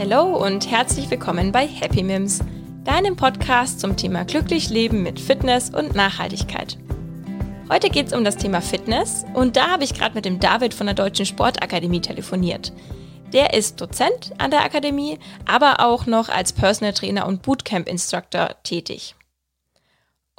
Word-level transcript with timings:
Hallo 0.00 0.34
und 0.34 0.70
herzlich 0.70 1.10
willkommen 1.10 1.52
bei 1.52 1.66
Happy 1.66 2.02
Mims, 2.02 2.40
deinem 2.84 3.16
Podcast 3.16 3.80
zum 3.80 3.98
Thema 3.98 4.24
glücklich 4.24 4.70
leben 4.70 5.02
mit 5.02 5.20
Fitness 5.20 5.68
und 5.68 5.94
Nachhaltigkeit. 5.94 6.78
Heute 7.70 7.90
geht 7.90 8.06
es 8.06 8.14
um 8.14 8.24
das 8.24 8.38
Thema 8.38 8.62
Fitness 8.62 9.26
und 9.34 9.56
da 9.56 9.68
habe 9.68 9.84
ich 9.84 9.92
gerade 9.92 10.14
mit 10.14 10.24
dem 10.24 10.40
David 10.40 10.72
von 10.72 10.86
der 10.86 10.94
Deutschen 10.94 11.26
Sportakademie 11.26 12.00
telefoniert. 12.00 12.72
Der 13.34 13.52
ist 13.52 13.78
Dozent 13.78 14.32
an 14.38 14.50
der 14.50 14.64
Akademie, 14.64 15.18
aber 15.44 15.84
auch 15.84 16.06
noch 16.06 16.30
als 16.30 16.54
Personal 16.54 16.94
Trainer 16.94 17.26
und 17.26 17.42
Bootcamp 17.42 17.86
Instructor 17.86 18.54
tätig. 18.62 19.14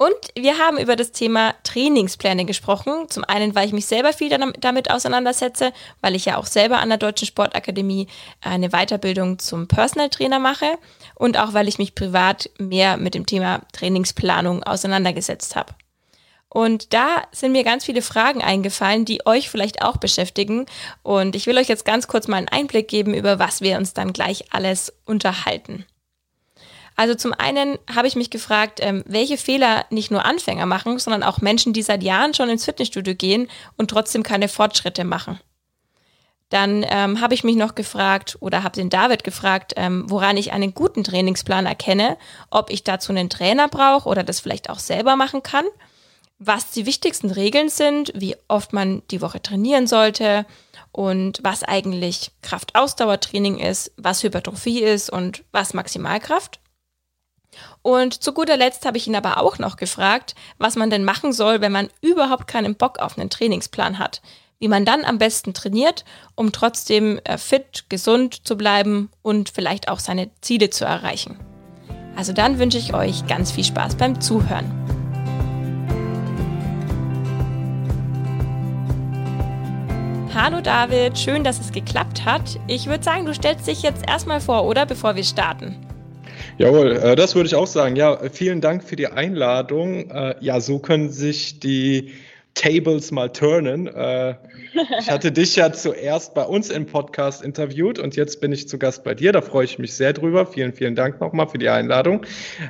Und 0.02 0.16
wir 0.34 0.58
haben 0.58 0.78
über 0.78 0.96
das 0.96 1.12
Thema 1.12 1.54
Trainingspläne 1.62 2.44
gesprochen. 2.44 3.08
Zum 3.08 3.22
einen, 3.22 3.54
weil 3.54 3.68
ich 3.68 3.72
mich 3.72 3.86
selber 3.86 4.12
viel 4.12 4.36
damit 4.58 4.90
auseinandersetze, 4.90 5.72
weil 6.00 6.16
ich 6.16 6.24
ja 6.24 6.38
auch 6.38 6.46
selber 6.46 6.78
an 6.78 6.88
der 6.88 6.98
Deutschen 6.98 7.28
Sportakademie 7.28 8.08
eine 8.40 8.70
Weiterbildung 8.70 9.38
zum 9.38 9.68
Personal 9.68 10.08
Trainer 10.08 10.40
mache 10.40 10.76
und 11.14 11.38
auch 11.38 11.54
weil 11.54 11.68
ich 11.68 11.78
mich 11.78 11.94
privat 11.94 12.50
mehr 12.58 12.96
mit 12.96 13.14
dem 13.14 13.26
Thema 13.26 13.60
Trainingsplanung 13.72 14.64
auseinandergesetzt 14.64 15.54
habe. 15.54 15.72
Und 16.48 16.92
da 16.92 17.22
sind 17.30 17.52
mir 17.52 17.62
ganz 17.62 17.84
viele 17.84 18.02
Fragen 18.02 18.42
eingefallen, 18.42 19.04
die 19.04 19.24
euch 19.24 19.50
vielleicht 19.50 19.82
auch 19.82 19.98
beschäftigen. 19.98 20.66
Und 21.04 21.36
ich 21.36 21.46
will 21.46 21.56
euch 21.58 21.68
jetzt 21.68 21.84
ganz 21.84 22.08
kurz 22.08 22.26
mal 22.26 22.38
einen 22.38 22.48
Einblick 22.48 22.88
geben, 22.88 23.14
über 23.14 23.38
was 23.38 23.60
wir 23.60 23.78
uns 23.78 23.94
dann 23.94 24.12
gleich 24.12 24.52
alles 24.52 24.92
unterhalten. 25.06 25.86
Also 27.02 27.16
zum 27.16 27.34
einen 27.36 27.80
habe 27.92 28.06
ich 28.06 28.14
mich 28.14 28.30
gefragt, 28.30 28.78
ähm, 28.80 29.02
welche 29.08 29.36
Fehler 29.36 29.86
nicht 29.90 30.12
nur 30.12 30.24
Anfänger 30.24 30.66
machen, 30.66 31.00
sondern 31.00 31.24
auch 31.24 31.40
Menschen, 31.40 31.72
die 31.72 31.82
seit 31.82 32.04
Jahren 32.04 32.32
schon 32.32 32.48
ins 32.48 32.64
Fitnessstudio 32.64 33.16
gehen 33.16 33.48
und 33.76 33.90
trotzdem 33.90 34.22
keine 34.22 34.46
Fortschritte 34.46 35.02
machen. 35.02 35.40
Dann 36.48 36.86
ähm, 36.88 37.20
habe 37.20 37.34
ich 37.34 37.42
mich 37.42 37.56
noch 37.56 37.74
gefragt 37.74 38.36
oder 38.38 38.62
habe 38.62 38.76
den 38.76 38.88
David 38.88 39.24
gefragt, 39.24 39.72
ähm, 39.74 40.04
woran 40.06 40.36
ich 40.36 40.52
einen 40.52 40.74
guten 40.74 41.02
Trainingsplan 41.02 41.66
erkenne, 41.66 42.16
ob 42.50 42.70
ich 42.70 42.84
dazu 42.84 43.10
einen 43.10 43.28
Trainer 43.28 43.66
brauche 43.66 44.08
oder 44.08 44.22
das 44.22 44.38
vielleicht 44.38 44.70
auch 44.70 44.78
selber 44.78 45.16
machen 45.16 45.42
kann, 45.42 45.64
was 46.38 46.70
die 46.70 46.86
wichtigsten 46.86 47.32
Regeln 47.32 47.68
sind, 47.68 48.12
wie 48.14 48.36
oft 48.46 48.72
man 48.72 49.02
die 49.10 49.22
Woche 49.22 49.42
trainieren 49.42 49.88
sollte 49.88 50.46
und 50.92 51.40
was 51.42 51.64
eigentlich 51.64 52.30
Kraftausdauertraining 52.42 53.58
ist, 53.58 53.90
was 53.96 54.22
Hypertrophie 54.22 54.84
ist 54.84 55.10
und 55.10 55.42
was 55.50 55.74
Maximalkraft. 55.74 56.61
Und 57.82 58.22
zu 58.22 58.32
guter 58.32 58.56
Letzt 58.56 58.86
habe 58.86 58.96
ich 58.96 59.06
ihn 59.06 59.16
aber 59.16 59.38
auch 59.38 59.58
noch 59.58 59.76
gefragt, 59.76 60.34
was 60.58 60.76
man 60.76 60.90
denn 60.90 61.04
machen 61.04 61.32
soll, 61.32 61.60
wenn 61.60 61.72
man 61.72 61.88
überhaupt 62.00 62.46
keinen 62.46 62.74
Bock 62.74 62.98
auf 62.98 63.18
einen 63.18 63.30
Trainingsplan 63.30 63.98
hat. 63.98 64.22
Wie 64.58 64.68
man 64.68 64.84
dann 64.84 65.04
am 65.04 65.18
besten 65.18 65.54
trainiert, 65.54 66.04
um 66.36 66.52
trotzdem 66.52 67.20
äh, 67.24 67.36
fit, 67.36 67.86
gesund 67.88 68.46
zu 68.46 68.56
bleiben 68.56 69.10
und 69.22 69.50
vielleicht 69.50 69.88
auch 69.88 69.98
seine 69.98 70.30
Ziele 70.40 70.70
zu 70.70 70.84
erreichen. 70.84 71.38
Also 72.14 72.32
dann 72.32 72.58
wünsche 72.58 72.78
ich 72.78 72.94
euch 72.94 73.26
ganz 73.26 73.50
viel 73.50 73.64
Spaß 73.64 73.96
beim 73.96 74.20
Zuhören. 74.20 74.70
Hallo 80.34 80.62
David, 80.62 81.18
schön, 81.18 81.44
dass 81.44 81.60
es 81.60 81.72
geklappt 81.72 82.24
hat. 82.24 82.58
Ich 82.66 82.86
würde 82.86 83.04
sagen, 83.04 83.26
du 83.26 83.34
stellst 83.34 83.66
dich 83.66 83.82
jetzt 83.82 84.08
erstmal 84.08 84.40
vor, 84.40 84.64
oder 84.64 84.86
bevor 84.86 85.14
wir 85.14 85.24
starten? 85.24 85.76
Jawohl, 86.58 86.92
äh, 86.92 87.16
das 87.16 87.34
würde 87.34 87.46
ich 87.46 87.54
auch 87.54 87.66
sagen. 87.66 87.96
Ja, 87.96 88.18
vielen 88.30 88.60
Dank 88.60 88.84
für 88.84 88.96
die 88.96 89.06
Einladung. 89.06 90.10
Äh, 90.10 90.34
ja, 90.40 90.60
so 90.60 90.78
können 90.78 91.10
sich 91.10 91.60
die 91.60 92.12
Tables 92.54 93.10
mal 93.10 93.32
turnen. 93.32 93.86
Äh, 93.86 94.34
ich 94.98 95.10
hatte 95.10 95.32
dich 95.32 95.56
ja 95.56 95.72
zuerst 95.72 96.34
bei 96.34 96.44
uns 96.44 96.70
im 96.70 96.86
Podcast 96.86 97.42
interviewt 97.42 97.98
und 97.98 98.16
jetzt 98.16 98.40
bin 98.40 98.52
ich 98.52 98.68
zu 98.68 98.78
Gast 98.78 99.04
bei 99.04 99.14
dir. 99.14 99.32
Da 99.32 99.40
freue 99.40 99.64
ich 99.64 99.78
mich 99.78 99.94
sehr 99.94 100.12
drüber. 100.12 100.46
Vielen, 100.46 100.72
vielen 100.72 100.94
Dank 100.94 101.20
nochmal 101.20 101.48
für 101.48 101.58
die 101.58 101.68
Einladung. 101.68 102.24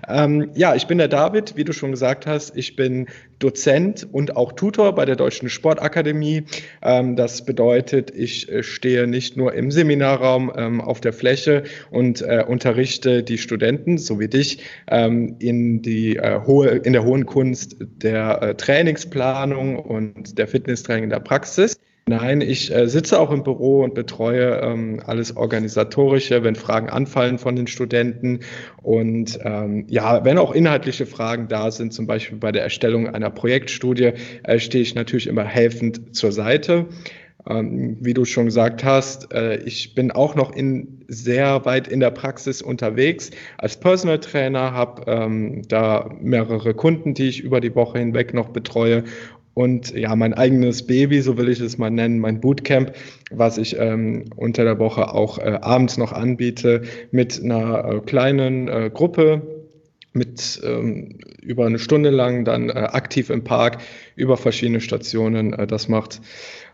Ähm, 0.08 0.50
ja, 0.54 0.74
ich 0.74 0.86
bin 0.86 0.98
der 0.98 1.08
David, 1.08 1.56
wie 1.56 1.64
du 1.64 1.72
schon 1.72 1.91
gesagt 1.91 2.26
hast. 2.26 2.56
Ich 2.56 2.76
bin 2.76 3.06
Dozent 3.38 4.06
und 4.12 4.36
auch 4.36 4.52
Tutor 4.52 4.94
bei 4.94 5.04
der 5.04 5.16
Deutschen 5.16 5.48
Sportakademie. 5.48 6.44
Ähm, 6.82 7.16
das 7.16 7.44
bedeutet, 7.44 8.10
ich 8.14 8.50
äh, 8.50 8.62
stehe 8.62 9.06
nicht 9.06 9.36
nur 9.36 9.54
im 9.54 9.70
Seminarraum 9.70 10.52
ähm, 10.56 10.80
auf 10.80 11.00
der 11.00 11.12
Fläche 11.12 11.64
und 11.91 12.22
äh, 12.22 12.44
unterrichte 12.46 13.22
die 13.22 13.38
Studenten, 13.38 13.98
so 13.98 14.20
wie 14.20 14.28
dich, 14.28 14.62
ähm, 14.88 15.36
in, 15.38 15.82
die, 15.82 16.16
äh, 16.16 16.41
hohe, 16.46 16.68
in 16.68 16.92
der 16.92 17.04
hohen 17.04 17.26
Kunst 17.26 17.76
der 17.80 18.42
äh, 18.42 18.54
Trainingsplanung 18.54 19.78
und 19.78 20.38
der 20.38 20.46
Fitnesstraining 20.46 21.04
in 21.04 21.10
der 21.10 21.20
Praxis. 21.20 21.78
Nein, 22.06 22.40
ich 22.40 22.74
äh, 22.74 22.88
sitze 22.88 23.20
auch 23.20 23.30
im 23.30 23.44
Büro 23.44 23.84
und 23.84 23.94
betreue 23.94 24.60
ähm, 24.60 25.00
alles 25.06 25.36
Organisatorische, 25.36 26.42
wenn 26.42 26.56
Fragen 26.56 26.90
anfallen 26.90 27.38
von 27.38 27.54
den 27.54 27.68
Studenten. 27.68 28.40
Und 28.82 29.38
ähm, 29.44 29.86
ja, 29.88 30.24
wenn 30.24 30.36
auch 30.36 30.52
inhaltliche 30.52 31.06
Fragen 31.06 31.46
da 31.46 31.70
sind, 31.70 31.92
zum 31.92 32.08
Beispiel 32.08 32.38
bei 32.38 32.50
der 32.50 32.64
Erstellung 32.64 33.06
einer 33.06 33.30
Projektstudie, 33.30 34.14
äh, 34.42 34.58
stehe 34.58 34.82
ich 34.82 34.96
natürlich 34.96 35.28
immer 35.28 35.44
helfend 35.44 36.16
zur 36.16 36.32
Seite. 36.32 36.86
Ähm, 37.48 37.96
wie 38.00 38.14
du 38.14 38.24
schon 38.24 38.46
gesagt 38.46 38.84
hast, 38.84 39.32
äh, 39.32 39.58
ich 39.58 39.94
bin 39.94 40.10
auch 40.10 40.34
noch 40.34 40.54
in 40.54 41.04
sehr 41.06 41.64
weit 41.64 41.86
in 41.88 42.00
der 42.00 42.10
Praxis 42.10 42.62
unterwegs 42.62 43.30
als 43.58 43.78
Personal 43.78 44.18
Trainer, 44.18 44.72
habe 44.72 45.04
ähm, 45.06 45.62
da 45.68 46.10
mehrere 46.20 46.74
Kunden, 46.74 47.14
die 47.14 47.28
ich 47.28 47.41
über 47.41 47.60
die 47.60 47.74
Woche 47.74 47.98
hinweg 47.98 48.32
noch 48.34 48.48
betreue 48.50 49.04
und 49.54 49.94
ja, 49.94 50.14
mein 50.16 50.34
eigenes 50.34 50.86
Baby, 50.86 51.20
so 51.20 51.36
will 51.36 51.48
ich 51.48 51.60
es 51.60 51.78
mal 51.78 51.90
nennen, 51.90 52.18
mein 52.18 52.40
Bootcamp, 52.40 52.92
was 53.30 53.58
ich 53.58 53.76
ähm, 53.78 54.24
unter 54.36 54.64
der 54.64 54.78
Woche 54.78 55.12
auch 55.12 55.38
äh, 55.38 55.58
abends 55.60 55.98
noch 55.98 56.12
anbiete 56.12 56.82
mit 57.10 57.42
einer 57.42 57.84
äh, 57.84 58.00
kleinen 58.00 58.68
äh, 58.68 58.91
Gruppe, 58.92 59.42
mit 60.14 60.60
ähm, 60.62 61.18
über 61.41 61.66
eine 61.66 61.78
Stunde 61.78 62.10
lang 62.10 62.44
dann 62.44 62.68
äh, 62.68 62.72
aktiv 62.72 63.30
im 63.30 63.44
Park 63.44 63.78
über 64.14 64.36
verschiedene 64.36 64.80
Stationen. 64.80 65.52
Äh, 65.52 65.66
das 65.66 65.88
macht 65.88 66.20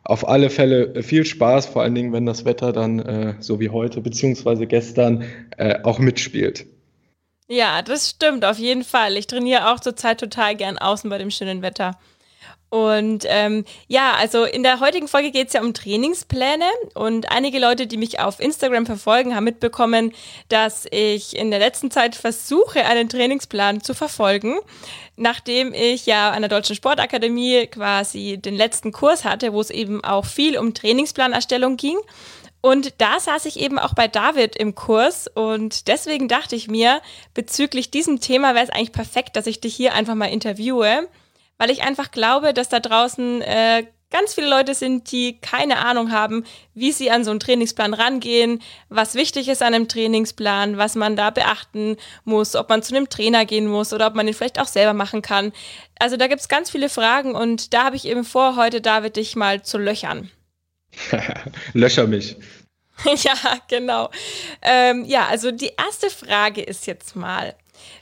auf 0.05 0.27
alle 0.27 0.51
Fälle 0.51 1.03
viel 1.03 1.25
Spaß, 1.25 1.67
vor 1.67 1.83
allen 1.83 1.95
Dingen, 1.95 2.13
wenn 2.13 2.27
das 2.27 2.45
Wetter 2.45 2.73
dann 2.73 2.99
äh, 2.99 3.35
so 3.41 3.61
wie 3.61 3.71
heute 3.71 4.01
beziehungsweise 4.01 4.67
gestern 4.67 5.25
äh, 5.57 5.81
auch 5.83 5.99
mitspielt. 5.99 6.67
Ja, 7.49 7.83
das 7.83 8.11
stimmt 8.11 8.45
auf 8.45 8.59
jeden 8.59 8.85
Fall. 8.85 9.17
Ich 9.17 9.27
trainiere 9.27 9.73
auch 9.73 9.81
zurzeit 9.81 10.21
total 10.21 10.55
gern 10.55 10.77
außen 10.77 11.09
bei 11.09 11.19
dem 11.19 11.31
schönen 11.31 11.63
Wetter. 11.63 11.99
Und 12.71 13.25
ähm, 13.27 13.65
ja, 13.87 14.13
also 14.13 14.45
in 14.45 14.63
der 14.63 14.81
heutigen 14.81 15.09
Folge 15.09 15.31
geht 15.31 15.49
es 15.49 15.55
ja 15.55 15.63
um 15.63 15.73
Trainingspläne. 15.73 16.67
Und 16.95 17.31
einige 17.31 17.59
Leute, 17.59 17.87
die 17.87 17.97
mich 17.97 18.21
auf 18.21 18.41
Instagram 18.41 18.85
verfolgen, 18.85 19.35
haben 19.35 19.45
mitbekommen, 19.45 20.13
dass 20.49 20.87
ich 20.91 21.35
in 21.37 21.51
der 21.51 21.61
letzten 21.61 21.91
Zeit 21.91 22.15
versuche, 22.15 22.85
einen 22.85 23.09
Trainingsplan 23.09 23.81
zu 23.81 23.95
verfolgen, 23.95 24.59
nachdem 25.17 25.73
ich 25.73 26.05
ja 26.05 26.31
an 26.31 26.43
der 26.43 26.51
Deutschen 26.51 26.77
Sportakademie 26.77 27.67
quasi 27.69 28.37
den 28.37 28.55
letzten 28.55 28.93
Kurs 28.93 29.25
hatte, 29.25 29.55
wo 29.55 29.61
es 29.61 29.71
eben 29.71 30.05
auch 30.05 30.27
viel 30.27 30.59
um 30.59 30.75
Trainingsplanerstellung 30.75 31.79
ging. 31.79 31.97
Und 32.61 33.01
da 33.01 33.19
saß 33.19 33.47
ich 33.47 33.61
eben 33.61 33.79
auch 33.79 33.95
bei 33.95 34.09
David 34.09 34.57
im 34.57 34.75
Kurs. 34.75 35.27
Und 35.27 35.89
deswegen 35.89 36.29
dachte 36.29 36.55
ich 36.55 36.69
mir, 36.69 37.01
bezüglich 37.33 37.91
diesem 37.91 38.21
Thema 38.21 38.55
wäre 38.55 38.65
es 38.65 38.71
eigentlich 38.71 38.93
perfekt, 38.93 39.37
dass 39.37 39.47
ich 39.47 39.61
dich 39.61 39.75
hier 39.75 39.95
einfach 39.95 40.17
mal 40.17 40.27
interviewe 40.27 41.09
weil 41.59 41.71
ich 41.71 41.83
einfach 41.83 42.11
glaube, 42.11 42.55
dass 42.55 42.69
da 42.69 42.81
draußen 42.81 43.43
äh, 43.43 43.85
ganz 44.11 44.35
viele 44.35 44.49
Leute 44.49 44.75
sind, 44.75 45.11
die 45.13 45.39
keine 45.41 45.79
Ahnung 45.79 46.13
haben, 46.13 46.45
wie 46.75 46.93
sie 46.93 47.11
an 47.11 47.25
so 47.25 47.31
einen 47.31 47.41
Trainingsplan 47.41 47.95
rangehen, 47.95 48.63
was 48.89 49.15
wichtig 49.15 49.49
ist 49.49 49.63
an 49.63 49.75
einem 49.75 49.89
Trainingsplan, 49.89 50.79
was 50.79 50.95
man 50.95 51.17
da 51.17 51.31
beachten 51.31 51.97
muss, 52.25 52.57
ob 52.57 52.71
man 52.71 52.83
zu 52.83 52.97
einem 52.97 53.09
Trainer 53.09 53.45
gehen 53.45 53.67
muss 53.67 53.93
oder 53.93 54.07
ob 54.07 54.15
man 54.15 54.27
den 54.27 54.35
vielleicht 54.35 54.61
auch 54.61 54.67
selber 54.67 54.95
machen 54.95 55.21
kann. 55.21 55.53
Also 55.99 56.17
da 56.17 56.27
gibt's 56.27 56.49
ganz 56.49 56.71
viele 56.71 56.89
Fragen 56.89 57.35
und 57.35 57.75
da 57.75 57.85
habe 57.85 57.97
ich 57.97 58.07
eben 58.07 58.25
vor, 58.25 58.57
heute 58.57 58.81
David 58.81 59.17
dich 59.17 59.37
mal 59.37 59.63
zu 59.63 59.79
löchern. 59.79 60.31
Löcher 61.75 62.07
mich. 62.07 62.37
ja, 63.05 63.35
genau. 63.69 64.11
Ähm, 64.63 65.05
ja, 65.05 65.27
also 65.27 65.51
die 65.51 65.73
erste 65.77 66.11
Frage 66.11 66.63
ist 66.63 66.87
jetzt 66.87 67.15
mal, 67.15 67.55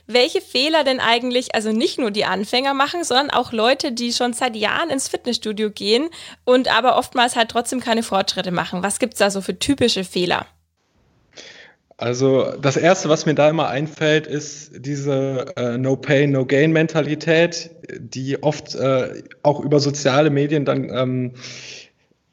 welche 0.05 0.41
Fehler 0.41 0.83
denn 0.83 0.99
eigentlich, 0.99 1.55
also 1.55 1.71
nicht 1.71 1.99
nur 1.99 2.11
die 2.11 2.25
Anfänger 2.25 2.73
machen, 2.73 3.03
sondern 3.03 3.29
auch 3.29 3.51
Leute, 3.51 3.91
die 3.91 4.13
schon 4.13 4.33
seit 4.33 4.55
Jahren 4.55 4.89
ins 4.89 5.07
Fitnessstudio 5.07 5.69
gehen 5.69 6.09
und 6.45 6.75
aber 6.75 6.97
oftmals 6.97 7.35
halt 7.35 7.49
trotzdem 7.49 7.79
keine 7.79 8.03
Fortschritte 8.03 8.51
machen. 8.51 8.83
Was 8.83 8.99
gibt's 8.99 9.19
da 9.19 9.29
so 9.29 9.41
für 9.41 9.57
typische 9.57 10.03
Fehler? 10.03 10.45
Also 11.97 12.51
das 12.61 12.77
Erste, 12.77 13.09
was 13.09 13.25
mir 13.25 13.33
da 13.33 13.49
immer 13.49 13.69
einfällt, 13.69 14.27
ist 14.27 14.71
diese 14.77 15.47
äh, 15.57 15.79
No-Pain, 15.79 16.31
No-Gain-Mentalität, 16.31 17.71
die 17.97 18.41
oft 18.43 18.75
äh, 18.75 19.23
auch 19.41 19.59
über 19.59 19.79
soziale 19.79 20.29
Medien 20.29 20.63
dann 20.63 20.89
ähm, 20.91 21.33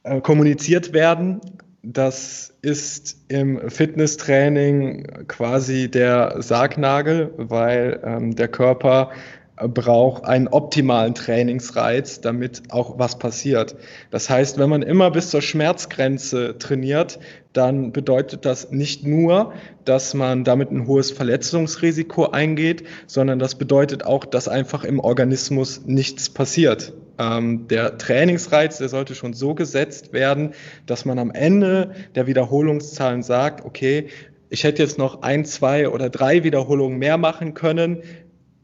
äh, 0.02 0.20
kommuniziert 0.20 0.92
werden. 0.92 1.40
Das 1.86 2.54
ist 2.62 3.18
im 3.28 3.68
Fitnesstraining 3.68 5.26
quasi 5.28 5.90
der 5.90 6.36
Sargnagel, 6.38 7.34
weil 7.36 8.00
ähm, 8.02 8.34
der 8.34 8.48
Körper 8.48 9.10
braucht 9.56 10.24
einen 10.24 10.48
optimalen 10.48 11.14
Trainingsreiz, 11.14 12.22
damit 12.22 12.62
auch 12.70 12.98
was 12.98 13.18
passiert. 13.18 13.76
Das 14.10 14.30
heißt, 14.30 14.58
wenn 14.58 14.70
man 14.70 14.80
immer 14.80 15.10
bis 15.10 15.28
zur 15.28 15.42
Schmerzgrenze 15.42 16.56
trainiert, 16.58 17.20
dann 17.52 17.92
bedeutet 17.92 18.46
das 18.46 18.72
nicht 18.72 19.06
nur, 19.06 19.52
dass 19.84 20.14
man 20.14 20.42
damit 20.42 20.70
ein 20.70 20.86
hohes 20.86 21.10
Verletzungsrisiko 21.10 22.30
eingeht, 22.30 22.84
sondern 23.06 23.38
das 23.38 23.56
bedeutet 23.56 24.06
auch, 24.06 24.24
dass 24.24 24.48
einfach 24.48 24.84
im 24.84 25.00
Organismus 25.00 25.82
nichts 25.84 26.30
passiert. 26.30 26.94
Ähm, 27.18 27.68
der 27.68 27.98
Trainingsreiz, 27.98 28.78
der 28.78 28.88
sollte 28.88 29.14
schon 29.14 29.34
so 29.34 29.54
gesetzt 29.54 30.12
werden, 30.12 30.54
dass 30.86 31.04
man 31.04 31.18
am 31.18 31.30
Ende 31.30 31.92
der 32.14 32.26
Wiederholungszahlen 32.26 33.22
sagt, 33.22 33.64
okay, 33.64 34.08
ich 34.50 34.64
hätte 34.64 34.82
jetzt 34.82 34.98
noch 34.98 35.22
ein, 35.22 35.44
zwei 35.44 35.88
oder 35.88 36.10
drei 36.10 36.44
Wiederholungen 36.44 36.98
mehr 36.98 37.18
machen 37.18 37.54
können, 37.54 38.02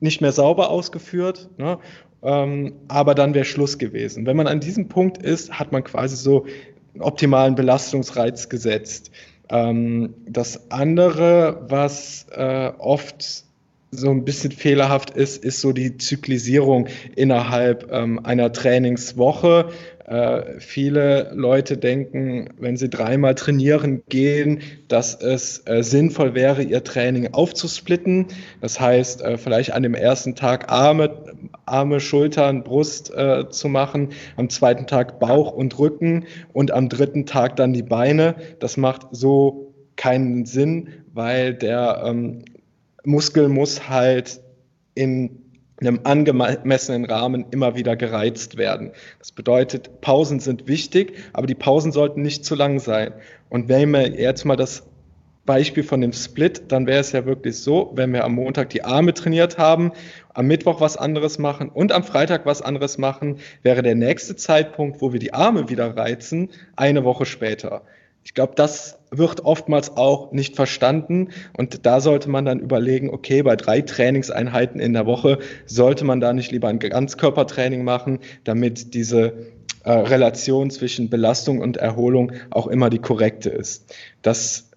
nicht 0.01 0.21
mehr 0.21 0.33
sauber 0.33 0.71
ausgeführt, 0.71 1.51
ne? 1.59 1.79
ähm, 2.23 2.75
aber 2.89 3.15
dann 3.15 3.35
wäre 3.35 3.45
Schluss 3.45 3.79
gewesen. 3.79 4.27
Wenn 4.27 4.37
man 4.37 4.47
an 4.47 4.61
diesem 4.61 4.89
Punkt 4.89 5.19
ist, 5.19 5.59
hat 5.59 5.73
man 5.73 5.85
quasi 5.85 6.17
so 6.17 6.47
einen 6.95 7.03
optimalen 7.03 7.55
Belastungsreiz 7.55 8.49
gesetzt. 8.49 9.11
Ähm, 9.49 10.15
das 10.27 10.71
andere, 10.71 11.67
was 11.69 12.27
äh, 12.31 12.73
oft 12.79 13.45
so 13.91 14.11
ein 14.11 14.25
bisschen 14.25 14.53
fehlerhaft 14.53 15.11
ist, 15.11 15.45
ist 15.45 15.61
so 15.61 15.73
die 15.73 15.99
Zyklisierung 15.99 16.89
innerhalb 17.17 17.91
ähm, 17.93 18.25
einer 18.25 18.53
Trainingswoche. 18.53 19.71
Äh, 20.07 20.61
viele 20.61 21.31
Leute 21.35 21.77
denken, 21.77 22.51
wenn 22.59 22.77
sie 22.77 22.89
dreimal 22.89 23.35
trainieren 23.35 24.03
gehen, 24.09 24.61
dass 24.89 25.21
es 25.21 25.63
äh, 25.67 25.83
sinnvoll 25.83 26.35
wäre, 26.35 26.63
ihr 26.63 26.85
Training 26.85 27.33
aufzusplitten. 27.33 28.27
Das 28.61 28.81
heißt, 28.81 29.23
äh, 29.23 29.39
vielleicht 29.39 29.73
an 29.73 29.83
dem 29.83 29.95
ersten 29.95 30.37
Tag 30.37 30.71
Arme, 30.71 31.11
Arme, 31.67 32.01
Schultern, 32.01 32.63
Brust 32.63 33.13
äh, 33.13 33.49
zu 33.51 33.69
machen, 33.69 34.11
am 34.37 34.51
zweiten 34.51 34.87
Tag 34.87 35.19
Bauch 35.19 35.53
und 35.53 35.79
Rücken 35.79 36.27
und 36.53 36.71
am 36.71 36.89
dritten 36.89 37.27
Tag 37.27 37.57
dann 37.57 37.73
die 37.73 37.83
Beine. 37.83 38.37
Das 38.61 38.77
macht 38.77 39.09
so 39.11 39.75
keinen 39.97 40.47
Sinn, 40.47 40.89
weil 41.13 41.55
der 41.55 42.03
ähm, 42.05 42.45
Muskel 43.05 43.49
muss 43.49 43.89
halt 43.89 44.41
in 44.95 45.51
einem 45.81 46.01
angemessenen 46.05 47.07
Rahmen 47.07 47.47
immer 47.51 47.75
wieder 47.75 47.97
gereizt 47.97 48.57
werden. 48.57 48.93
Das 49.19 49.33
bedeutet, 49.33 50.01
Pausen 50.01 50.41
sind 50.41 50.69
wichtig, 50.69 51.15
aber 51.33 51.47
die 51.47 51.55
Pausen 51.55 51.91
sollten 51.93 52.23
nicht 52.23 52.45
zu 52.45 52.55
lang 52.55 52.79
sein. 52.81 53.15
Und 53.49 53.69
wenn 53.69 53.91
wir 53.91 54.09
jetzt 54.09 54.45
mal 54.45 54.57
das 54.57 54.87
Beispiel 55.47 55.83
von 55.83 56.01
dem 56.03 56.13
Split, 56.13 56.71
dann 56.71 56.87
wäre 56.87 57.01
es 57.01 57.13
ja 57.13 57.25
wirklich 57.25 57.59
so, 57.59 57.91
wenn 57.95 58.13
wir 58.13 58.25
am 58.25 58.35
Montag 58.35 58.71
die 58.71 58.85
Arme 58.85 59.15
trainiert 59.15 59.57
haben, 59.59 59.93
am 60.35 60.47
Mittwoch 60.47 60.81
was 60.81 60.97
anderes 60.97 61.39
machen 61.39 61.71
und 61.71 61.93
am 61.93 62.05
Freitag 62.05 62.45
was 62.45 62.63
anderes 62.63 62.99
machen, 62.99 63.39
wäre 63.63 63.83
der 63.83 63.95
nächste 63.95 64.37
Zeitpunkt, 64.37 65.01
wo 65.01 65.13
wir 65.13 65.19
die 65.19 65.33
Arme 65.33 65.69
wieder 65.71 65.97
reizen, 65.97 66.51
eine 66.77 67.05
Woche 67.05 67.25
später. 67.25 67.83
Ich 68.23 68.35
glaube, 68.35 68.53
das 68.55 68.99
wird 69.11 69.45
oftmals 69.45 69.97
auch 69.97 70.31
nicht 70.33 70.55
verstanden 70.55 71.31
und 71.57 71.85
da 71.87 72.01
sollte 72.01 72.31
man 72.31 72.45
dann 72.45 72.61
überlegen, 72.61 73.11
okay, 73.11 73.43
bei 73.43 73.57
drei 73.57 73.81
Trainingseinheiten 73.81 74.81
in 74.81 74.93
der 74.93 75.07
Woche 75.07 75.39
sollte 75.67 76.05
man 76.05 76.21
da 76.21 76.33
nicht 76.33 76.53
lieber 76.53 76.69
ein 76.69 76.79
Ganzkörpertraining 76.79 77.83
machen, 77.83 78.21
damit 78.45 78.95
diese 78.95 79.49
äh, 79.85 79.93
Relation 79.93 80.71
zwischen 80.71 81.11
Belastung 81.11 81.61
und 81.61 81.79
Erholung 81.79 82.33
auch 82.51 82.67
immer 82.67 82.91
die 82.91 82.99
korrekte 82.99 83.51
ist. 83.51 83.95
Das 84.23 84.70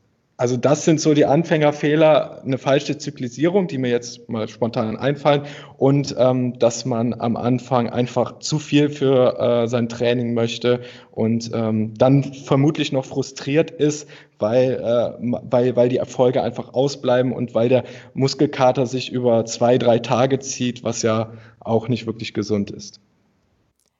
also 0.43 0.57
das 0.57 0.83
sind 0.83 0.99
so 0.99 1.13
die 1.13 1.23
Anfängerfehler, 1.23 2.41
eine 2.43 2.57
falsche 2.57 2.97
Zyklisierung, 2.97 3.67
die 3.67 3.77
mir 3.77 3.89
jetzt 3.89 4.27
mal 4.27 4.49
spontan 4.49 4.97
einfallen 4.97 5.43
und 5.77 6.13
ähm, 6.19 6.59
dass 6.59 6.83
man 6.83 7.13
am 7.13 7.37
Anfang 7.37 7.89
einfach 7.89 8.39
zu 8.39 8.59
viel 8.59 8.89
für 8.89 9.39
äh, 9.39 9.67
sein 9.69 9.87
Training 9.87 10.33
möchte 10.33 10.81
und 11.11 11.49
ähm, 11.53 11.93
dann 11.97 12.25
vermutlich 12.25 12.91
noch 12.91 13.05
frustriert 13.05 13.71
ist, 13.71 14.09
weil, 14.37 14.73
äh, 14.73 15.13
weil, 15.49 15.77
weil 15.77 15.87
die 15.87 15.95
Erfolge 15.95 16.43
einfach 16.43 16.73
ausbleiben 16.73 17.31
und 17.31 17.55
weil 17.55 17.69
der 17.69 17.85
Muskelkater 18.13 18.85
sich 18.85 19.13
über 19.13 19.45
zwei, 19.45 19.77
drei 19.77 19.99
Tage 19.99 20.39
zieht, 20.39 20.83
was 20.83 21.03
ja 21.03 21.31
auch 21.61 21.87
nicht 21.87 22.05
wirklich 22.05 22.33
gesund 22.33 22.69
ist. 22.69 22.99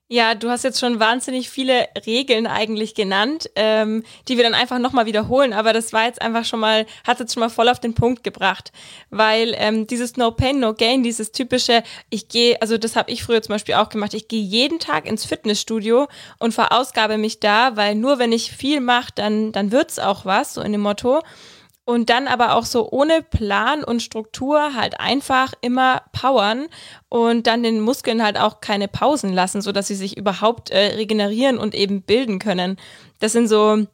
Ja, 0.10 0.36
du 0.36 0.50
hast 0.50 0.64
jetzt 0.64 0.80
schon 0.80 1.00
wahnsinnig 1.00 1.50
viele 1.50 1.88
Regeln 2.06 2.46
eigentlich 2.46 2.94
genannt, 2.94 3.50
ähm, 3.56 4.04
die 4.28 4.36
wir 4.38 4.44
dann 4.44 4.54
einfach 4.54 4.78
nochmal 4.78 5.06
wiederholen. 5.06 5.54
Aber 5.54 5.74
das 5.74 5.94
war 5.94 6.06
jetzt 6.06 6.22
einfach 6.22 6.46
schon 6.46 6.60
mal, 6.60 6.86
hat 7.08 7.20
jetzt 7.20 7.34
schon 7.34 7.42
mal 7.42 7.50
voll 7.50 7.70
auf 7.70 7.80
den 7.80 7.96
Punkt 7.96 8.24
gebracht. 8.24 8.72
Weil 9.10 9.56
ähm, 9.58 9.88
dieses 9.88 10.18
No 10.18 10.32
Pain, 10.32 10.60
No 10.60 10.74
Gain, 10.74 11.04
dieses 11.04 11.32
typische, 11.32 11.84
ich 12.10 12.28
gehe, 12.28 12.62
also 12.62 12.78
das 12.78 12.96
habe 12.96 13.12
ich 13.12 13.24
früher 13.24 13.42
zum 13.42 13.54
Beispiel 13.54 13.76
auch 13.76 13.90
gemacht, 13.90 14.14
ich 14.14 14.28
gehe 14.28 14.44
jeden 14.44 14.78
Tag 14.78 15.08
ins 15.08 15.26
Fitnessstudio 15.26 16.08
und 16.38 16.54
verausgabe 16.54 17.18
mich 17.18 17.40
da, 17.40 17.76
weil 17.78 17.96
nur 17.96 18.20
wenn 18.20 18.34
ich 18.34 18.52
viel 18.52 18.82
mache, 18.82 19.14
dann, 19.16 19.52
dann 19.52 19.72
wird's 19.72 20.00
auch 20.00 20.26
was, 20.26 20.54
so 20.54 20.62
in 20.62 20.74
dem 20.74 20.82
Motto 20.82 21.22
und 21.86 22.10
dann 22.10 22.28
aber 22.28 22.56
auch 22.56 22.66
so 22.66 22.90
ohne 22.90 23.22
Plan 23.22 23.84
und 23.84 24.02
Struktur 24.02 24.74
halt 24.74 25.00
einfach 25.00 25.54
immer 25.62 26.02
powern 26.14 26.68
und 27.10 27.48
dann 27.48 27.64
den 27.64 27.82
Muskeln 27.82 28.24
halt 28.24 28.38
auch 28.38 28.62
keine 28.62 28.88
Pausen 28.88 29.34
lassen, 29.34 29.62
so 29.62 29.72
dass 29.72 29.88
sie 29.88 29.96
sich 29.96 30.18
überhaupt 30.18 30.70
äh, 30.70 30.96
regenerieren 30.96 31.58
und 31.58 31.76
eben 31.76 32.02
bilden 32.02 32.40
können. 32.40 32.78
Das 33.20 33.34
sind 33.34 33.48
so 33.48 33.86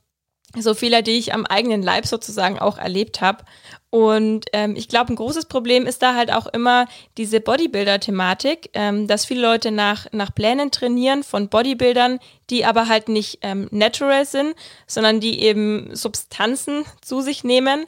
so 0.58 0.74
Fehler, 0.74 1.04
die 1.04 1.12
ich 1.18 1.34
am 1.34 1.46
eigenen 1.46 1.84
Leib 1.84 2.08
sozusagen 2.08 2.58
auch 2.58 2.80
erlebt 2.80 3.22
habe. 3.22 3.44
Und 3.92 4.46
ähm, 4.54 4.76
ich 4.76 4.88
glaube, 4.88 5.12
ein 5.12 5.16
großes 5.16 5.46
Problem 5.46 5.88
ist 5.88 6.04
da 6.04 6.14
halt 6.14 6.32
auch 6.32 6.46
immer 6.46 6.86
diese 7.18 7.42
Bodybuilder-Thematik, 7.42 8.70
ähm, 8.74 9.08
dass 9.08 9.26
viele 9.26 9.42
Leute 9.42 9.72
nach, 9.72 10.06
nach 10.12 10.34
Plänen 10.34 10.70
trainieren 10.70 11.24
von 11.24 11.50
Bodybuildern, 11.50 12.20
die 12.52 12.66
aber 12.66 12.88
halt 12.88 13.10
nicht 13.10 13.40
ähm, 13.42 13.68
natural 13.72 14.26
sind, 14.26 14.54
sondern 14.86 15.20
die 15.20 15.42
eben 15.42 15.96
Substanzen 15.96 16.86
zu 17.02 17.22
sich 17.22 17.44
nehmen, 17.44 17.86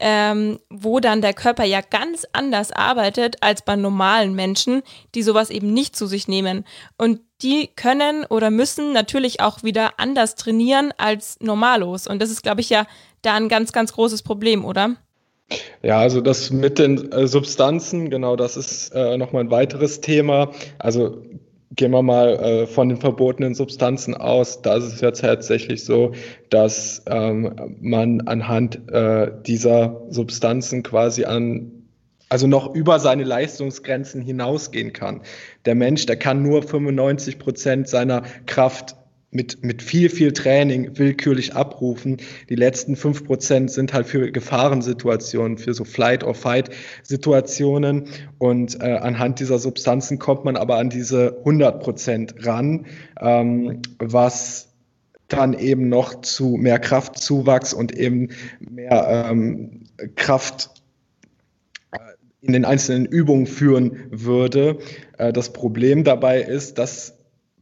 ähm, 0.00 0.58
wo 0.70 0.98
dann 0.98 1.22
der 1.22 1.34
Körper 1.34 1.62
ja 1.62 1.80
ganz 1.82 2.26
anders 2.32 2.72
arbeitet 2.72 3.36
als 3.40 3.62
bei 3.62 3.76
normalen 3.76 4.34
Menschen, 4.34 4.82
die 5.14 5.22
sowas 5.22 5.50
eben 5.50 5.72
nicht 5.72 5.94
zu 5.94 6.06
sich 6.06 6.26
nehmen. 6.26 6.64
Und 6.98 7.20
die 7.42 7.68
können 7.68 8.24
oder 8.24 8.50
müssen 8.50 8.92
natürlich 8.92 9.40
auch 9.40 9.62
wieder 9.62 10.00
anders 10.00 10.34
trainieren 10.34 10.92
als 10.98 11.38
Normalos. 11.40 12.08
Und 12.08 12.20
das 12.20 12.30
ist, 12.30 12.42
glaube 12.42 12.60
ich, 12.60 12.70
ja 12.70 12.86
da 13.22 13.34
ein 13.34 13.48
ganz, 13.48 13.72
ganz 13.72 13.92
großes 13.92 14.22
Problem, 14.22 14.64
oder? 14.64 14.96
Ja, 15.82 15.98
also 15.98 16.20
das 16.20 16.50
mit 16.50 16.78
den 16.78 17.12
äh, 17.12 17.26
Substanzen, 17.26 18.10
genau, 18.10 18.36
das 18.36 18.56
ist 18.56 18.90
äh, 18.94 19.16
nochmal 19.16 19.44
ein 19.44 19.50
weiteres 19.50 20.00
Thema. 20.00 20.52
Also 20.78 21.22
gehen 21.76 21.90
wir 21.90 22.02
mal 22.02 22.34
äh, 22.36 22.66
von 22.66 22.88
den 22.88 22.98
verbotenen 22.98 23.54
Substanzen 23.54 24.14
aus. 24.14 24.62
Da 24.62 24.76
ist 24.76 24.84
es 24.84 25.00
ja 25.00 25.10
tatsächlich 25.10 25.84
so, 25.84 26.12
dass 26.50 27.02
ähm, 27.06 27.76
man 27.80 28.22
anhand 28.22 28.88
äh, 28.90 29.30
dieser 29.44 30.02
Substanzen 30.10 30.82
quasi 30.82 31.24
an 31.24 31.72
also 32.30 32.46
noch 32.46 32.74
über 32.74 32.98
seine 32.98 33.22
Leistungsgrenzen 33.22 34.20
hinausgehen 34.20 34.92
kann. 34.92 35.20
Der 35.66 35.74
Mensch, 35.74 36.06
der 36.06 36.16
kann 36.16 36.42
nur 36.42 36.62
95 36.62 37.38
Prozent 37.38 37.88
seiner 37.88 38.22
Kraft 38.46 38.96
mit, 39.34 39.62
mit 39.64 39.82
viel, 39.82 40.08
viel 40.08 40.32
Training 40.32 40.96
willkürlich 40.96 41.54
abrufen. 41.54 42.16
Die 42.48 42.54
letzten 42.54 42.96
fünf 42.96 43.24
Prozent 43.24 43.70
sind 43.70 43.92
halt 43.92 44.06
für 44.06 44.30
Gefahrensituationen, 44.30 45.58
für 45.58 45.74
so 45.74 45.84
Flight-or-Fight-Situationen. 45.84 48.04
Und 48.38 48.80
äh, 48.80 48.98
anhand 48.98 49.40
dieser 49.40 49.58
Substanzen 49.58 50.20
kommt 50.20 50.44
man 50.44 50.56
aber 50.56 50.76
an 50.76 50.88
diese 50.88 51.38
100 51.38 51.82
Prozent 51.82 52.46
ran, 52.46 52.86
ähm, 53.20 53.82
was 53.98 54.68
dann 55.26 55.54
eben 55.54 55.88
noch 55.88 56.20
zu 56.20 56.56
mehr 56.56 56.78
Kraftzuwachs 56.78 57.74
und 57.74 57.96
eben 57.96 58.28
mehr 58.60 59.26
ähm, 59.30 59.80
Kraft 60.14 60.70
äh, 61.90 61.98
in 62.40 62.52
den 62.52 62.64
einzelnen 62.64 63.06
Übungen 63.06 63.48
führen 63.48 63.98
würde. 64.10 64.78
Äh, 65.18 65.32
das 65.32 65.52
Problem 65.52 66.04
dabei 66.04 66.40
ist, 66.40 66.78
dass 66.78 67.14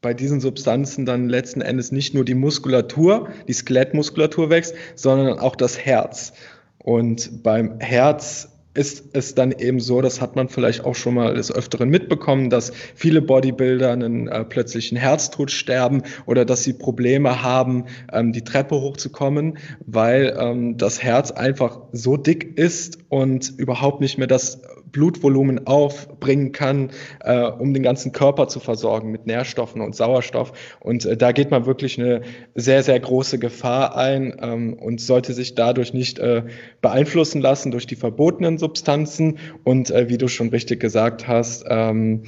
bei 0.03 0.13
diesen 0.13 0.41
Substanzen 0.41 1.07
dann 1.07 1.29
letzten 1.29 1.63
Endes 1.63 1.93
nicht 1.93 2.13
nur 2.13 2.25
die 2.25 2.35
Muskulatur, 2.35 3.29
die 3.49 3.53
Skelettmuskulatur 3.53 4.51
wächst, 4.51 4.75
sondern 4.97 5.39
auch 5.39 5.57
das 5.57 5.79
Herz. 5.79 6.33
Und 6.79 7.43
beim 7.45 7.79
Herz 7.79 8.49
ist 8.75 9.11
es 9.13 9.35
dann 9.35 9.53
eben 9.53 9.81
so, 9.81 10.01
das 10.01 10.21
hat 10.21 10.35
man 10.35 10.49
vielleicht 10.49 10.85
auch 10.85 10.95
schon 10.95 11.15
mal 11.15 11.35
des 11.35 11.55
Öfteren 11.55 11.91
mitbekommen, 11.91 12.49
dass 12.49 12.73
viele 12.95 13.21
Bodybuilder 13.21 13.93
einen 13.93 14.29
äh, 14.29 14.45
plötzlichen 14.45 14.97
Herztod 14.97 15.51
sterben 15.51 16.03
oder 16.27 16.45
dass 16.45 16.65
sie 16.65 16.73
Probleme 16.73 17.43
haben, 17.43 17.85
ähm, 18.11 18.33
die 18.33 18.45
Treppe 18.45 18.77
hochzukommen, 18.81 19.59
weil 19.87 20.35
ähm, 20.39 20.79
das 20.79 21.03
Herz 21.03 21.31
einfach 21.31 21.81
so 21.93 22.17
dick 22.17 22.59
ist 22.59 22.99
und 23.11 23.53
überhaupt 23.59 24.01
nicht 24.01 24.17
mehr 24.17 24.27
das 24.27 24.63
Blutvolumen 24.93 25.67
aufbringen 25.67 26.53
kann, 26.53 26.91
äh, 27.21 27.43
um 27.43 27.75
den 27.75 27.83
ganzen 27.83 28.13
Körper 28.13 28.49
zu 28.49 28.61
versorgen 28.61 29.11
mit 29.11 29.27
Nährstoffen 29.27 29.81
und 29.81 29.97
Sauerstoff. 29.97 30.53
Und 30.81 31.05
äh, 31.07 31.17
da 31.17 31.33
geht 31.33 31.51
man 31.51 31.67
wirklich 31.67 31.99
eine 31.99 32.23
sehr, 32.55 32.83
sehr 32.83 33.01
große 33.01 33.39
Gefahr 33.39 33.97
ein 33.97 34.37
ähm, 34.41 34.75
und 34.75 35.01
sollte 35.01 35.33
sich 35.33 35.55
dadurch 35.55 35.95
nicht 35.95 36.19
äh, 36.19 36.43
beeinflussen 36.81 37.41
lassen 37.41 37.71
durch 37.71 37.87
die 37.87 37.97
verbotenen 37.97 38.59
Substanzen. 38.59 39.39
Und 39.65 39.91
äh, 39.91 40.09
wie 40.09 40.19
du 40.19 40.29
schon 40.29 40.51
richtig 40.51 40.81
gesagt 40.81 41.27
hast, 41.27 41.65
ähm, 41.69 42.25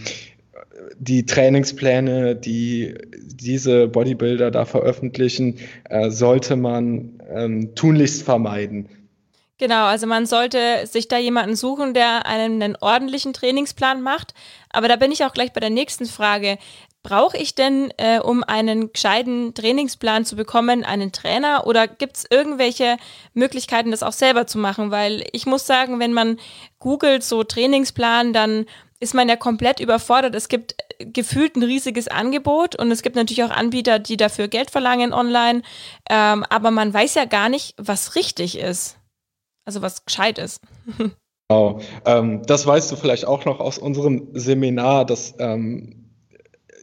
die 0.98 1.26
Trainingspläne, 1.26 2.36
die 2.36 2.94
diese 3.24 3.88
Bodybuilder 3.88 4.50
da 4.50 4.64
veröffentlichen, 4.64 5.56
äh, 5.88 6.10
sollte 6.10 6.56
man 6.56 7.22
ähm, 7.30 7.74
tunlichst 7.74 8.22
vermeiden. 8.22 8.88
Genau, 9.64 9.86
also 9.86 10.06
man 10.06 10.26
sollte 10.26 10.86
sich 10.86 11.08
da 11.08 11.16
jemanden 11.16 11.56
suchen, 11.56 11.94
der 11.94 12.26
einen, 12.26 12.62
einen 12.62 12.76
ordentlichen 12.82 13.32
Trainingsplan 13.32 14.02
macht. 14.02 14.34
Aber 14.68 14.88
da 14.88 14.96
bin 14.96 15.10
ich 15.10 15.24
auch 15.24 15.32
gleich 15.32 15.54
bei 15.54 15.60
der 15.60 15.70
nächsten 15.70 16.04
Frage. 16.04 16.58
Brauche 17.02 17.38
ich 17.38 17.54
denn, 17.54 17.90
äh, 17.96 18.18
um 18.18 18.44
einen 18.44 18.92
gescheiten 18.92 19.54
Trainingsplan 19.54 20.26
zu 20.26 20.36
bekommen, 20.36 20.84
einen 20.84 21.12
Trainer 21.12 21.66
oder 21.66 21.88
gibt 21.88 22.18
es 22.18 22.26
irgendwelche 22.28 22.98
Möglichkeiten, 23.32 23.90
das 23.90 24.02
auch 24.02 24.12
selber 24.12 24.46
zu 24.46 24.58
machen? 24.58 24.90
Weil 24.90 25.24
ich 25.32 25.46
muss 25.46 25.66
sagen, 25.66 25.98
wenn 25.98 26.12
man 26.12 26.38
googelt 26.78 27.24
so 27.24 27.42
Trainingsplan, 27.42 28.34
dann 28.34 28.66
ist 29.00 29.14
man 29.14 29.30
ja 29.30 29.36
komplett 29.36 29.80
überfordert. 29.80 30.34
Es 30.34 30.48
gibt 30.48 30.74
gefühlt 30.98 31.56
ein 31.56 31.62
riesiges 31.62 32.08
Angebot 32.08 32.76
und 32.78 32.90
es 32.90 33.00
gibt 33.00 33.16
natürlich 33.16 33.44
auch 33.44 33.50
Anbieter, 33.50 33.98
die 33.98 34.18
dafür 34.18 34.46
Geld 34.48 34.70
verlangen 34.70 35.14
online, 35.14 35.62
ähm, 36.10 36.44
aber 36.50 36.70
man 36.70 36.92
weiß 36.92 37.14
ja 37.14 37.24
gar 37.24 37.48
nicht, 37.48 37.74
was 37.78 38.14
richtig 38.14 38.58
ist. 38.58 38.98
Also 39.64 39.82
was 39.82 40.04
gescheit 40.04 40.38
ist. 40.38 40.60
Genau. 41.50 41.80
Ähm, 42.06 42.40
das 42.46 42.66
weißt 42.66 42.90
du 42.90 42.96
vielleicht 42.96 43.26
auch 43.26 43.44
noch 43.44 43.60
aus 43.60 43.76
unserem 43.76 44.28
Seminar, 44.32 45.04
dass 45.04 45.34
ähm, 45.38 46.06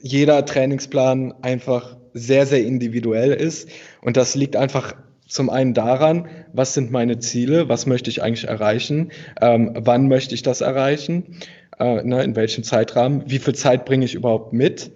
jeder 0.03 0.45
Trainingsplan 0.45 1.33
einfach 1.41 1.97
sehr, 2.13 2.45
sehr 2.45 2.63
individuell 2.63 3.33
ist. 3.33 3.69
Und 4.01 4.17
das 4.17 4.35
liegt 4.35 4.55
einfach 4.55 4.93
zum 5.27 5.50
einen 5.50 5.73
daran, 5.73 6.27
was 6.53 6.75
sind 6.75 6.91
meine 6.91 7.17
Ziele, 7.17 7.69
was 7.69 7.88
möchte 7.88 8.09
ich 8.09 8.21
eigentlich 8.21 8.47
erreichen, 8.47 9.11
ähm, 9.41 9.71
wann 9.79 10.07
möchte 10.07 10.35
ich 10.35 10.43
das 10.43 10.61
erreichen, 10.61 11.38
äh, 11.79 12.03
ne, 12.03 12.21
in 12.23 12.35
welchem 12.35 12.63
Zeitrahmen, 12.63 13.23
wie 13.27 13.39
viel 13.39 13.55
Zeit 13.55 13.85
bringe 13.85 14.05
ich 14.05 14.13
überhaupt 14.13 14.53
mit 14.53 14.91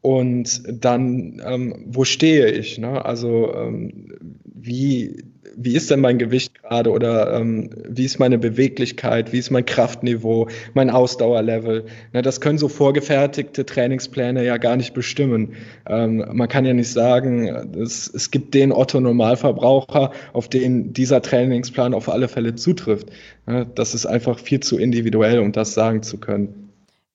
und 0.00 0.62
dann, 0.68 1.42
ähm, 1.44 1.84
wo 1.86 2.04
stehe 2.04 2.48
ich? 2.50 2.78
Ne? 2.78 3.04
Also 3.04 3.52
ähm, 3.54 4.18
wie 4.44 5.24
wie 5.60 5.74
ist 5.74 5.90
denn 5.90 6.00
mein 6.00 6.18
Gewicht 6.18 6.62
gerade 6.62 6.90
oder 6.92 7.34
ähm, 7.34 7.70
wie 7.88 8.04
ist 8.04 8.20
meine 8.20 8.38
Beweglichkeit, 8.38 9.32
wie 9.32 9.38
ist 9.38 9.50
mein 9.50 9.66
Kraftniveau, 9.66 10.48
mein 10.74 10.88
Ausdauerlevel. 10.88 11.84
Na, 12.12 12.22
das 12.22 12.40
können 12.40 12.58
so 12.58 12.68
vorgefertigte 12.68 13.66
Trainingspläne 13.66 14.44
ja 14.44 14.56
gar 14.56 14.76
nicht 14.76 14.94
bestimmen. 14.94 15.54
Ähm, 15.86 16.24
man 16.32 16.48
kann 16.48 16.64
ja 16.64 16.74
nicht 16.74 16.92
sagen, 16.92 17.48
es, 17.76 18.08
es 18.14 18.30
gibt 18.30 18.54
den 18.54 18.72
Otto 18.72 19.00
Normalverbraucher, 19.00 20.12
auf 20.32 20.48
den 20.48 20.92
dieser 20.92 21.22
Trainingsplan 21.22 21.92
auf 21.92 22.08
alle 22.08 22.28
Fälle 22.28 22.54
zutrifft. 22.54 23.08
Ja, 23.48 23.64
das 23.64 23.94
ist 23.94 24.06
einfach 24.06 24.38
viel 24.38 24.60
zu 24.60 24.78
individuell, 24.78 25.40
um 25.40 25.50
das 25.50 25.74
sagen 25.74 26.02
zu 26.04 26.18
können. 26.18 26.67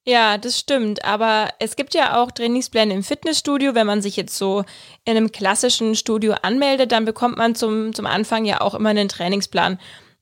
Ja, 0.05 0.37
das 0.37 0.59
stimmt. 0.59 1.05
Aber 1.05 1.49
es 1.59 1.75
gibt 1.75 1.93
ja 1.93 2.21
auch 2.21 2.31
Trainingspläne 2.31 2.93
im 2.93 3.03
Fitnessstudio. 3.03 3.73
Wenn 3.73 3.87
man 3.87 4.01
sich 4.01 4.17
jetzt 4.17 4.37
so 4.37 4.65
in 5.05 5.15
einem 5.15 5.31
klassischen 5.31 5.95
Studio 5.95 6.33
anmeldet, 6.41 6.91
dann 6.91 7.05
bekommt 7.05 7.37
man 7.37 7.55
zum, 7.55 7.93
zum 7.93 8.05
Anfang 8.05 8.43
ja 8.45 8.59
auch 8.61 8.75
immer 8.75 8.89
einen 8.89 9.07
Trainingsplan. 9.07 9.79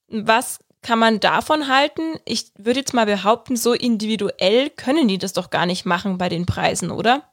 Was 0.08 0.60
kann 0.84 1.00
man 1.00 1.20
davon 1.20 1.68
halten? 1.68 2.02
Ich 2.26 2.52
würde 2.58 2.80
jetzt 2.80 2.94
mal 2.94 3.06
behaupten, 3.06 3.56
so 3.56 3.74
individuell 3.74 4.70
können 4.70 5.08
die 5.08 5.18
das 5.18 5.34
doch 5.34 5.50
gar 5.50 5.66
nicht 5.66 5.86
machen 5.86 6.18
bei 6.18 6.30
den 6.30 6.46
Preisen, 6.46 6.92
oder? 6.92 7.24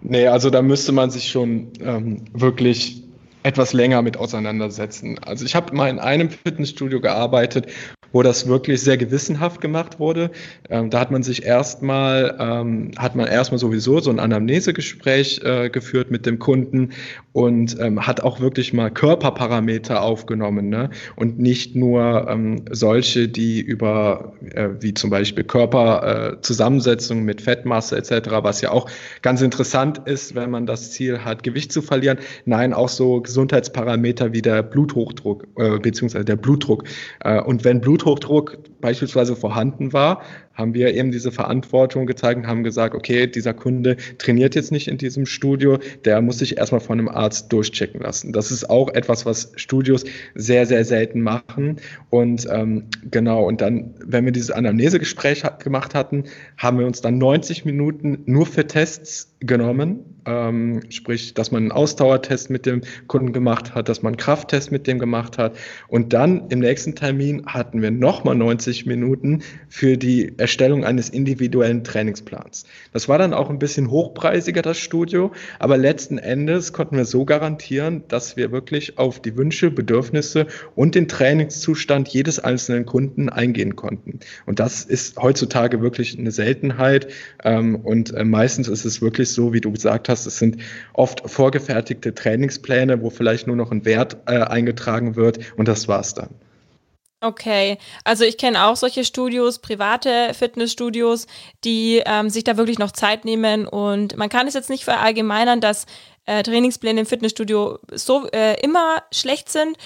Nee, 0.00 0.28
also 0.28 0.50
da 0.50 0.62
müsste 0.62 0.92
man 0.92 1.10
sich 1.10 1.30
schon 1.30 1.72
ähm, 1.80 2.24
wirklich 2.32 3.07
etwas 3.42 3.72
länger 3.72 4.02
mit 4.02 4.16
auseinandersetzen. 4.16 5.18
Also 5.24 5.44
ich 5.44 5.54
habe 5.54 5.74
mal 5.74 5.88
in 5.88 5.98
einem 5.98 6.30
Fitnessstudio 6.30 7.00
gearbeitet, 7.00 7.66
wo 8.12 8.22
das 8.22 8.46
wirklich 8.48 8.80
sehr 8.80 8.96
gewissenhaft 8.96 9.60
gemacht 9.60 9.98
wurde. 10.00 10.30
Ähm, 10.70 10.90
da 10.90 11.00
hat 11.00 11.10
man 11.10 11.22
sich 11.22 11.44
erstmal, 11.44 12.36
ähm, 12.40 12.92
hat 12.96 13.16
man 13.16 13.26
erstmal 13.26 13.58
sowieso 13.58 14.00
so 14.00 14.10
ein 14.10 14.18
Anamnesegespräch 14.18 15.42
äh, 15.44 15.70
geführt 15.70 16.10
mit 16.10 16.26
dem 16.26 16.38
Kunden 16.38 16.90
und 17.32 17.78
ähm, 17.80 18.06
hat 18.06 18.22
auch 18.22 18.40
wirklich 18.40 18.72
mal 18.72 18.90
Körperparameter 18.90 20.02
aufgenommen 20.02 20.68
ne? 20.68 20.90
und 21.16 21.38
nicht 21.38 21.76
nur 21.76 22.26
ähm, 22.28 22.64
solche, 22.70 23.28
die 23.28 23.60
über, 23.60 24.32
äh, 24.54 24.68
wie 24.80 24.94
zum 24.94 25.10
Beispiel 25.10 25.44
Körperzusammensetzung 25.44 27.18
äh, 27.18 27.22
mit 27.22 27.42
Fettmasse 27.42 27.96
etc., 27.96 28.30
was 28.42 28.60
ja 28.60 28.70
auch 28.70 28.90
ganz 29.22 29.42
interessant 29.42 30.02
ist, 30.06 30.34
wenn 30.34 30.50
man 30.50 30.66
das 30.66 30.92
Ziel 30.92 31.24
hat, 31.24 31.42
Gewicht 31.42 31.72
zu 31.72 31.82
verlieren. 31.82 32.18
Nein, 32.44 32.72
auch 32.72 32.88
so 32.88 33.22
Gesundheitsparameter 33.28 34.32
wie 34.32 34.40
der 34.40 34.62
Bluthochdruck 34.62 35.46
äh, 35.56 35.78
beziehungsweise 35.78 36.24
der 36.24 36.36
Blutdruck. 36.36 36.84
Äh, 37.20 37.42
und 37.42 37.62
wenn 37.62 37.82
Bluthochdruck 37.82 38.58
beispielsweise 38.80 39.36
vorhanden 39.36 39.92
war, 39.92 40.22
haben 40.54 40.72
wir 40.72 40.94
eben 40.94 41.12
diese 41.12 41.30
Verantwortung 41.30 42.06
gezeigt 42.06 42.38
und 42.38 42.46
haben 42.46 42.64
gesagt, 42.64 42.94
okay, 42.94 43.26
dieser 43.26 43.52
Kunde 43.52 43.96
trainiert 44.16 44.54
jetzt 44.54 44.72
nicht 44.72 44.88
in 44.88 44.96
diesem 44.96 45.26
Studio, 45.26 45.78
der 46.06 46.22
muss 46.22 46.38
sich 46.38 46.56
erstmal 46.56 46.80
von 46.80 46.98
einem 46.98 47.08
Arzt 47.08 47.52
durchchecken 47.52 48.00
lassen. 48.00 48.32
Das 48.32 48.50
ist 48.50 48.68
auch 48.68 48.88
etwas, 48.88 49.26
was 49.26 49.52
Studios 49.56 50.04
sehr, 50.34 50.64
sehr 50.64 50.86
selten 50.86 51.20
machen. 51.20 51.76
Und 52.08 52.48
ähm, 52.50 52.84
genau, 53.10 53.44
und 53.44 53.60
dann, 53.60 53.94
wenn 54.04 54.24
wir 54.24 54.32
dieses 54.32 54.50
Anamnesegespräch 54.50 55.44
gemacht 55.58 55.94
hatten, 55.94 56.24
haben 56.56 56.78
wir 56.78 56.86
uns 56.86 57.02
dann 57.02 57.18
90 57.18 57.66
Minuten 57.66 58.22
nur 58.24 58.46
für 58.46 58.66
Tests 58.66 59.36
genommen, 59.40 60.07
ähm, 60.28 60.82
sprich, 60.90 61.32
dass 61.32 61.50
man 61.50 61.62
einen 61.62 61.72
Ausdauertest 61.72 62.50
mit 62.50 62.66
dem 62.66 62.82
Kunden 63.06 63.32
gemacht 63.32 63.74
hat, 63.74 63.88
dass 63.88 64.02
man 64.02 64.12
einen 64.12 64.18
Krafttest 64.18 64.70
mit 64.70 64.86
dem 64.86 64.98
gemacht 64.98 65.38
hat. 65.38 65.56
Und 65.88 66.12
dann 66.12 66.48
im 66.50 66.58
nächsten 66.58 66.94
Termin 66.94 67.46
hatten 67.46 67.80
wir 67.80 67.90
nochmal 67.90 68.34
90 68.34 68.84
Minuten 68.84 69.42
für 69.68 69.96
die 69.96 70.34
Erstellung 70.36 70.84
eines 70.84 71.08
individuellen 71.08 71.82
Trainingsplans. 71.82 72.66
Das 72.92 73.08
war 73.08 73.18
dann 73.18 73.32
auch 73.32 73.48
ein 73.48 73.58
bisschen 73.58 73.90
hochpreisiger, 73.90 74.60
das 74.60 74.78
Studio, 74.78 75.32
aber 75.58 75.78
letzten 75.78 76.18
Endes 76.18 76.72
konnten 76.74 76.96
wir 76.96 77.06
so 77.06 77.24
garantieren, 77.24 78.02
dass 78.08 78.36
wir 78.36 78.52
wirklich 78.52 78.98
auf 78.98 79.20
die 79.20 79.36
Wünsche, 79.36 79.70
Bedürfnisse 79.70 80.46
und 80.74 80.94
den 80.94 81.08
Trainingszustand 81.08 82.08
jedes 82.08 82.38
einzelnen 82.38 82.84
Kunden 82.84 83.30
eingehen 83.30 83.76
konnten. 83.76 84.20
Und 84.44 84.60
das 84.60 84.84
ist 84.84 85.16
heutzutage 85.16 85.80
wirklich 85.80 86.18
eine 86.18 86.32
Seltenheit 86.32 87.08
ähm, 87.44 87.76
und 87.76 88.12
äh, 88.12 88.24
meistens 88.24 88.68
ist 88.68 88.84
es 88.84 89.00
wirklich 89.00 89.30
so, 89.30 89.52
wie 89.54 89.60
du 89.60 89.72
gesagt 89.72 90.08
hast, 90.08 90.17
es 90.26 90.38
sind 90.38 90.58
oft 90.92 91.28
vorgefertigte 91.28 92.14
Trainingspläne, 92.14 93.02
wo 93.02 93.10
vielleicht 93.10 93.46
nur 93.46 93.56
noch 93.56 93.70
ein 93.70 93.84
Wert 93.84 94.16
äh, 94.26 94.40
eingetragen 94.40 95.16
wird 95.16 95.38
und 95.56 95.68
das 95.68 95.88
war's 95.88 96.14
dann. 96.14 96.30
Okay, 97.20 97.78
also 98.04 98.22
ich 98.24 98.38
kenne 98.38 98.64
auch 98.64 98.76
solche 98.76 99.04
Studios, 99.04 99.58
private 99.58 100.32
Fitnessstudios, 100.34 101.26
die 101.64 102.00
ähm, 102.06 102.30
sich 102.30 102.44
da 102.44 102.56
wirklich 102.56 102.78
noch 102.78 102.92
Zeit 102.92 103.24
nehmen. 103.24 103.66
Und 103.66 104.16
man 104.16 104.28
kann 104.28 104.46
es 104.46 104.54
jetzt 104.54 104.70
nicht 104.70 104.84
verallgemeinern, 104.84 105.60
dass 105.60 105.86
äh, 106.26 106.44
Trainingspläne 106.44 107.00
im 107.00 107.06
Fitnessstudio 107.06 107.80
so 107.90 108.28
äh, 108.30 108.60
immer 108.62 109.02
schlecht 109.12 109.48
sind, 109.48 109.76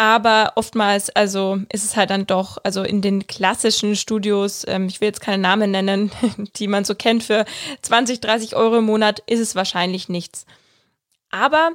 aber 0.00 0.52
oftmals, 0.56 1.10
also 1.10 1.58
ist 1.70 1.84
es 1.84 1.94
halt 1.94 2.08
dann 2.08 2.26
doch, 2.26 2.56
also 2.64 2.82
in 2.82 3.02
den 3.02 3.26
klassischen 3.26 3.96
Studios, 3.96 4.64
ähm, 4.66 4.86
ich 4.86 5.02
will 5.02 5.08
jetzt 5.08 5.20
keine 5.20 5.36
Namen 5.36 5.72
nennen, 5.72 6.10
die 6.56 6.68
man 6.68 6.86
so 6.86 6.94
kennt, 6.94 7.22
für 7.22 7.44
20, 7.82 8.18
30 8.20 8.56
Euro 8.56 8.78
im 8.78 8.84
Monat 8.84 9.22
ist 9.26 9.40
es 9.40 9.54
wahrscheinlich 9.54 10.08
nichts. 10.08 10.46
Aber 11.30 11.72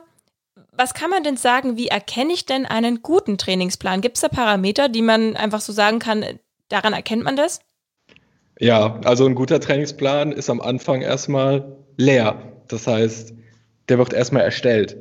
was 0.72 0.96
kann 0.96 1.12
man 1.12 1.24
denn 1.24 1.38
sagen, 1.38 1.78
wie 1.78 1.90
erkenne 1.90 2.34
ich 2.34 2.48
denn 2.48 2.66
einen 2.66 3.04
guten 3.04 3.38
Trainingsplan? 3.38 4.02
Gibt 4.02 4.18
es 4.18 4.22
da 4.22 4.28
Parameter, 4.28 4.90
die 4.90 5.04
man 5.04 5.36
einfach 5.36 5.62
so 5.62 5.72
sagen 5.72 6.00
kann, 6.00 6.26
daran 6.68 6.94
erkennt 6.94 7.24
man 7.24 7.36
das? 7.36 7.60
Ja, 8.60 9.00
also 9.04 9.28
ein 9.28 9.36
guter 9.36 9.60
Trainingsplan 9.60 10.32
ist 10.32 10.50
am 10.50 10.62
Anfang 10.62 11.04
erstmal 11.04 11.78
leer. 11.96 12.42
Das 12.70 12.88
heißt, 12.88 13.36
der 13.88 14.00
wird 14.00 14.14
erstmal 14.14 14.42
erstellt. 14.42 14.98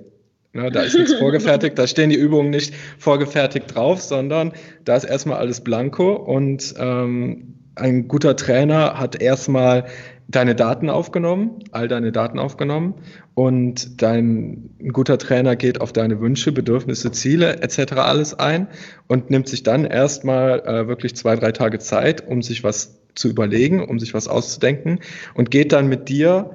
Ja, 0.55 0.71
da 0.71 0.83
ist 0.83 0.95
nichts 0.95 1.15
vorgefertigt, 1.15 1.77
da 1.77 1.87
stehen 1.87 2.11
die 2.11 2.17
Übungen 2.17 2.51
nicht 2.51 2.75
vorgefertigt 2.99 3.75
drauf, 3.75 4.01
sondern 4.01 4.53
da 4.85 4.95
ist 4.95 5.03
erstmal 5.03 5.39
alles 5.39 5.61
blanko 5.63 6.13
und 6.15 6.75
ähm, 6.79 7.55
ein 7.75 8.07
guter 8.07 8.37
Trainer 8.37 9.01
hat 9.01 9.21
erstmal 9.21 9.87
deine 10.29 10.55
Daten 10.55 10.91
aufgenommen, 10.91 11.59
all 11.73 11.89
deine 11.89 12.13
Daten 12.13 12.39
aufgenommen 12.39 12.95
und 13.35 14.01
dein 14.01 14.71
ein 14.81 14.93
guter 14.93 15.19
Trainer 15.19 15.57
geht 15.57 15.81
auf 15.81 15.93
deine 15.93 16.21
Wünsche, 16.21 16.53
Bedürfnisse, 16.53 17.11
Ziele 17.11 17.61
etc. 17.61 17.95
alles 17.95 18.39
ein 18.39 18.69
und 19.09 19.31
nimmt 19.31 19.49
sich 19.49 19.65
dann 19.65 19.85
erstmal 19.85 20.61
äh, 20.61 20.87
wirklich 20.87 21.17
zwei, 21.17 21.35
drei 21.35 21.51
Tage 21.51 21.81
Zeit, 21.81 22.27
um 22.27 22.43
sich 22.43 22.63
was 22.63 23.01
zu 23.17 23.29
überlegen, 23.29 23.85
um 23.85 23.99
sich 23.99 24.15
was 24.15 24.29
auszudenken 24.29 25.01
und 25.35 25.51
geht 25.51 25.73
dann 25.73 25.89
mit 25.89 26.09
dir 26.09 26.51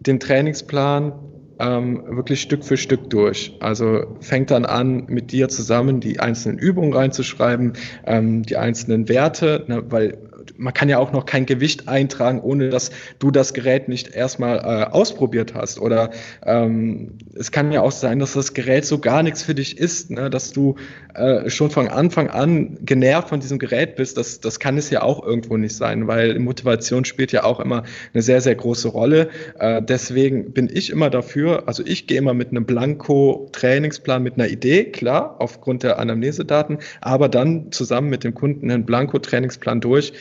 den 0.00 0.18
Trainingsplan 0.18 1.12
ähm, 1.58 2.02
wirklich 2.08 2.40
Stück 2.40 2.64
für 2.64 2.76
Stück 2.76 3.10
durch. 3.10 3.56
Also 3.60 4.16
fängt 4.20 4.50
dann 4.50 4.64
an, 4.64 5.06
mit 5.08 5.32
dir 5.32 5.48
zusammen 5.48 6.00
die 6.00 6.20
einzelnen 6.20 6.58
Übungen 6.58 6.92
reinzuschreiben, 6.92 7.74
ähm, 8.04 8.42
die 8.42 8.56
einzelnen 8.56 9.08
Werte, 9.08 9.64
ne, 9.66 9.82
weil 9.90 10.18
man 10.58 10.74
kann 10.74 10.88
ja 10.88 10.98
auch 10.98 11.12
noch 11.12 11.26
kein 11.26 11.46
Gewicht 11.46 11.88
eintragen, 11.88 12.40
ohne 12.40 12.68
dass 12.68 12.90
du 13.18 13.30
das 13.30 13.54
Gerät 13.54 13.88
nicht 13.88 14.14
erstmal 14.14 14.58
äh, 14.58 14.92
ausprobiert 14.92 15.54
hast. 15.54 15.80
Oder 15.80 16.10
ähm, 16.44 17.18
es 17.34 17.50
kann 17.50 17.72
ja 17.72 17.82
auch 17.82 17.92
sein, 17.92 18.18
dass 18.18 18.32
das 18.32 18.54
Gerät 18.54 18.84
so 18.84 18.98
gar 18.98 19.22
nichts 19.22 19.42
für 19.42 19.54
dich 19.54 19.78
ist, 19.78 20.10
ne? 20.10 20.30
dass 20.30 20.52
du 20.52 20.76
äh, 21.14 21.48
schon 21.50 21.70
von 21.70 21.88
Anfang 21.88 22.28
an 22.28 22.78
genervt 22.82 23.28
von 23.28 23.40
diesem 23.40 23.58
Gerät 23.58 23.96
bist. 23.96 24.16
Das, 24.16 24.40
das 24.40 24.60
kann 24.60 24.76
es 24.78 24.90
ja 24.90 25.02
auch 25.02 25.24
irgendwo 25.24 25.56
nicht 25.56 25.76
sein, 25.76 26.06
weil 26.06 26.38
Motivation 26.38 27.04
spielt 27.04 27.32
ja 27.32 27.44
auch 27.44 27.60
immer 27.60 27.84
eine 28.12 28.22
sehr, 28.22 28.40
sehr 28.40 28.54
große 28.54 28.88
Rolle. 28.88 29.28
Äh, 29.58 29.82
deswegen 29.82 30.52
bin 30.52 30.68
ich 30.72 30.90
immer 30.90 31.10
dafür, 31.10 31.64
also 31.66 31.82
ich 31.84 32.06
gehe 32.06 32.18
immer 32.18 32.34
mit 32.34 32.50
einem 32.50 32.66
Blanko-Trainingsplan, 32.66 34.22
mit 34.22 34.34
einer 34.34 34.48
Idee, 34.48 34.84
klar, 34.84 35.36
aufgrund 35.38 35.82
der 35.82 35.98
Anamnesedaten, 35.98 36.78
aber 37.00 37.28
dann 37.28 37.72
zusammen 37.72 38.08
mit 38.08 38.24
dem 38.24 38.34
Kunden 38.34 38.70
einen 38.70 38.84
Blanko-Trainingsplan 38.84 39.80
durch 39.80 40.12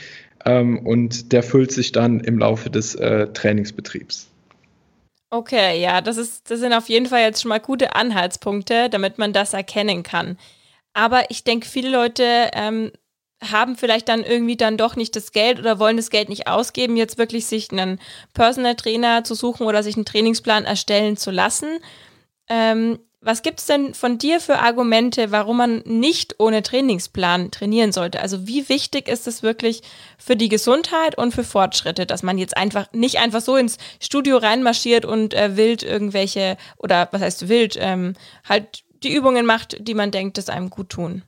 ähm, 0.46 0.80
und 0.86 1.32
der 1.32 1.44
füllt 1.44 1.72
sich 1.72 1.92
dann 1.92 2.20
im 2.20 2.40
Laufe 2.40 2.70
des 2.70 2.96
äh, 2.96 3.28
Trainingsbetriebs. 3.28 4.28
Okay, 5.32 5.82
ja, 5.82 6.02
das, 6.02 6.18
ist, 6.18 6.50
das 6.50 6.60
sind 6.60 6.72
auf 6.72 6.88
jeden 6.88 7.08
Fall 7.08 7.22
jetzt 7.22 7.42
schon 7.42 7.50
mal 7.50 7.60
gute 7.60 7.96
Anhaltspunkte, 7.96 8.90
damit 8.90 9.18
man 9.18 9.34
das 9.34 9.54
erkennen 9.54 10.04
kann. 10.04 10.38
Aber 10.94 11.30
ich 11.30 11.44
denke, 11.44 11.68
viele 11.68 11.90
Leute 11.90 12.52
ähm, 12.54 12.92
haben 13.44 13.76
vielleicht 13.76 14.08
dann 14.08 14.24
irgendwie 14.24 14.56
dann 14.56 14.78
doch 14.78 14.96
nicht 14.96 15.16
das 15.16 15.32
Geld 15.32 15.60
oder 15.60 15.80
wollen 15.80 15.98
das 15.98 16.10
Geld 16.10 16.30
nicht 16.30 16.48
ausgeben, 16.48 16.96
jetzt 16.96 17.18
wirklich 17.18 17.48
sich 17.48 17.72
einen 17.72 18.00
Personal 18.34 18.76
Trainer 18.76 19.24
zu 19.24 19.36
suchen 19.36 19.68
oder 19.68 19.84
sich 19.84 19.96
einen 19.96 20.06
Trainingsplan 20.06 20.66
erstellen 20.66 21.18
zu 21.18 21.32
lassen. 21.32 21.80
Ähm, 22.48 23.00
was 23.26 23.42
gibt 23.42 23.60
es 23.60 23.66
denn 23.66 23.96
von 23.96 24.20
dir 24.20 24.40
für 24.40 24.60
Argumente, 24.60 25.32
warum 25.32 25.58
man 25.58 25.82
nicht 25.86 26.36
ohne 26.40 26.62
Trainingsplan 26.62 27.50
trainieren 27.50 27.92
sollte? 27.92 28.22
Also 28.22 28.48
wie 28.48 28.70
wichtig 28.70 29.08
ist 29.08 29.28
es 29.28 29.42
wirklich 29.42 29.82
für 30.20 30.36
die 30.36 30.48
Gesundheit 30.48 31.18
und 31.18 31.34
für 31.34 31.44
Fortschritte, 31.44 32.06
dass 32.06 32.22
man 32.22 32.38
jetzt 32.38 32.56
einfach 32.56 32.94
nicht 32.94 33.18
einfach 33.18 33.42
so 33.42 33.58
ins 33.58 33.80
Studio 34.00 34.38
reinmarschiert 34.38 35.06
und 35.06 35.34
äh, 35.34 35.58
wild 35.58 35.82
irgendwelche 35.82 36.56
oder 36.78 37.10
was 37.12 37.22
heißt 37.22 37.50
wild 37.50 37.78
ähm, 37.82 38.14
halt 38.48 38.84
die 39.04 39.14
Übungen 39.16 39.48
macht, 39.48 39.76
die 39.80 39.96
man 39.96 40.12
denkt, 40.12 40.38
dass 40.38 40.48
einem 40.48 40.70
gut 40.70 40.90
tun? 40.90 41.24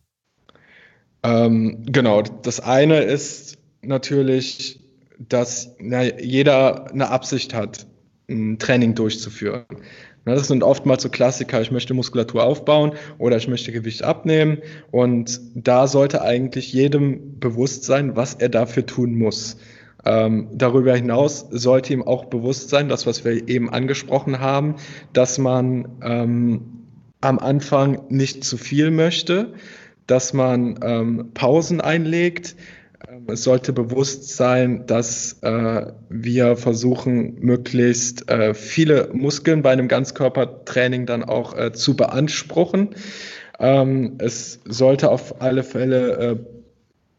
Ähm, 1.24 1.84
genau, 1.88 2.22
das 2.22 2.60
eine 2.60 3.02
ist 3.02 3.58
natürlich, 3.82 4.82
dass 5.18 5.76
na, 5.80 6.04
jeder 6.04 6.92
eine 6.92 7.10
Absicht 7.10 7.56
hat, 7.56 7.88
ein 8.30 8.60
Training 8.60 8.94
durchzuführen. 8.94 9.66
Das 10.36 10.48
sind 10.48 10.64
oftmals 10.64 11.04
so 11.04 11.10
Klassiker, 11.10 11.62
ich 11.62 11.72
möchte 11.72 11.94
Muskulatur 11.94 12.44
aufbauen 12.44 12.94
oder 13.18 13.38
ich 13.38 13.48
möchte 13.48 13.72
Gewicht 13.72 14.04
abnehmen. 14.04 14.60
Und 14.92 15.40
da 15.56 15.88
sollte 15.88 16.22
eigentlich 16.22 16.74
jedem 16.74 17.40
bewusst 17.40 17.84
sein, 17.84 18.16
was 18.16 18.34
er 18.34 18.50
dafür 18.50 18.86
tun 18.86 19.16
muss. 19.16 19.58
Ähm, 20.06 20.50
darüber 20.54 20.96
hinaus 20.96 21.48
sollte 21.50 21.94
ihm 21.94 22.04
auch 22.04 22.26
bewusst 22.26 22.70
sein, 22.70 22.88
das, 22.88 23.06
was 23.06 23.26
wir 23.26 23.48
eben 23.50 23.70
angesprochen 23.70 24.40
haben, 24.40 24.76
dass 25.12 25.38
man 25.38 25.98
ähm, 26.02 26.62
am 27.22 27.40
Anfang 27.40 28.04
nicht 28.10 28.44
zu 28.44 28.58
viel 28.58 28.92
möchte, 28.92 29.54
dass 30.06 30.34
man 30.34 30.80
ähm, 30.82 31.32
Pausen 31.34 31.82
einlegt. 31.82 32.56
Es 33.28 33.44
sollte 33.44 33.74
bewusst 33.74 34.36
sein, 34.36 34.86
dass 34.88 35.38
äh, 35.42 35.88
wir 36.10 36.56
versuchen, 36.56 37.36
möglichst 37.40 38.30
äh, 38.30 38.54
viele 38.54 39.10
Muskeln 39.14 39.62
bei 39.62 39.72
einem 39.72 39.88
Ganzkörpertraining 39.88 41.06
dann 41.06 41.24
auch 41.24 41.58
äh, 41.58 41.74
zu 41.74 41.96
beanspruchen. 41.96 42.96
Ähm, 43.60 44.16
es 44.20 44.60
sollte 44.66 45.10
auf 45.12 45.42
alle 45.42 45.64
Fälle 45.64 46.18
äh, 46.18 46.36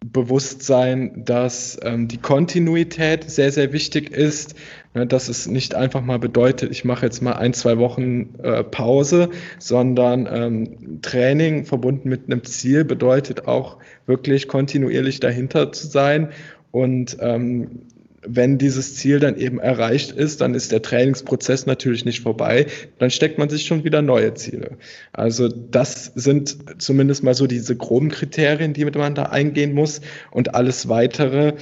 bewusst 0.04 0.62
sein, 0.62 1.24
dass 1.24 1.78
ähm, 1.82 2.08
die 2.08 2.18
Kontinuität 2.18 3.28
sehr, 3.28 3.50
sehr 3.50 3.72
wichtig 3.72 4.10
ist, 4.10 4.54
ne, 4.94 5.06
dass 5.06 5.28
es 5.28 5.46
nicht 5.46 5.74
einfach 5.74 6.02
mal 6.02 6.18
bedeutet, 6.18 6.70
ich 6.70 6.84
mache 6.84 7.06
jetzt 7.06 7.22
mal 7.22 7.32
ein, 7.32 7.52
zwei 7.52 7.78
Wochen 7.78 8.34
äh, 8.42 8.64
Pause, 8.64 9.30
sondern 9.58 10.28
ähm, 10.30 11.00
Training 11.02 11.64
verbunden 11.64 12.08
mit 12.08 12.26
einem 12.26 12.44
Ziel 12.44 12.84
bedeutet 12.84 13.46
auch 13.46 13.78
wirklich 14.06 14.48
kontinuierlich 14.48 15.20
dahinter 15.20 15.72
zu 15.72 15.86
sein 15.86 16.30
und 16.70 17.16
ähm, 17.20 17.82
wenn 18.22 18.58
dieses 18.58 18.96
Ziel 18.96 19.20
dann 19.20 19.36
eben 19.36 19.58
erreicht 19.58 20.12
ist, 20.12 20.40
dann 20.40 20.54
ist 20.54 20.72
der 20.72 20.82
Trainingsprozess 20.82 21.66
natürlich 21.66 22.04
nicht 22.04 22.20
vorbei. 22.20 22.66
Dann 22.98 23.10
steckt 23.10 23.38
man 23.38 23.48
sich 23.48 23.64
schon 23.64 23.84
wieder 23.84 24.02
neue 24.02 24.34
Ziele. 24.34 24.76
Also 25.12 25.48
das 25.48 26.12
sind 26.14 26.58
zumindest 26.78 27.22
mal 27.22 27.34
so 27.34 27.46
diese 27.46 27.76
groben 27.76 28.10
Kriterien, 28.10 28.72
die 28.72 28.84
man 28.84 29.14
da 29.14 29.24
eingehen 29.24 29.72
muss. 29.72 30.00
Und 30.30 30.54
alles 30.54 30.88
weitere, 30.88 31.54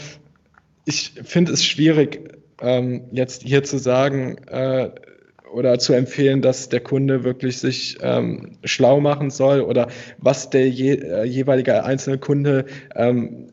ich 0.87 1.13
finde 1.23 1.53
es 1.53 1.65
schwierig, 1.65 2.36
ähm, 2.61 3.05
jetzt 3.13 3.43
hier 3.43 3.63
zu 3.65 3.79
sagen, 3.79 4.39
äh, 4.49 4.91
oder 5.53 5.79
zu 5.79 5.93
empfehlen, 5.93 6.43
dass 6.43 6.69
der 6.69 6.81
Kunde 6.81 7.25
wirklich 7.25 7.59
sich 7.59 7.99
ähm, 8.03 8.59
schlau 8.65 9.01
machen 9.01 9.31
soll 9.31 9.61
oder 9.61 9.89
was 10.19 10.51
der 10.51 10.69
je, 10.69 10.95
äh, 10.95 11.25
jeweilige 11.25 11.85
einzelne 11.85 12.19
Kunde 12.19 12.67
ähm, 12.95 13.49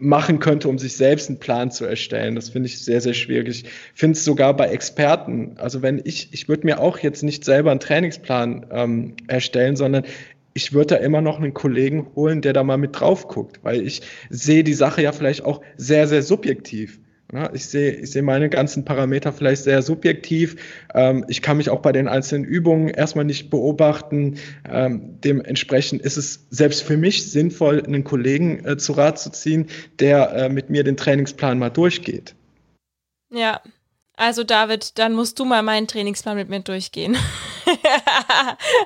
machen 0.00 0.38
könnte, 0.38 0.68
um 0.68 0.78
sich 0.78 0.96
selbst 0.96 1.28
einen 1.28 1.38
Plan 1.38 1.70
zu 1.70 1.84
erstellen. 1.84 2.34
Das 2.34 2.50
finde 2.50 2.66
ich 2.66 2.82
sehr, 2.82 3.00
sehr 3.00 3.14
schwierig. 3.14 3.64
Ich 3.64 3.70
finde 3.94 4.16
es 4.16 4.24
sogar 4.24 4.54
bei 4.54 4.68
Experten. 4.68 5.54
Also 5.58 5.82
wenn 5.82 6.00
ich, 6.04 6.28
ich 6.32 6.48
würde 6.48 6.66
mir 6.66 6.80
auch 6.80 6.98
jetzt 6.98 7.22
nicht 7.22 7.44
selber 7.44 7.70
einen 7.70 7.80
Trainingsplan 7.80 8.66
ähm, 8.70 9.14
erstellen, 9.28 9.76
sondern 9.76 10.04
ich 10.52 10.72
würde 10.72 10.94
da 10.94 10.96
immer 10.96 11.20
noch 11.20 11.38
einen 11.38 11.54
Kollegen 11.54 12.06
holen, 12.14 12.40
der 12.40 12.52
da 12.52 12.62
mal 12.62 12.76
mit 12.76 12.98
drauf 12.98 13.28
guckt, 13.28 13.60
weil 13.62 13.82
ich 13.82 14.02
sehe 14.30 14.64
die 14.64 14.74
Sache 14.74 15.02
ja 15.02 15.12
vielleicht 15.12 15.44
auch 15.44 15.60
sehr, 15.76 16.06
sehr 16.06 16.22
subjektiv. 16.22 17.00
Ja, 17.32 17.52
ich 17.52 17.66
sehe 17.66 17.92
ich 17.92 18.10
sehe 18.10 18.22
meine 18.22 18.50
ganzen 18.50 18.84
Parameter 18.84 19.32
vielleicht 19.32 19.62
sehr 19.62 19.82
subjektiv. 19.82 20.56
Ähm, 20.94 21.24
ich 21.28 21.42
kann 21.42 21.56
mich 21.56 21.70
auch 21.70 21.80
bei 21.80 21.92
den 21.92 22.06
einzelnen 22.06 22.44
Übungen 22.44 22.88
erstmal 22.88 23.24
nicht 23.24 23.50
beobachten. 23.50 24.38
Ähm, 24.68 25.20
dementsprechend 25.20 26.02
ist 26.02 26.16
es 26.16 26.46
selbst 26.50 26.82
für 26.82 26.96
mich 26.96 27.30
sinnvoll, 27.30 27.82
einen 27.84 28.04
Kollegen 28.04 28.64
äh, 28.64 28.76
zu 28.76 28.92
Rat 28.92 29.18
zu 29.18 29.30
ziehen, 29.30 29.68
der 29.98 30.32
äh, 30.34 30.48
mit 30.48 30.70
mir 30.70 30.84
den 30.84 30.96
Trainingsplan 30.96 31.58
mal 31.58 31.70
durchgeht. 31.70 32.34
Ja, 33.30 33.62
also 34.16 34.44
David, 34.44 34.98
dann 34.98 35.12
musst 35.14 35.38
du 35.38 35.44
mal 35.44 35.62
meinen 35.62 35.88
Trainingsplan 35.88 36.36
mit 36.36 36.48
mir 36.48 36.60
durchgehen. 36.60 37.16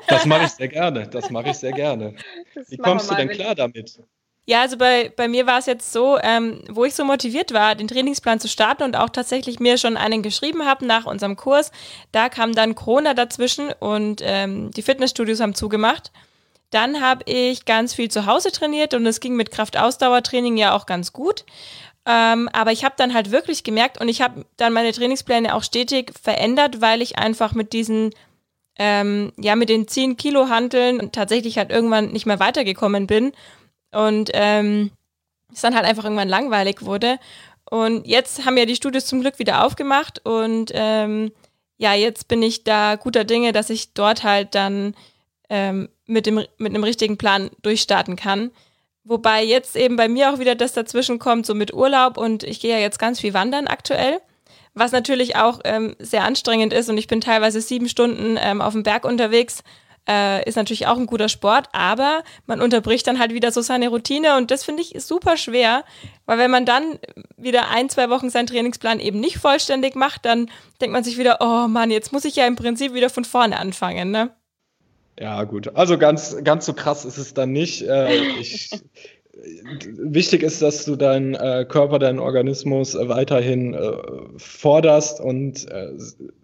das 0.06 0.24
mache 0.24 0.44
ich 0.44 0.50
sehr 0.56 0.68
gerne. 0.68 1.08
Das 1.08 1.30
mache 1.30 1.50
ich 1.50 1.56
sehr 1.56 1.72
gerne. 1.72 2.14
Das 2.54 2.70
Wie 2.70 2.78
kommst 2.78 3.10
du 3.10 3.14
denn 3.14 3.28
klar 3.28 3.54
damit? 3.54 4.00
Ja, 4.48 4.62
also 4.62 4.78
bei, 4.78 5.12
bei 5.14 5.28
mir 5.28 5.46
war 5.46 5.58
es 5.58 5.66
jetzt 5.66 5.92
so, 5.92 6.18
ähm, 6.22 6.62
wo 6.70 6.86
ich 6.86 6.94
so 6.94 7.04
motiviert 7.04 7.52
war, 7.52 7.74
den 7.74 7.86
Trainingsplan 7.86 8.40
zu 8.40 8.48
starten 8.48 8.82
und 8.82 8.96
auch 8.96 9.10
tatsächlich 9.10 9.60
mir 9.60 9.76
schon 9.76 9.98
einen 9.98 10.22
geschrieben 10.22 10.64
habe 10.64 10.86
nach 10.86 11.04
unserem 11.04 11.36
Kurs, 11.36 11.70
da 12.12 12.30
kam 12.30 12.54
dann 12.54 12.74
Corona 12.74 13.12
dazwischen 13.12 13.70
und 13.78 14.22
ähm, 14.24 14.70
die 14.70 14.80
Fitnessstudios 14.80 15.40
haben 15.40 15.54
zugemacht. 15.54 16.12
Dann 16.70 17.02
habe 17.02 17.30
ich 17.30 17.66
ganz 17.66 17.92
viel 17.92 18.10
zu 18.10 18.24
Hause 18.24 18.50
trainiert 18.50 18.94
und 18.94 19.04
es 19.04 19.20
ging 19.20 19.36
mit 19.36 19.50
Kraftausdauertraining 19.50 20.56
ja 20.56 20.74
auch 20.74 20.86
ganz 20.86 21.12
gut. 21.12 21.44
Ähm, 22.06 22.48
aber 22.54 22.72
ich 22.72 22.86
habe 22.86 22.94
dann 22.96 23.12
halt 23.12 23.30
wirklich 23.30 23.64
gemerkt 23.64 24.00
und 24.00 24.08
ich 24.08 24.22
habe 24.22 24.46
dann 24.56 24.72
meine 24.72 24.92
Trainingspläne 24.92 25.54
auch 25.54 25.62
stetig 25.62 26.12
verändert, 26.18 26.80
weil 26.80 27.02
ich 27.02 27.18
einfach 27.18 27.52
mit 27.52 27.74
diesen, 27.74 28.14
ähm, 28.78 29.30
ja, 29.36 29.56
mit 29.56 29.68
den 29.68 29.88
10 29.88 30.16
Kilo 30.16 30.48
Hanteln 30.48 31.12
tatsächlich 31.12 31.58
halt 31.58 31.70
irgendwann 31.70 32.12
nicht 32.12 32.24
mehr 32.24 32.40
weitergekommen 32.40 33.06
bin 33.06 33.32
und 33.92 34.30
ähm, 34.34 34.90
es 35.52 35.60
dann 35.60 35.74
halt 35.74 35.86
einfach 35.86 36.04
irgendwann 36.04 36.28
langweilig 36.28 36.82
wurde. 36.82 37.18
Und 37.70 38.06
jetzt 38.06 38.44
haben 38.44 38.56
ja 38.56 38.64
die 38.64 38.76
Studios 38.76 39.06
zum 39.06 39.20
Glück 39.20 39.38
wieder 39.38 39.64
aufgemacht 39.64 40.24
und 40.24 40.70
ähm, 40.74 41.32
ja, 41.76 41.94
jetzt 41.94 42.28
bin 42.28 42.42
ich 42.42 42.64
da 42.64 42.96
guter 42.96 43.24
Dinge, 43.24 43.52
dass 43.52 43.70
ich 43.70 43.92
dort 43.92 44.24
halt 44.24 44.54
dann 44.54 44.94
ähm, 45.48 45.88
mit, 46.06 46.26
dem, 46.26 46.44
mit 46.58 46.74
einem 46.74 46.84
richtigen 46.84 47.18
Plan 47.18 47.50
durchstarten 47.62 48.16
kann. 48.16 48.50
Wobei 49.04 49.44
jetzt 49.44 49.76
eben 49.76 49.96
bei 49.96 50.08
mir 50.08 50.32
auch 50.32 50.38
wieder 50.38 50.54
das 50.54 50.72
dazwischen 50.72 51.18
kommt, 51.18 51.46
so 51.46 51.54
mit 51.54 51.72
Urlaub 51.72 52.18
und 52.18 52.42
ich 52.42 52.60
gehe 52.60 52.72
ja 52.72 52.78
jetzt 52.78 52.98
ganz 52.98 53.20
viel 53.20 53.32
wandern 53.32 53.66
aktuell, 53.66 54.20
was 54.74 54.92
natürlich 54.92 55.36
auch 55.36 55.60
ähm, 55.64 55.94
sehr 55.98 56.24
anstrengend 56.24 56.72
ist 56.72 56.90
und 56.90 56.98
ich 56.98 57.06
bin 57.06 57.20
teilweise 57.20 57.60
sieben 57.60 57.88
Stunden 57.88 58.36
ähm, 58.38 58.60
auf 58.60 58.72
dem 58.72 58.82
Berg 58.82 59.04
unterwegs 59.04 59.62
äh, 60.08 60.46
ist 60.48 60.56
natürlich 60.56 60.86
auch 60.86 60.96
ein 60.96 61.06
guter 61.06 61.28
Sport, 61.28 61.68
aber 61.72 62.22
man 62.46 62.60
unterbricht 62.60 63.06
dann 63.06 63.18
halt 63.18 63.32
wieder 63.34 63.52
so 63.52 63.60
seine 63.60 63.88
Routine 63.88 64.36
und 64.36 64.50
das 64.50 64.64
finde 64.64 64.82
ich 64.82 64.94
super 65.02 65.36
schwer, 65.36 65.84
weil 66.26 66.38
wenn 66.38 66.50
man 66.50 66.64
dann 66.64 66.98
wieder 67.36 67.68
ein, 67.68 67.88
zwei 67.88 68.10
Wochen 68.10 68.30
seinen 68.30 68.46
Trainingsplan 68.46 69.00
eben 69.00 69.20
nicht 69.20 69.38
vollständig 69.38 69.94
macht, 69.94 70.24
dann 70.24 70.50
denkt 70.80 70.92
man 70.92 71.04
sich 71.04 71.18
wieder, 71.18 71.38
oh 71.40 71.68
Mann, 71.68 71.90
jetzt 71.90 72.12
muss 72.12 72.24
ich 72.24 72.36
ja 72.36 72.46
im 72.46 72.56
Prinzip 72.56 72.94
wieder 72.94 73.10
von 73.10 73.24
vorne 73.24 73.58
anfangen, 73.58 74.10
ne? 74.10 74.30
Ja, 75.20 75.42
gut. 75.44 75.74
Also 75.74 75.98
ganz, 75.98 76.36
ganz 76.44 76.64
so 76.64 76.72
krass 76.72 77.04
ist 77.04 77.18
es 77.18 77.34
dann 77.34 77.50
nicht. 77.50 77.82
Äh, 77.82 78.14
ich 78.38 78.70
wichtig 79.96 80.42
ist, 80.42 80.62
dass 80.62 80.84
du 80.84 80.96
deinen 80.96 81.34
äh, 81.34 81.64
Körper, 81.68 81.98
deinen 81.98 82.18
Organismus 82.18 82.94
äh, 82.94 83.08
weiterhin 83.08 83.74
äh, 83.74 83.92
forderst 84.36 85.20
und 85.20 85.70
äh, 85.70 85.92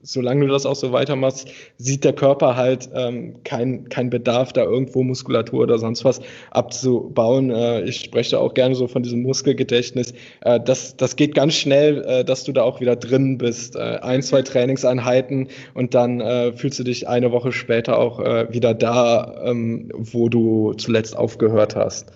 solange 0.03 0.47
du 0.47 0.53
das 0.53 0.67
auch 0.67 0.77
so 0.77 0.93
weitermachst, 0.93 1.49
sieht 1.79 2.05
der 2.05 2.13
Körper 2.13 2.57
halt 2.57 2.89
ähm, 2.95 3.43
keinen 3.43 3.89
kein 3.89 4.11
Bedarf, 4.11 4.53
da 4.53 4.63
irgendwo 4.63 5.03
Muskulatur 5.03 5.63
oder 5.63 5.79
sonst 5.79 6.05
was 6.05 6.21
abzubauen. 6.51 7.51
Äh, 7.51 7.83
ich 7.83 8.01
spreche 8.01 8.39
auch 8.39 8.55
gerne 8.55 8.75
so 8.75 8.87
von 8.87 9.03
diesem 9.03 9.23
Muskelgedächtnis. 9.23 10.15
Äh, 10.43 10.61
das, 10.61 10.97
das 10.97 11.17
geht 11.17 11.35
ganz 11.35 11.55
schnell, 11.55 12.25
dass 12.25 12.45
du 12.45 12.53
da 12.53 12.63
auch 12.63 12.81
wieder 12.81 12.97
drin 12.97 13.39
bist. 13.39 13.77
ein, 13.77 14.23
zwei 14.23 14.43
Trainingseinheiten 14.43 15.49
und 15.75 15.95
dann 15.95 16.55
fühlst 16.57 16.79
du 16.79 16.85
dich 16.85 17.09
eine 17.09 17.33
Woche 17.33 17.53
später 17.53 17.99
auch 17.99 18.19
wieder 18.19 18.75
da, 18.75 19.43
ähm, 19.45 19.91
wo 19.95 20.29
du 20.29 20.75
zuletzt 20.75 21.17
aufgehört 21.17 21.77
hast. 21.77 22.13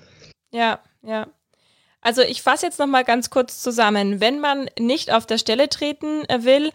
Ja, 0.53 0.81
ja. 1.03 1.27
Also 2.01 2.23
ich 2.23 2.43
fasse 2.43 2.67
jetzt 2.67 2.79
noch 2.79 2.87
mal 2.87 3.05
ganz 3.05 3.29
kurz 3.29 3.61
zusammen. 3.61 4.21
Wenn 4.21 4.41
man 4.41 4.71
nicht 4.79 5.13
auf 5.13 5.27
der 5.27 5.39
Stelle 5.39 5.69
treten 5.69 6.25
äh, 6.29 6.45
will, 6.45 6.73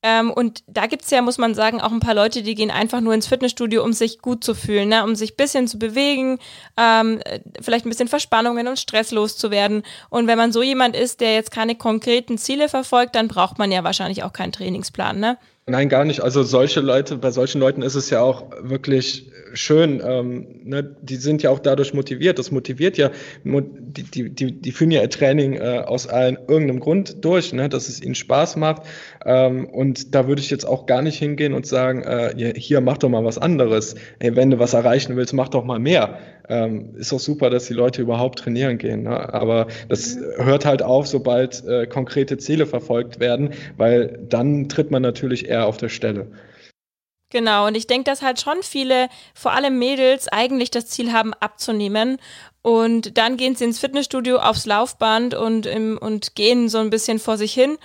ähm, 0.00 0.30
und 0.30 0.62
da 0.68 0.86
gibt 0.86 1.02
es 1.02 1.10
ja, 1.10 1.20
muss 1.22 1.38
man 1.38 1.54
sagen, 1.54 1.80
auch 1.80 1.90
ein 1.90 1.98
paar 1.98 2.14
Leute, 2.14 2.42
die 2.42 2.54
gehen 2.54 2.70
einfach 2.70 3.00
nur 3.00 3.14
ins 3.14 3.26
Fitnessstudio, 3.26 3.82
um 3.82 3.92
sich 3.92 4.20
gut 4.20 4.44
zu 4.44 4.54
fühlen, 4.54 4.90
ne? 4.90 5.02
um 5.02 5.16
sich 5.16 5.32
ein 5.32 5.36
bisschen 5.36 5.66
zu 5.66 5.78
bewegen, 5.78 6.38
ähm, 6.76 7.20
vielleicht 7.60 7.84
ein 7.84 7.88
bisschen 7.88 8.06
Verspannungen 8.06 8.68
und 8.68 8.78
Stress 8.78 9.10
loszuwerden. 9.10 9.82
Und 10.08 10.28
wenn 10.28 10.38
man 10.38 10.52
so 10.52 10.62
jemand 10.62 10.94
ist, 10.94 11.20
der 11.20 11.34
jetzt 11.34 11.50
keine 11.50 11.74
konkreten 11.74 12.38
Ziele 12.38 12.68
verfolgt, 12.68 13.16
dann 13.16 13.26
braucht 13.26 13.58
man 13.58 13.72
ja 13.72 13.82
wahrscheinlich 13.82 14.22
auch 14.22 14.32
keinen 14.32 14.52
Trainingsplan. 14.52 15.18
Ne? 15.18 15.36
Nein, 15.68 15.90
gar 15.90 16.04
nicht. 16.04 16.20
Also 16.22 16.42
solche 16.42 16.80
Leute, 16.80 17.18
bei 17.18 17.30
solchen 17.30 17.60
Leuten 17.60 17.82
ist 17.82 17.94
es 17.94 18.08
ja 18.08 18.22
auch 18.22 18.46
wirklich 18.62 19.30
schön. 19.52 20.02
Ähm, 20.04 20.46
ne? 20.64 20.96
Die 21.02 21.16
sind 21.16 21.42
ja 21.42 21.50
auch 21.50 21.58
dadurch 21.58 21.92
motiviert. 21.92 22.38
Das 22.38 22.50
motiviert 22.50 22.96
ja, 22.96 23.10
die, 23.44 24.02
die, 24.02 24.30
die, 24.30 24.52
die 24.52 24.72
führen 24.72 24.90
ja 24.90 25.02
ihr 25.02 25.10
Training 25.10 25.54
äh, 25.54 25.82
aus 25.84 26.08
ein, 26.08 26.38
irgendeinem 26.48 26.80
Grund 26.80 27.22
durch, 27.22 27.52
ne? 27.52 27.68
dass 27.68 27.88
es 27.88 28.02
ihnen 28.02 28.14
Spaß 28.14 28.56
macht. 28.56 28.82
Ähm, 29.26 29.66
und 29.66 30.14
da 30.14 30.26
würde 30.26 30.40
ich 30.40 30.50
jetzt 30.50 30.64
auch 30.64 30.86
gar 30.86 31.02
nicht 31.02 31.18
hingehen 31.18 31.52
und 31.52 31.66
sagen, 31.66 32.02
äh, 32.02 32.54
hier 32.56 32.80
mach 32.80 32.96
doch 32.96 33.10
mal 33.10 33.24
was 33.24 33.36
anderes. 33.36 33.94
Hey, 34.20 34.36
wenn 34.36 34.50
du 34.50 34.58
was 34.58 34.72
erreichen 34.72 35.16
willst, 35.16 35.34
mach 35.34 35.48
doch 35.48 35.64
mal 35.64 35.78
mehr 35.78 36.18
ähm, 36.48 36.94
ist 36.96 37.12
auch 37.12 37.20
super, 37.20 37.50
dass 37.50 37.66
die 37.66 37.74
Leute 37.74 38.02
überhaupt 38.02 38.40
trainieren 38.40 38.78
gehen. 38.78 39.02
Ne? 39.02 39.32
Aber 39.32 39.66
das 39.88 40.16
hört 40.36 40.64
halt 40.64 40.82
auf, 40.82 41.06
sobald 41.06 41.64
äh, 41.66 41.86
konkrete 41.86 42.38
Ziele 42.38 42.66
verfolgt 42.66 43.20
werden, 43.20 43.54
weil 43.76 44.18
dann 44.28 44.68
tritt 44.68 44.90
man 44.90 45.02
natürlich 45.02 45.48
eher 45.48 45.66
auf 45.66 45.76
der 45.76 45.88
Stelle. 45.88 46.28
Genau, 47.30 47.66
und 47.66 47.76
ich 47.76 47.86
denke, 47.86 48.04
dass 48.04 48.22
halt 48.22 48.40
schon 48.40 48.62
viele, 48.62 49.08
vor 49.34 49.52
allem 49.52 49.78
Mädels, 49.78 50.28
eigentlich 50.28 50.70
das 50.70 50.86
Ziel 50.86 51.12
haben, 51.12 51.34
abzunehmen. 51.34 52.16
Und 52.62 53.18
dann 53.18 53.36
gehen 53.36 53.54
sie 53.54 53.64
ins 53.64 53.78
Fitnessstudio, 53.78 54.38
aufs 54.38 54.64
Laufband 54.64 55.34
und, 55.34 55.66
im, 55.66 55.98
und 55.98 56.34
gehen 56.34 56.70
so 56.70 56.78
ein 56.78 56.88
bisschen 56.88 57.18
vor 57.18 57.36
sich 57.36 57.52
hin, 57.52 57.76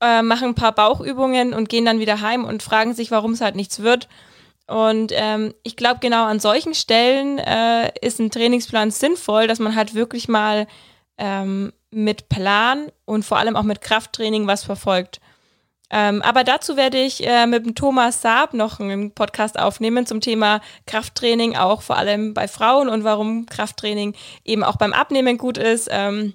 äh, 0.00 0.22
machen 0.22 0.50
ein 0.50 0.54
paar 0.54 0.74
Bauchübungen 0.74 1.54
und 1.54 1.68
gehen 1.68 1.84
dann 1.84 1.98
wieder 1.98 2.20
heim 2.20 2.44
und 2.44 2.62
fragen 2.62 2.94
sich, 2.94 3.10
warum 3.10 3.32
es 3.32 3.40
halt 3.40 3.56
nichts 3.56 3.82
wird. 3.82 4.08
Und 4.66 5.12
ähm, 5.14 5.54
ich 5.62 5.76
glaube, 5.76 6.00
genau 6.00 6.24
an 6.24 6.40
solchen 6.40 6.74
Stellen 6.74 7.38
äh, 7.38 7.92
ist 8.00 8.18
ein 8.18 8.30
Trainingsplan 8.30 8.90
sinnvoll, 8.90 9.46
dass 9.46 9.58
man 9.58 9.74
halt 9.74 9.94
wirklich 9.94 10.26
mal 10.28 10.66
ähm, 11.18 11.72
mit 11.90 12.28
Plan 12.28 12.90
und 13.04 13.24
vor 13.24 13.38
allem 13.38 13.56
auch 13.56 13.62
mit 13.62 13.80
Krafttraining 13.80 14.46
was 14.46 14.64
verfolgt. 14.64 15.20
Ähm, 15.90 16.22
aber 16.22 16.44
dazu 16.44 16.76
werde 16.76 16.98
ich 16.98 17.26
äh, 17.26 17.46
mit 17.46 17.66
dem 17.66 17.74
Thomas 17.74 18.22
Saab 18.22 18.54
noch 18.54 18.80
einen 18.80 19.12
Podcast 19.12 19.58
aufnehmen 19.58 20.06
zum 20.06 20.20
Thema 20.20 20.60
Krafttraining, 20.86 21.56
auch 21.56 21.82
vor 21.82 21.96
allem 21.96 22.32
bei 22.32 22.48
Frauen 22.48 22.88
und 22.88 23.04
warum 23.04 23.46
Krafttraining 23.46 24.14
eben 24.44 24.64
auch 24.64 24.76
beim 24.76 24.92
Abnehmen 24.94 25.36
gut 25.36 25.58
ist. 25.58 25.88
Ähm, 25.90 26.34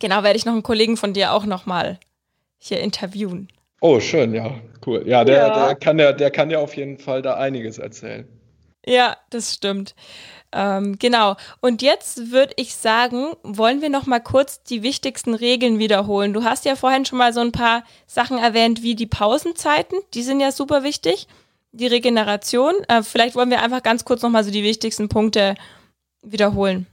genau, 0.00 0.22
werde 0.22 0.36
ich 0.36 0.44
noch 0.44 0.52
einen 0.52 0.64
Kollegen 0.64 0.96
von 0.96 1.14
dir 1.14 1.32
auch 1.32 1.46
nochmal 1.46 1.98
hier 2.58 2.80
interviewen. 2.80 3.48
Oh, 3.80 3.98
schön, 3.98 4.34
ja, 4.34 4.60
cool. 4.86 5.02
Ja, 5.06 5.24
der, 5.24 5.36
ja. 5.36 5.66
der, 5.66 5.74
kann 5.74 5.98
ja, 5.98 6.12
der 6.12 6.30
kann 6.30 6.50
ja 6.50 6.58
auf 6.58 6.76
jeden 6.76 6.98
Fall 6.98 7.22
da 7.22 7.34
einiges 7.34 7.78
erzählen. 7.78 8.28
Ja, 8.86 9.16
das 9.30 9.54
stimmt. 9.54 9.94
Ähm, 10.52 10.98
genau. 10.98 11.36
Und 11.60 11.80
jetzt 11.80 12.32
würde 12.32 12.54
ich 12.56 12.74
sagen, 12.74 13.32
wollen 13.42 13.82
wir 13.82 13.88
noch 13.88 14.06
mal 14.06 14.20
kurz 14.20 14.62
die 14.62 14.82
wichtigsten 14.82 15.34
Regeln 15.34 15.78
wiederholen. 15.78 16.32
Du 16.32 16.42
hast 16.44 16.64
ja 16.64 16.76
vorhin 16.76 17.04
schon 17.04 17.18
mal 17.18 17.32
so 17.32 17.40
ein 17.40 17.52
paar 17.52 17.84
Sachen 18.06 18.38
erwähnt, 18.38 18.82
wie 18.82 18.94
die 18.94 19.06
Pausenzeiten. 19.06 19.98
Die 20.14 20.22
sind 20.22 20.40
ja 20.40 20.50
super 20.50 20.82
wichtig. 20.82 21.28
Die 21.72 21.86
Regeneration. 21.86 22.74
Äh, 22.88 23.02
vielleicht 23.02 23.36
wollen 23.36 23.50
wir 23.50 23.62
einfach 23.62 23.82
ganz 23.82 24.04
kurz 24.04 24.22
noch 24.22 24.30
mal 24.30 24.44
so 24.44 24.50
die 24.50 24.64
wichtigsten 24.64 25.08
Punkte 25.08 25.54
wiederholen. 26.22 26.86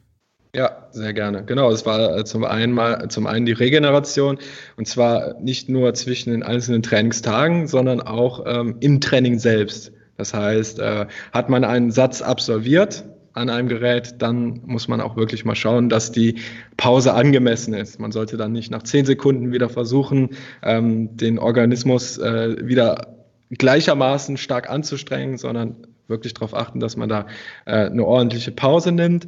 Ja, 0.57 0.87
sehr 0.89 1.13
gerne. 1.13 1.43
Genau, 1.45 1.69
es 1.69 1.85
war 1.85 2.17
äh, 2.17 2.25
zum 2.25 2.43
einen 2.43 2.73
mal 2.73 3.09
zum 3.09 3.27
einen 3.27 3.45
die 3.45 3.51
Regeneration 3.51 4.39
und 4.75 4.87
zwar 4.87 5.39
nicht 5.39 5.69
nur 5.69 5.93
zwischen 5.93 6.31
den 6.31 6.41
einzelnen 6.41 6.81
Trainingstagen, 6.81 7.67
sondern 7.67 8.01
auch 8.01 8.43
ähm, 8.47 8.77
im 8.79 8.99
Training 8.99 9.37
selbst. 9.37 9.91
Das 10.17 10.33
heißt, 10.33 10.79
äh, 10.79 11.05
hat 11.31 11.49
man 11.49 11.63
einen 11.63 11.91
Satz 11.91 12.23
absolviert 12.23 13.03
an 13.33 13.51
einem 13.51 13.69
Gerät, 13.69 14.15
dann 14.17 14.61
muss 14.65 14.87
man 14.87 14.99
auch 14.99 15.15
wirklich 15.15 15.45
mal 15.45 15.53
schauen, 15.53 15.89
dass 15.89 16.11
die 16.11 16.39
Pause 16.75 17.13
angemessen 17.13 17.75
ist. 17.75 17.99
Man 17.99 18.11
sollte 18.11 18.35
dann 18.35 18.51
nicht 18.51 18.71
nach 18.71 18.81
zehn 18.81 19.05
Sekunden 19.05 19.51
wieder 19.51 19.69
versuchen, 19.69 20.31
ähm, 20.63 21.15
den 21.17 21.37
Organismus 21.37 22.17
äh, 22.17 22.55
wieder 22.67 23.15
gleichermaßen 23.51 24.37
stark 24.37 24.71
anzustrengen, 24.71 25.37
sondern 25.37 25.75
wirklich 26.07 26.33
darauf 26.33 26.53
achten, 26.53 26.79
dass 26.79 26.97
man 26.97 27.09
da 27.09 27.27
äh, 27.65 27.85
eine 27.85 28.05
ordentliche 28.05 28.51
Pause 28.51 28.91
nimmt. 28.91 29.27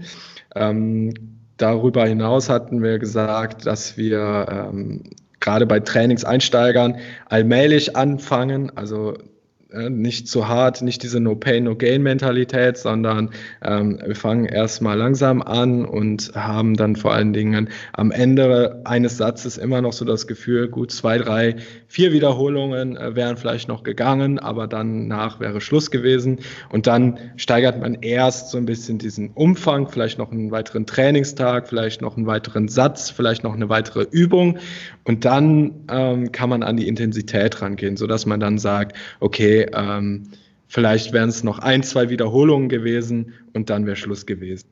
Ähm, 0.55 1.13
darüber 1.57 2.05
hinaus 2.05 2.49
hatten 2.49 2.81
wir 2.81 2.99
gesagt, 2.99 3.65
dass 3.65 3.97
wir 3.97 4.47
ähm, 4.49 5.03
gerade 5.39 5.65
bei 5.65 5.79
Trainingseinsteigern 5.79 6.97
allmählich 7.27 7.95
anfangen, 7.95 8.75
also 8.75 9.15
nicht 9.71 10.27
zu 10.27 10.47
hart, 10.47 10.81
nicht 10.81 11.03
diese 11.03 11.19
No 11.19 11.35
Pain, 11.35 11.65
No 11.65 11.75
Gain 11.75 12.01
Mentalität, 12.01 12.77
sondern 12.77 13.29
ähm, 13.63 13.99
wir 14.03 14.15
fangen 14.15 14.45
erstmal 14.45 14.97
langsam 14.97 15.43
an 15.43 15.85
und 15.85 16.31
haben 16.33 16.75
dann 16.75 16.95
vor 16.95 17.13
allen 17.13 17.33
Dingen 17.33 17.69
am 17.93 18.09
Ende 18.09 18.81
eines 18.85 19.17
Satzes 19.17 19.57
immer 19.59 19.81
noch 19.81 19.93
so 19.93 20.05
das 20.05 20.25
Gefühl, 20.25 20.69
gut, 20.69 20.91
zwei, 20.91 21.19
drei, 21.19 21.57
vier 21.87 22.11
Wiederholungen 22.11 22.97
äh, 22.97 23.15
wären 23.15 23.37
vielleicht 23.37 23.67
noch 23.67 23.83
gegangen, 23.83 24.39
aber 24.39 24.65
dann 24.65 25.07
nach 25.07 25.39
wäre 25.39 25.61
Schluss 25.61 25.91
gewesen. 25.91 26.39
Und 26.71 26.87
dann 26.87 27.19
steigert 27.35 27.79
man 27.79 27.93
erst 28.01 28.49
so 28.49 28.57
ein 28.57 28.65
bisschen 28.65 28.97
diesen 28.97 29.29
Umfang, 29.31 29.87
vielleicht 29.87 30.17
noch 30.17 30.31
einen 30.31 30.49
weiteren 30.49 30.87
Trainingstag, 30.87 31.67
vielleicht 31.67 32.01
noch 32.01 32.17
einen 32.17 32.25
weiteren 32.25 32.69
Satz, 32.69 33.11
vielleicht 33.11 33.43
noch 33.43 33.53
eine 33.53 33.69
weitere 33.69 34.07
Übung 34.09 34.57
und 35.09 35.25
dann 35.25 35.73
ähm, 35.89 36.31
kann 36.31 36.49
man 36.51 36.61
an 36.61 36.77
die 36.77 36.87
Intensität 36.87 37.63
rangehen, 37.63 37.97
sodass 37.97 38.27
man 38.27 38.39
dann 38.39 38.59
sagt, 38.59 38.95
okay, 39.19 39.65
ähm, 39.73 40.27
vielleicht 40.67 41.13
wären 41.13 41.29
es 41.29 41.43
noch 41.43 41.57
ein, 41.57 41.81
zwei 41.81 42.11
Wiederholungen 42.11 42.69
gewesen 42.69 43.33
und 43.55 43.71
dann 43.71 43.87
wäre 43.87 43.95
Schluss 43.95 44.27
gewesen. 44.27 44.69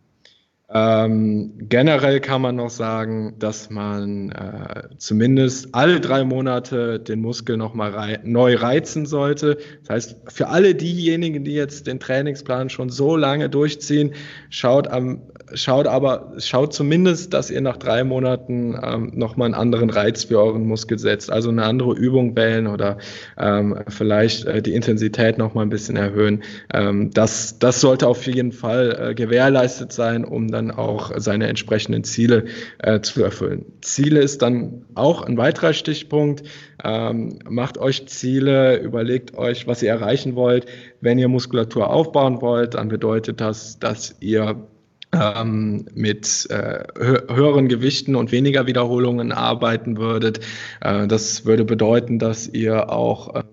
Ähm, 0.71 1.53
generell 1.57 2.19
kann 2.19 2.43
man 2.43 2.57
noch 2.57 2.69
sagen, 2.69 3.33
dass 3.39 3.71
man 3.71 4.29
äh, 4.29 4.89
zumindest 4.99 5.73
alle 5.73 5.99
drei 5.99 6.23
Monate 6.23 6.99
den 6.99 7.21
Muskel 7.21 7.57
nochmal 7.57 7.91
rei 7.95 8.19
neu 8.23 8.57
reizen 8.57 9.07
sollte. 9.07 9.57
Das 9.85 9.89
heißt, 9.89 10.17
für 10.27 10.49
alle 10.49 10.75
diejenigen, 10.75 11.45
die 11.45 11.53
jetzt 11.53 11.87
den 11.87 11.99
Trainingsplan 11.99 12.69
schon 12.69 12.89
so 12.89 13.15
lange 13.15 13.49
durchziehen, 13.49 14.13
schaut 14.51 14.87
am 14.87 15.23
schaut 15.53 15.87
aber, 15.87 16.33
schaut 16.39 16.73
zumindest, 16.73 17.33
dass 17.33 17.49
ihr 17.49 17.61
nach 17.61 17.77
drei 17.77 18.03
Monaten 18.03 18.77
ähm, 18.81 19.11
nochmal 19.15 19.47
einen 19.47 19.55
anderen 19.55 19.89
Reiz 19.89 20.25
für 20.25 20.39
euren 20.39 20.65
Muskel 20.65 20.99
setzt. 20.99 21.31
Also 21.31 21.49
eine 21.49 21.63
andere 21.63 21.93
Übung 21.93 22.35
wählen 22.35 22.67
oder 22.67 22.97
ähm, 23.37 23.79
vielleicht 23.87 24.45
äh, 24.45 24.61
die 24.61 24.73
Intensität 24.73 25.37
nochmal 25.37 25.65
ein 25.65 25.69
bisschen 25.69 25.95
erhöhen. 25.95 26.43
Ähm, 26.73 27.11
das, 27.11 27.59
das 27.59 27.81
sollte 27.81 28.07
auf 28.07 28.25
jeden 28.25 28.51
Fall 28.51 29.09
äh, 29.09 29.15
gewährleistet 29.15 29.93
sein, 29.93 30.25
um 30.25 30.49
dann 30.49 30.71
auch 30.71 31.11
seine 31.17 31.47
entsprechenden 31.47 32.03
Ziele 32.03 32.45
äh, 32.79 32.99
zu 33.01 33.23
erfüllen. 33.23 33.65
Ziele 33.81 34.19
ist 34.19 34.41
dann 34.41 34.85
auch 34.95 35.21
ein 35.21 35.37
weiterer 35.37 35.73
Stichpunkt. 35.73 36.43
Ähm, 36.83 37.39
macht 37.49 37.77
euch 37.77 38.07
Ziele, 38.07 38.77
überlegt 38.77 39.35
euch, 39.37 39.67
was 39.67 39.81
ihr 39.81 39.89
erreichen 39.89 40.35
wollt. 40.35 40.65
Wenn 41.01 41.17
ihr 41.17 41.27
Muskulatur 41.27 41.89
aufbauen 41.89 42.41
wollt, 42.41 42.73
dann 42.73 42.89
bedeutet 42.89 43.41
das, 43.41 43.79
dass 43.79 44.15
ihr 44.19 44.67
ähm, 45.13 45.85
mit 45.93 46.47
äh, 46.49 46.83
höheren 46.97 47.67
Gewichten 47.67 48.15
und 48.15 48.31
weniger 48.31 48.67
Wiederholungen 48.67 49.31
arbeiten 49.31 49.97
würdet. 49.97 50.39
Äh, 50.81 51.07
das 51.07 51.45
würde 51.45 51.65
bedeuten, 51.65 52.19
dass 52.19 52.47
ihr 52.47 52.91
auch 52.91 53.35
äh, 53.35 53.43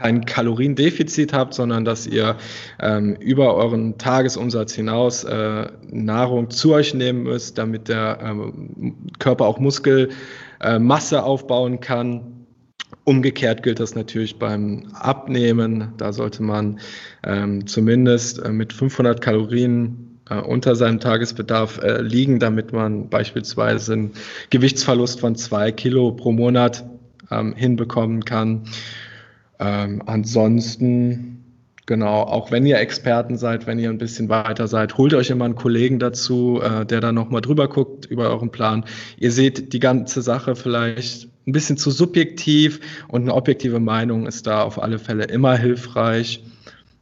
kein 0.00 0.24
Kaloriendefizit 0.24 1.32
habt, 1.32 1.52
sondern 1.52 1.84
dass 1.84 2.06
ihr 2.06 2.36
ähm, 2.80 3.16
über 3.16 3.54
euren 3.54 3.98
Tagesumsatz 3.98 4.72
hinaus 4.72 5.24
äh, 5.24 5.68
Nahrung 5.90 6.50
zu 6.50 6.72
euch 6.72 6.94
nehmen 6.94 7.24
müsst, 7.24 7.58
damit 7.58 7.88
der 7.88 8.18
ähm, 8.22 8.96
Körper 9.18 9.44
auch 9.44 9.58
Muskelmasse 9.58 11.16
äh, 11.16 11.18
aufbauen 11.18 11.80
kann. 11.80 12.46
Umgekehrt 13.04 13.62
gilt 13.62 13.78
das 13.78 13.94
natürlich 13.94 14.38
beim 14.38 14.86
Abnehmen. 14.94 15.92
Da 15.98 16.12
sollte 16.12 16.42
man 16.42 16.80
ähm, 17.22 17.66
zumindest 17.66 18.42
äh, 18.42 18.50
mit 18.50 18.72
500 18.72 19.20
Kalorien 19.20 20.09
unter 20.36 20.76
seinem 20.76 21.00
Tagesbedarf 21.00 21.78
äh, 21.78 22.00
liegen, 22.02 22.38
damit 22.38 22.72
man 22.72 23.08
beispielsweise 23.08 23.92
einen 23.92 24.10
Gewichtsverlust 24.50 25.20
von 25.20 25.36
zwei 25.36 25.72
Kilo 25.72 26.12
pro 26.12 26.32
Monat 26.32 26.84
ähm, 27.30 27.54
hinbekommen 27.54 28.24
kann. 28.24 28.62
Ähm, 29.58 30.02
ansonsten 30.06 31.40
Genau, 31.90 32.22
auch 32.22 32.52
wenn 32.52 32.66
ihr 32.66 32.78
Experten 32.78 33.36
seid, 33.36 33.66
wenn 33.66 33.80
ihr 33.80 33.90
ein 33.90 33.98
bisschen 33.98 34.28
weiter 34.28 34.68
seid, 34.68 34.96
holt 34.96 35.12
euch 35.12 35.28
immer 35.28 35.44
einen 35.44 35.56
Kollegen 35.56 35.98
dazu, 35.98 36.60
äh, 36.62 36.86
der 36.86 37.00
da 37.00 37.10
nochmal 37.10 37.40
drüber 37.40 37.66
guckt 37.66 38.06
über 38.06 38.30
euren 38.30 38.52
Plan. 38.52 38.84
Ihr 39.18 39.32
seht 39.32 39.72
die 39.72 39.80
ganze 39.80 40.22
Sache 40.22 40.54
vielleicht 40.54 41.28
ein 41.48 41.52
bisschen 41.52 41.76
zu 41.78 41.90
subjektiv 41.90 42.78
und 43.08 43.22
eine 43.22 43.34
objektive 43.34 43.80
Meinung 43.80 44.28
ist 44.28 44.46
da 44.46 44.62
auf 44.62 44.80
alle 44.80 45.00
Fälle 45.00 45.24
immer 45.24 45.56
hilfreich. 45.56 46.44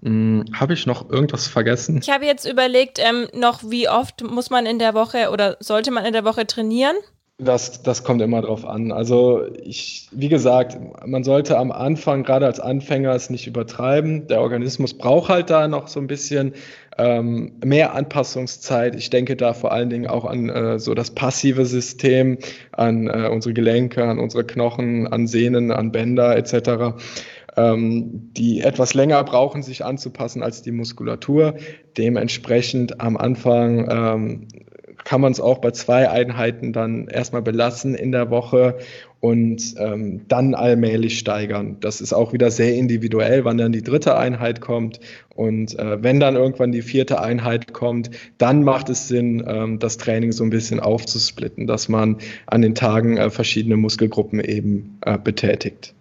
Hm, 0.03 0.45
habe 0.53 0.75
ich 0.75 0.87
noch 0.87 1.11
irgendwas 1.11 1.49
vergessen? 1.49 1.99
Ich 2.03 2.11
habe 2.11 2.25
jetzt 2.25 2.49
überlegt, 2.49 2.99
ähm, 3.01 3.27
noch 3.35 3.63
wie 3.65 3.89
oft 3.89 4.23
muss 4.23 4.51
man 4.51 4.67
in 4.67 4.79
der 4.79 4.95
Woche 4.95 5.31
oder 5.31 5.57
sollte 5.61 5.91
man 5.91 6.05
in 6.05 6.13
der 6.13 6.25
Woche 6.25 6.47
trainieren? 6.47 6.97
Das, 7.41 7.85
das 7.85 8.03
kommt 8.03 8.21
immer 8.21 8.43
drauf 8.43 8.65
an. 8.65 8.91
Also 8.91 9.43
ich, 9.63 10.09
wie 10.11 10.29
gesagt, 10.29 10.77
man 11.07 11.23
sollte 11.23 11.57
am 11.57 11.71
Anfang, 11.71 12.25
gerade 12.25 12.47
als 12.47 12.59
Anfänger, 12.59 13.13
es 13.13 13.31
nicht 13.31 13.47
übertreiben. 13.47 14.27
Der 14.27 14.41
Organismus 14.41 14.99
braucht 14.99 15.29
halt 15.29 15.49
da 15.49 15.69
noch 15.69 15.87
so 15.87 16.01
ein 16.01 16.09
bisschen 16.09 16.55
ähm, 16.97 17.53
mehr 17.65 17.95
Anpassungszeit. 17.95 18.97
Ich 18.97 19.11
denke 19.11 19.37
da 19.37 19.55
vor 19.55 19.71
allen 19.71 19.89
Dingen 19.89 20.09
auch 20.09 20.25
an 20.25 20.49
äh, 20.49 20.81
so 20.81 20.95
das 20.95 21.13
passive 21.13 21.65
System, 21.65 22.39
an 22.73 23.07
äh, 23.07 23.29
unsere 23.33 23.55
Gelenke, 23.55 24.03
an 24.03 24.19
unsere 24.19 24.45
Knochen, 24.45 25.07
an 25.07 25.29
Sehnen, 25.29 25.71
an 25.71 25.93
Bänder 25.93 26.37
etc 26.37 26.95
die 27.61 28.61
etwas 28.61 28.95
länger 28.95 29.23
brauchen, 29.25 29.63
sich 29.63 29.85
anzupassen 29.85 30.43
als 30.43 30.63
die 30.63 30.71
Muskulatur. 30.71 31.55
Dementsprechend 31.97 33.01
am 33.01 33.17
Anfang 33.17 33.89
ähm, 33.91 34.49
kann 35.05 35.21
man 35.21 35.33
es 35.33 35.41
auch 35.41 35.59
bei 35.59 35.71
zwei 35.71 36.11
Einheiten 36.11 36.73
dann 36.73 37.09
erstmal 37.09 37.43
belassen 37.43 37.95
in 37.95 38.13
der 38.13 38.31
Woche 38.31 38.77
und 39.21 39.75
ähm, 39.79 40.23
dann 40.29 40.55
allmählich 40.55 41.19
steigern. 41.19 41.79
Das 41.81 42.01
ist 42.01 42.13
auch 42.13 42.33
wieder 42.33 42.51
sehr 42.51 42.75
individuell, 42.75 43.45
wann 43.45 43.59
dann 43.59 43.73
die 43.73 43.83
dritte 43.83 44.17
Einheit 44.17 44.61
kommt. 44.61 45.01
Und 45.35 45.79
äh, 45.79 46.03
wenn 46.03 46.21
dann 46.21 46.37
irgendwann 46.37 46.73
die 46.73 46.83
vierte 46.83 47.21
Einheit 47.21 47.73
kommt, 47.73 48.11
dann 48.39 48.63
macht 48.63 48.91
es 48.91 49.09
Sinn, 49.09 49.43
ähm, 49.47 49.79
das 49.79 49.97
Training 49.97 50.33
so 50.33 50.45
ein 50.45 50.51
bisschen 50.51 50.79
aufzusplitten, 50.79 51.67
dass 51.67 51.89
man 51.89 52.19
an 52.47 52.63
den 52.63 52.75
Tagen 52.75 53.17
äh, 53.17 53.31
verschiedene 53.31 53.77
Muskelgruppen 53.77 54.41
eben 54.41 54.99
äh, 55.05 55.19
betätigt. 55.19 55.95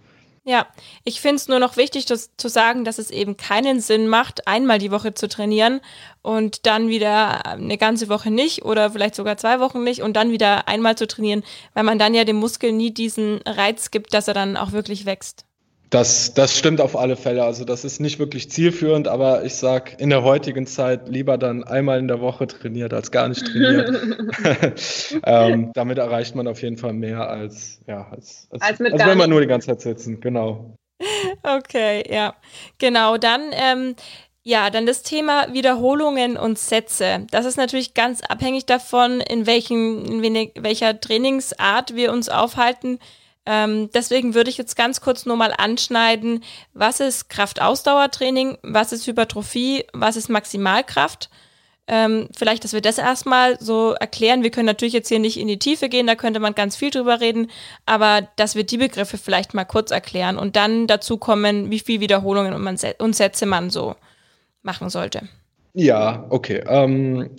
Ja, 0.49 0.65
ich 1.03 1.19
finde 1.19 1.35
es 1.35 1.49
nur 1.49 1.59
noch 1.59 1.75
wichtig 1.75 2.05
das, 2.05 2.31
zu 2.37 2.47
sagen, 2.47 2.85
dass 2.85 2.99
es 2.99 3.11
eben 3.11 3.35
keinen 3.35 3.81
Sinn 3.81 4.07
macht, 4.07 4.47
einmal 4.47 4.79
die 4.79 4.91
Woche 4.91 5.13
zu 5.13 5.27
trainieren 5.27 5.81
und 6.21 6.65
dann 6.65 6.87
wieder 6.87 7.45
eine 7.45 7.77
ganze 7.77 8.07
Woche 8.07 8.31
nicht 8.31 8.63
oder 8.63 8.91
vielleicht 8.91 9.15
sogar 9.15 9.35
zwei 9.35 9.59
Wochen 9.59 9.83
nicht 9.83 10.03
und 10.03 10.13
dann 10.15 10.31
wieder 10.31 10.69
einmal 10.69 10.97
zu 10.97 11.05
trainieren, 11.05 11.43
weil 11.73 11.83
man 11.83 11.99
dann 11.99 12.13
ja 12.13 12.23
dem 12.23 12.37
Muskel 12.37 12.71
nie 12.71 12.93
diesen 12.93 13.41
Reiz 13.45 13.91
gibt, 13.91 14.13
dass 14.13 14.29
er 14.29 14.33
dann 14.35 14.55
auch 14.55 14.71
wirklich 14.71 15.05
wächst. 15.05 15.46
Das, 15.89 16.33
das 16.33 16.57
stimmt 16.57 16.81
auf 16.81 16.97
alle 16.97 17.15
Fälle. 17.15 17.43
Also 17.43 17.63
das 17.63 17.85
ist 17.85 18.01
nicht 18.01 18.19
wirklich 18.19 18.51
zielführend, 18.51 19.07
aber 19.07 19.45
ich 19.45 19.55
sage 19.55 19.91
in 19.99 20.09
der 20.09 20.23
heutigen 20.23 20.67
Zeit 20.67 21.07
lieber 21.07 21.37
dann 21.37 21.63
einmal 21.63 21.99
in 21.99 22.09
der 22.09 22.19
Woche 22.19 22.45
trainiert 22.47 22.93
als 22.93 23.11
gar 23.11 23.29
nicht 23.29 23.45
trainiert. 23.45 23.89
ähm, 25.25 25.71
damit 25.73 25.97
erreicht 25.97 26.35
man 26.35 26.47
auf 26.47 26.61
jeden 26.61 26.77
Fall 26.77 26.93
mehr 26.93 27.29
als, 27.29 27.79
ja, 27.87 28.07
als, 28.11 28.47
als, 28.51 28.61
als, 28.61 28.81
als 28.81 29.05
wenn 29.05 29.17
man 29.17 29.29
nur 29.29 29.39
die 29.39 29.47
ganze 29.47 29.67
Zeit 29.67 29.81
sitzen. 29.81 30.19
Genau. 30.19 30.75
Okay, 31.43 32.03
ja. 32.11 32.35
Genau, 32.79 33.17
dann 33.17 33.41
ähm, 33.53 33.95
ja, 34.47 34.69
dann 34.69 34.85
das 34.85 35.03
Thema 35.03 35.53
Wiederholungen 35.53 36.37
und 36.37 36.57
Sätze. 36.57 37.27
Das 37.31 37.45
ist 37.45 37.57
natürlich 37.57 37.95
ganz 37.95 38.21
abhängig 38.21 38.65
davon, 38.65 39.19
in, 39.19 39.45
welchen, 39.45 40.23
in 40.23 40.51
welcher 40.63 41.01
Trainingsart 41.01 41.95
wir 41.95 42.13
uns 42.13 42.29
aufhalten. 42.29 42.99
Ähm, 43.49 43.89
deswegen 43.93 44.35
würde 44.35 44.49
ich 44.49 44.57
jetzt 44.57 44.75
ganz 44.75 44.99
kurz 44.99 45.25
nur 45.25 45.37
mal 45.37 45.53
anschneiden, 45.57 46.43
was 46.73 46.99
ist 46.99 47.29
Kraftausdauertraining, 47.29 48.57
was 48.61 48.91
ist 48.91 49.07
Hypertrophie, 49.07 49.85
was 49.93 50.17
ist 50.17 50.27
Maximalkraft. 50.27 51.29
Ähm, 51.87 52.27
vielleicht, 52.35 52.65
dass 52.65 52.73
wir 52.73 52.81
das 52.81 52.97
erstmal 52.97 53.57
so 53.61 53.93
erklären. 53.93 54.43
Wir 54.43 54.51
können 54.51 54.65
natürlich 54.65 54.93
jetzt 54.93 55.07
hier 55.07 55.19
nicht 55.19 55.39
in 55.39 55.47
die 55.47 55.59
Tiefe 55.59 55.87
gehen, 55.87 56.07
da 56.07 56.15
könnte 56.15 56.41
man 56.41 56.55
ganz 56.55 56.75
viel 56.75 56.89
drüber 56.89 57.21
reden, 57.21 57.49
aber 57.85 58.27
dass 58.35 58.55
wir 58.55 58.65
die 58.65 58.77
Begriffe 58.77 59.17
vielleicht 59.17 59.53
mal 59.53 59.63
kurz 59.63 59.91
erklären 59.91 60.37
und 60.37 60.57
dann 60.57 60.87
dazu 60.87 61.15
kommen, 61.15 61.71
wie 61.71 61.79
viel 61.79 62.01
Wiederholungen 62.01 62.53
und, 62.53 62.61
man, 62.61 62.77
und 62.99 63.15
Sätze 63.15 63.45
man 63.45 63.69
so 63.69 63.95
machen 64.61 64.89
sollte. 64.89 65.21
Ja, 65.73 66.25
okay. 66.29 66.61
Ähm, 66.67 67.29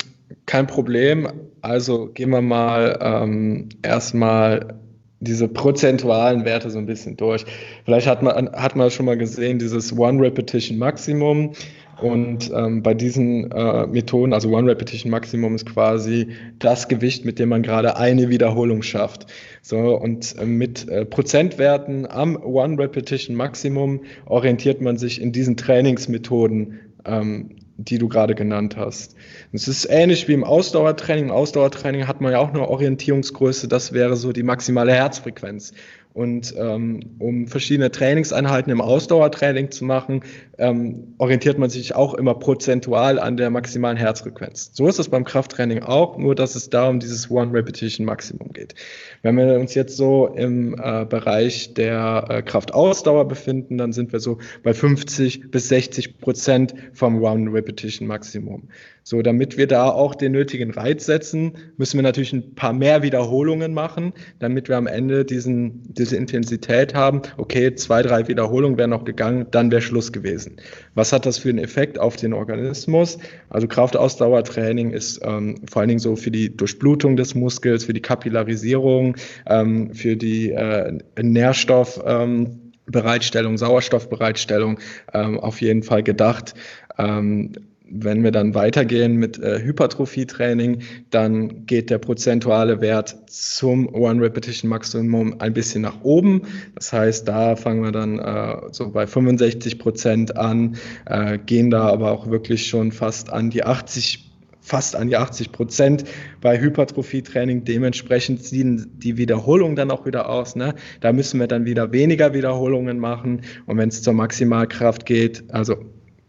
kein 0.47 0.67
Problem. 0.67 1.29
Also 1.61 2.07
gehen 2.07 2.31
wir 2.31 2.41
mal 2.41 2.99
ähm, 3.03 3.69
erstmal 3.83 4.79
diese 5.21 5.49
prozentualen 5.49 6.45
Werte 6.45 6.71
so 6.71 6.79
ein 6.79 6.87
bisschen 6.87 7.17
durch. 7.17 7.45
Vielleicht 7.85 8.07
hat 8.07 8.23
man, 8.23 8.51
hat 8.53 8.77
man 8.77 8.91
schon 8.91 9.07
mal 9.07 9.17
gesehen, 9.17 9.59
dieses 9.59 9.97
One 9.97 10.23
Repetition 10.23 10.79
Maximum. 10.79 11.53
Und 12.01 12.53
ähm, 12.55 12.85
bei 12.85 12.95
diesen 12.95 13.51
äh, 13.51 13.87
Methoden, 13.89 14.33
also 14.33 14.51
One 14.51 14.71
Repetition 14.71 15.11
Maximum 15.11 15.57
ist 15.57 15.67
quasi 15.67 16.29
das 16.61 16.87
Gewicht, 16.87 17.25
mit 17.25 17.41
dem 17.41 17.49
man 17.49 17.63
gerade 17.63 17.97
eine 17.97 18.29
Wiederholung 18.29 18.83
schafft. 18.83 19.27
So, 19.63 19.97
und 19.97 20.37
äh, 20.39 20.47
mit 20.47 20.89
äh, 20.89 21.05
Prozentwerten 21.05 22.09
am 22.09 22.37
One 22.37 22.79
Repetition 22.79 23.35
Maximum 23.35 24.03
orientiert 24.27 24.81
man 24.81 24.97
sich 24.97 25.21
in 25.21 25.33
diesen 25.33 25.57
Trainingsmethoden 25.57 26.79
ähm, 27.05 27.51
die 27.79 27.99
du 27.99 28.09
gerade 28.09 28.35
genannt 28.35 28.77
hast. 28.77 29.15
Es 29.53 29.69
ist 29.69 29.87
ähnlich 29.89 30.27
wie 30.27 30.33
im 30.33 30.43
Ausdauertraining. 30.43 31.27
Im 31.27 31.31
Ausdauertraining 31.31 32.09
hat 32.09 32.21
man 32.21 32.33
ja 32.33 32.41
auch 32.41 32.49
eine 32.49 32.69
Orientierungsgröße, 32.69 33.69
das 33.69 33.93
wäre 33.93 34.17
so 34.17 34.33
die 34.33 34.43
maximale 34.43 34.93
Herzfrequenz. 34.93 35.73
Und 36.15 36.55
ähm, 36.59 37.01
um 37.19 37.47
verschiedene 37.47 37.91
Trainingseinheiten 37.91 38.73
im 38.73 38.81
Ausdauertraining 38.81 39.71
zu 39.71 39.85
machen, 39.85 40.23
ähm, 40.59 41.15
orientiert 41.19 41.59
man 41.59 41.71
sich 41.71 41.95
auch 41.95 42.15
immer 42.15 42.35
prozentual 42.35 43.21
an 43.21 43.37
der 43.37 43.51
maximalen 43.51 43.97
Herzfrequenz. 43.97 44.71
So 44.73 44.89
ist 44.89 44.99
es 44.99 45.09
beim 45.09 45.25
Krafttraining 45.25 45.83
auch, 45.85 46.19
nur 46.19 46.35
dass 46.35 46.57
es 46.57 46.71
da 46.71 46.89
um 46.89 46.99
dieses 46.99 47.31
One 47.31 47.53
Repetition 47.53 48.05
Maximum 48.05 48.53
geht. 48.53 48.75
Wenn 49.23 49.37
wir 49.37 49.61
uns 49.61 49.75
jetzt 49.75 49.97
so 49.97 50.27
im 50.27 50.75
äh, 50.75 51.05
Bereich 51.05 51.75
der 51.75 52.25
äh, 52.29 52.43
Kraftausdauer 52.43 53.29
befinden, 53.29 53.79
dann 53.79 53.93
sind 53.93 54.13
wir 54.13 54.19
so 54.19 54.39
bei 54.65 54.75
50 54.75 55.51
bis 55.53 55.69
60 55.69 56.19
Prozent 56.19 56.75
vom 56.93 57.23
One 57.23 57.53
Repetition 57.53 58.09
Maximum. 58.09 58.69
So, 59.09 59.23
damit 59.23 59.57
wir 59.57 59.67
da 59.67 59.89
auch 59.89 60.15
den 60.15 60.33
nötigen 60.33 60.71
Reiz 60.71 61.07
setzen, 61.07 61.53
müssen 61.79 61.97
wir 61.97 62.03
natürlich 62.03 62.35
ein 62.35 62.55
paar 62.55 62.75
mehr 62.75 63.03
Wiederholungen 63.03 63.73
machen, 63.73 64.13
damit 64.39 64.69
wir 64.69 64.77
am 64.77 64.87
Ende 64.87 65.25
diesen, 65.25 65.83
diese 65.99 66.17
Intensität 66.17 66.95
haben. 66.95 67.23
Okay, 67.37 67.75
zwei, 67.75 68.03
drei 68.03 68.29
Wiederholungen 68.29 68.79
wären 68.79 68.91
noch 68.91 69.05
gegangen, 69.05 69.47
dann 69.51 69.71
wäre 69.71 69.83
Schluss 69.83 70.13
gewesen. 70.13 70.57
Was 70.95 71.13
hat 71.13 71.27
das 71.27 71.39
für 71.39 71.49
einen 71.49 71.59
Effekt 71.59 71.99
auf 71.99 72.17
den 72.17 72.33
Organismus? 72.33 73.19
Also 73.51 73.67
Kraftausdauertraining 73.67 74.93
ist 74.93 75.21
ähm, 75.23 75.57
vor 75.71 75.81
allen 75.81 75.89
Dingen 75.89 76.01
so 76.01 76.17
für 76.17 76.31
die 76.31 76.57
Durchblutung 76.57 77.17
des 77.17 77.35
Muskels, 77.35 77.85
für 77.85 77.93
die 77.93 78.03
Kapillarisierung, 78.03 79.17
ähm, 79.47 79.93
für 79.95 80.17
die 80.17 80.51
äh, 80.53 80.99
Nährstoff. 81.21 82.01
Ähm, 82.05 82.61
Bereitstellung, 82.91 83.59
Sauerstoffbereitstellung 83.59 84.79
ähm, 85.13 85.39
auf 85.39 85.61
jeden 85.61 85.83
Fall 85.83 86.03
gedacht. 86.03 86.55
Ähm, 86.97 87.53
wenn 87.91 88.23
wir 88.23 88.31
dann 88.31 88.55
weitergehen 88.55 89.17
mit 89.17 89.39
äh, 89.39 89.61
Hypertrophie-Training, 89.63 90.83
dann 91.11 91.67
geht 91.67 91.91
der 91.91 91.99
prozentuale 91.99 92.81
Wert 92.81 93.17
zum 93.27 93.93
One-Repetition-Maximum 93.95 95.41
ein 95.41 95.53
bisschen 95.53 95.83
nach 95.83 96.03
oben. 96.03 96.43
Das 96.75 96.93
heißt, 96.93 97.27
da 97.27 97.57
fangen 97.57 97.83
wir 97.83 97.93
dann 97.93 98.19
äh, 98.19 98.57
so 98.73 98.91
bei 98.91 99.07
65 99.07 99.79
Prozent 99.79 100.37
an, 100.37 100.77
äh, 101.07 101.39
gehen 101.39 101.71
da 101.71 101.89
aber 101.89 102.13
auch 102.13 102.29
wirklich 102.31 102.67
schon 102.67 102.93
fast 102.93 103.31
an 103.31 103.51
die 103.51 103.65
80 103.65 104.27
fast 104.61 104.95
an 104.95 105.09
die 105.09 105.17
80 105.17 105.51
Prozent 105.51 106.05
bei 106.43 106.61
Hypertrophie-Training. 106.61 107.65
Dementsprechend 107.65 108.45
sehen 108.45 108.93
die 108.99 109.17
Wiederholungen 109.17 109.77
dann 109.77 109.91
auch 109.91 110.05
wieder 110.05 110.29
aus. 110.29 110.57
Ne? 110.57 110.75
Da 111.01 111.13
müssen 111.15 111.41
wir 111.41 111.47
dann 111.47 111.65
wieder 111.65 111.91
weniger 111.91 112.35
Wiederholungen 112.35 112.99
machen. 112.99 113.41
Und 113.65 113.79
wenn 113.79 113.89
es 113.89 114.03
zur 114.03 114.13
Maximalkraft 114.13 115.07
geht, 115.07 115.43
also 115.49 115.77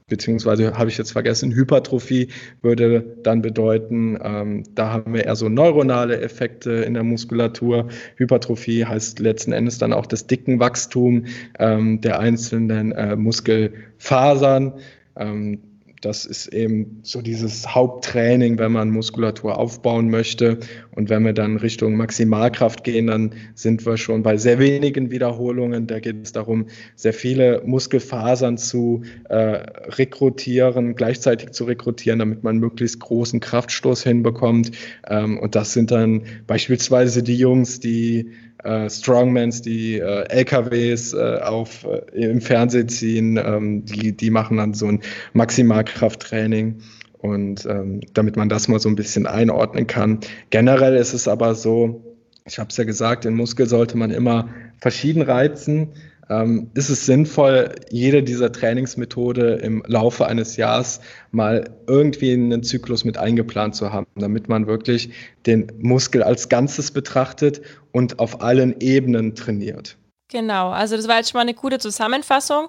beziehungsweise 0.09 0.77
habe 0.77 0.89
ich 0.89 0.97
jetzt 0.97 1.11
vergessen, 1.11 1.53
Hypertrophie 1.53 2.29
würde 2.61 3.17
dann 3.23 3.41
bedeuten, 3.41 4.17
ähm, 4.21 4.63
da 4.75 4.91
haben 4.91 5.13
wir 5.13 5.25
eher 5.25 5.35
so 5.35 5.49
neuronale 5.49 6.19
Effekte 6.19 6.71
in 6.71 6.93
der 6.93 7.03
Muskulatur. 7.03 7.87
Hypertrophie 8.17 8.85
heißt 8.85 9.19
letzten 9.19 9.53
Endes 9.53 9.77
dann 9.77 9.93
auch 9.93 10.05
das 10.05 10.27
Dickenwachstum 10.27 11.25
ähm, 11.57 12.01
der 12.01 12.19
einzelnen 12.19 12.91
äh, 12.91 13.15
Muskelfasern. 13.15 14.73
Ähm, 15.15 15.59
das 16.01 16.25
ist 16.25 16.47
eben 16.47 16.99
so 17.03 17.21
dieses 17.21 17.75
Haupttraining, 17.75 18.57
wenn 18.57 18.71
man 18.71 18.89
Muskulatur 18.89 19.57
aufbauen 19.57 20.09
möchte. 20.09 20.59
Und 20.99 21.09
wenn 21.09 21.23
wir 21.23 21.31
dann 21.31 21.55
Richtung 21.55 21.95
Maximalkraft 21.95 22.83
gehen, 22.83 23.07
dann 23.07 23.31
sind 23.55 23.85
wir 23.85 23.95
schon 23.95 24.21
bei 24.21 24.35
sehr 24.35 24.59
wenigen 24.59 25.11
Wiederholungen. 25.11 25.87
Da 25.87 26.01
geht 26.01 26.17
es 26.21 26.33
darum, 26.33 26.65
sehr 26.97 27.13
viele 27.13 27.61
Muskelfasern 27.65 28.57
zu 28.57 29.03
äh, 29.29 29.35
rekrutieren, 29.35 30.95
gleichzeitig 30.95 31.51
zu 31.51 31.63
rekrutieren, 31.63 32.19
damit 32.19 32.43
man 32.43 32.57
möglichst 32.57 32.99
großen 32.99 33.39
Kraftstoß 33.39 34.03
hinbekommt. 34.03 34.71
Ähm, 35.07 35.39
und 35.39 35.55
das 35.55 35.71
sind 35.71 35.91
dann 35.91 36.23
beispielsweise 36.47 37.23
die 37.23 37.37
Jungs, 37.37 37.79
die 37.79 38.31
äh, 38.65 38.89
Strongmans, 38.89 39.61
die 39.61 39.99
äh, 39.99 40.27
LKWs 40.27 41.13
äh, 41.13 41.39
auf, 41.41 41.85
äh, 41.85 42.29
im 42.29 42.41
Fernsehen 42.41 42.89
ziehen, 42.89 43.37
ähm, 43.41 43.85
die, 43.85 44.11
die 44.11 44.31
machen 44.31 44.57
dann 44.57 44.73
so 44.73 44.87
ein 44.87 44.99
Maximalkrafttraining. 45.31 46.81
Und 47.19 47.65
ähm, 47.65 48.01
damit 48.13 48.37
man 48.37 48.49
das 48.49 48.67
mal 48.67 48.79
so 48.79 48.89
ein 48.89 48.95
bisschen 48.95 49.27
einordnen 49.27 49.87
kann. 49.87 50.19
Generell 50.49 50.95
ist 50.95 51.13
es 51.13 51.27
aber 51.27 51.53
so, 51.53 52.01
ich 52.45 52.59
habe 52.59 52.69
es 52.69 52.77
ja 52.77 52.85
gesagt, 52.85 53.25
den 53.25 53.35
Muskel 53.35 53.67
sollte 53.67 53.97
man 53.97 54.11
immer 54.11 54.49
verschieden 54.79 55.21
reizen. 55.21 55.89
Ähm, 56.29 56.69
ist 56.75 56.89
es 56.89 57.05
sinnvoll, 57.05 57.75
jede 57.89 58.21
dieser 58.21 58.51
Trainingsmethode 58.51 59.55
im 59.55 59.83
Laufe 59.87 60.27
eines 60.27 60.57
Jahres 60.57 61.01
mal 61.31 61.71
irgendwie 61.87 62.33
in 62.33 62.53
einen 62.53 62.63
Zyklus 62.63 63.03
mit 63.03 63.17
eingeplant 63.17 63.75
zu 63.75 63.91
haben, 63.91 64.05
damit 64.15 64.47
man 64.47 64.67
wirklich 64.67 65.11
den 65.47 65.71
Muskel 65.79 66.21
als 66.21 66.47
Ganzes 66.47 66.91
betrachtet 66.91 67.61
und 67.91 68.19
auf 68.19 68.41
allen 68.41 68.79
Ebenen 68.79 69.33
trainiert. 69.33 69.97
Genau, 70.31 70.69
also 70.69 70.95
das 70.95 71.07
war 71.07 71.17
jetzt 71.17 71.31
schon 71.31 71.39
mal 71.39 71.41
eine 71.41 71.55
gute 71.55 71.79
Zusammenfassung. 71.79 72.67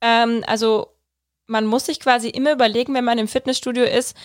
Ähm, 0.00 0.44
also 0.46 0.86
man 1.50 1.66
muss 1.66 1.86
sich 1.86 2.00
quasi 2.00 2.28
immer 2.28 2.52
überlegen, 2.52 2.94
wenn 2.94 3.04
man 3.04 3.18
im 3.18 3.28
Fitnessstudio 3.28 3.84
ist, 3.84 4.16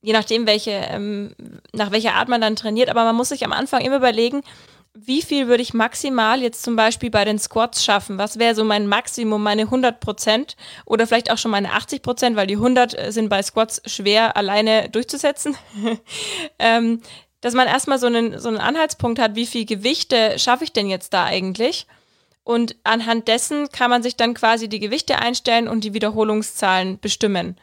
je 0.00 0.12
nachdem, 0.12 0.46
welche, 0.46 0.70
ähm, 0.70 1.34
nach 1.72 1.92
welcher 1.92 2.14
Art 2.14 2.28
man 2.28 2.40
dann 2.40 2.56
trainiert, 2.56 2.88
aber 2.88 3.04
man 3.04 3.14
muss 3.14 3.28
sich 3.28 3.44
am 3.44 3.52
Anfang 3.52 3.82
immer 3.82 3.96
überlegen, 3.96 4.42
wie 4.96 5.22
viel 5.22 5.48
würde 5.48 5.62
ich 5.62 5.74
maximal 5.74 6.40
jetzt 6.40 6.62
zum 6.62 6.76
Beispiel 6.76 7.10
bei 7.10 7.24
den 7.24 7.38
Squats 7.38 7.84
schaffen? 7.84 8.16
Was 8.16 8.38
wäre 8.38 8.54
so 8.54 8.64
mein 8.64 8.86
Maximum, 8.86 9.42
meine 9.42 9.62
100 9.62 9.98
Prozent 9.98 10.56
oder 10.86 11.06
vielleicht 11.06 11.32
auch 11.32 11.38
schon 11.38 11.50
meine 11.50 11.72
80 11.72 12.00
Prozent, 12.00 12.36
weil 12.36 12.46
die 12.46 12.54
100 12.54 12.98
äh, 12.98 13.12
sind 13.12 13.28
bei 13.28 13.42
Squats 13.42 13.82
schwer 13.86 14.36
alleine 14.36 14.88
durchzusetzen. 14.88 15.56
ähm, 16.58 17.02
dass 17.40 17.54
man 17.54 17.66
erstmal 17.66 17.98
so 17.98 18.06
einen, 18.06 18.38
so 18.38 18.48
einen 18.48 18.58
Anhaltspunkt 18.58 19.18
hat, 19.18 19.34
wie 19.34 19.46
viel 19.46 19.66
Gewichte 19.66 20.38
schaffe 20.38 20.64
ich 20.64 20.72
denn 20.72 20.88
jetzt 20.88 21.12
da 21.12 21.24
eigentlich? 21.24 21.86
Und 22.44 22.76
anhand 22.84 23.26
dessen 23.26 23.70
kann 23.70 23.90
man 23.90 24.02
sich 24.02 24.16
dann 24.16 24.34
quasi 24.34 24.68
die 24.68 24.78
Gewichte 24.78 25.18
einstellen 25.18 25.66
und 25.66 25.82
die 25.82 25.94
Wiederholungszahlen 25.94 27.00
bestimmen. 27.00 27.58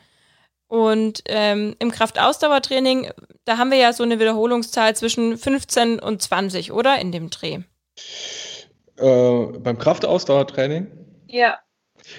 Und 0.68 1.24
ähm, 1.26 1.76
im 1.80 1.92
Kraftausdauertraining, 1.92 3.12
da 3.46 3.58
haben 3.58 3.72
wir 3.72 3.78
ja 3.78 3.94
so 3.94 4.04
eine 4.04 4.20
Wiederholungszahl 4.20 4.96
zwischen 4.96 5.38
15 5.38 6.00
und 6.00 6.22
20, 6.22 6.72
oder? 6.72 6.98
In 7.00 7.12
dem 7.12 7.30
Dreh. 7.30 7.60
Äh, 8.98 9.46
beim 9.60 9.78
Kraftausdauertraining? 9.78 10.88
Ja. 11.28 11.60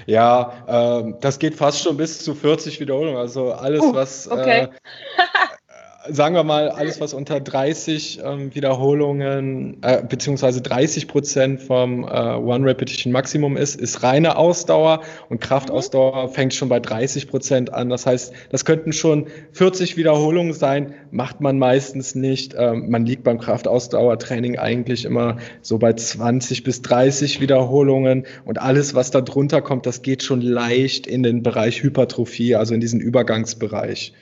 Ja, 0.06 1.00
äh, 1.00 1.14
das 1.20 1.38
geht 1.38 1.54
fast 1.54 1.82
schon 1.82 1.96
bis 1.96 2.22
zu 2.22 2.34
40 2.34 2.78
Wiederholungen. 2.78 3.16
Also 3.16 3.52
alles, 3.52 3.82
uh, 3.82 3.94
was 3.94 4.28
okay. 4.28 4.60
äh, 4.60 4.68
sagen 6.08 6.34
wir 6.34 6.42
mal, 6.42 6.68
alles, 6.68 7.00
was 7.00 7.14
unter 7.14 7.40
30 7.40 8.20
ähm, 8.24 8.54
Wiederholungen, 8.54 9.78
äh, 9.82 10.02
beziehungsweise 10.02 10.60
30 10.60 11.06
Prozent 11.06 11.60
vom 11.60 12.04
äh, 12.04 12.06
One 12.06 12.66
Repetition 12.66 13.12
Maximum 13.12 13.56
ist, 13.56 13.80
ist 13.80 14.02
reine 14.02 14.36
Ausdauer 14.36 15.02
und 15.28 15.40
Kraftausdauer 15.40 16.28
fängt 16.28 16.54
schon 16.54 16.68
bei 16.68 16.80
30 16.80 17.28
Prozent 17.28 17.72
an. 17.72 17.88
Das 17.88 18.06
heißt, 18.06 18.32
das 18.50 18.64
könnten 18.64 18.92
schon 18.92 19.26
40 19.52 19.96
Wiederholungen 19.96 20.52
sein, 20.52 20.94
macht 21.10 21.40
man 21.40 21.58
meistens 21.58 22.14
nicht. 22.14 22.54
Ähm, 22.58 22.90
man 22.90 23.06
liegt 23.06 23.22
beim 23.24 23.38
Kraftausdauertraining 23.38 24.58
eigentlich 24.58 25.04
immer 25.04 25.36
so 25.60 25.78
bei 25.78 25.92
20 25.92 26.64
bis 26.64 26.82
30 26.82 27.40
Wiederholungen 27.40 28.26
und 28.44 28.60
alles, 28.60 28.94
was 28.94 29.10
da 29.10 29.20
drunter 29.20 29.62
kommt, 29.62 29.86
das 29.86 30.02
geht 30.02 30.22
schon 30.22 30.40
leicht 30.40 31.06
in 31.06 31.22
den 31.22 31.42
Bereich 31.42 31.82
Hypertrophie, 31.82 32.56
also 32.56 32.74
in 32.74 32.80
diesen 32.80 33.00
Übergangsbereich. 33.00 34.12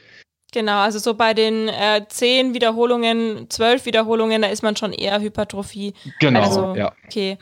Genau, 0.52 0.78
also 0.80 0.98
so 0.98 1.14
bei 1.14 1.34
den 1.34 1.68
äh, 1.68 2.04
zehn 2.08 2.54
Wiederholungen, 2.54 3.48
zwölf 3.50 3.86
Wiederholungen, 3.86 4.42
da 4.42 4.48
ist 4.48 4.62
man 4.62 4.76
schon 4.76 4.92
eher 4.92 5.20
Hypertrophie. 5.20 5.94
Genau, 6.18 6.42
also, 6.42 6.74
ja. 6.74 6.92
Okay. 7.06 7.38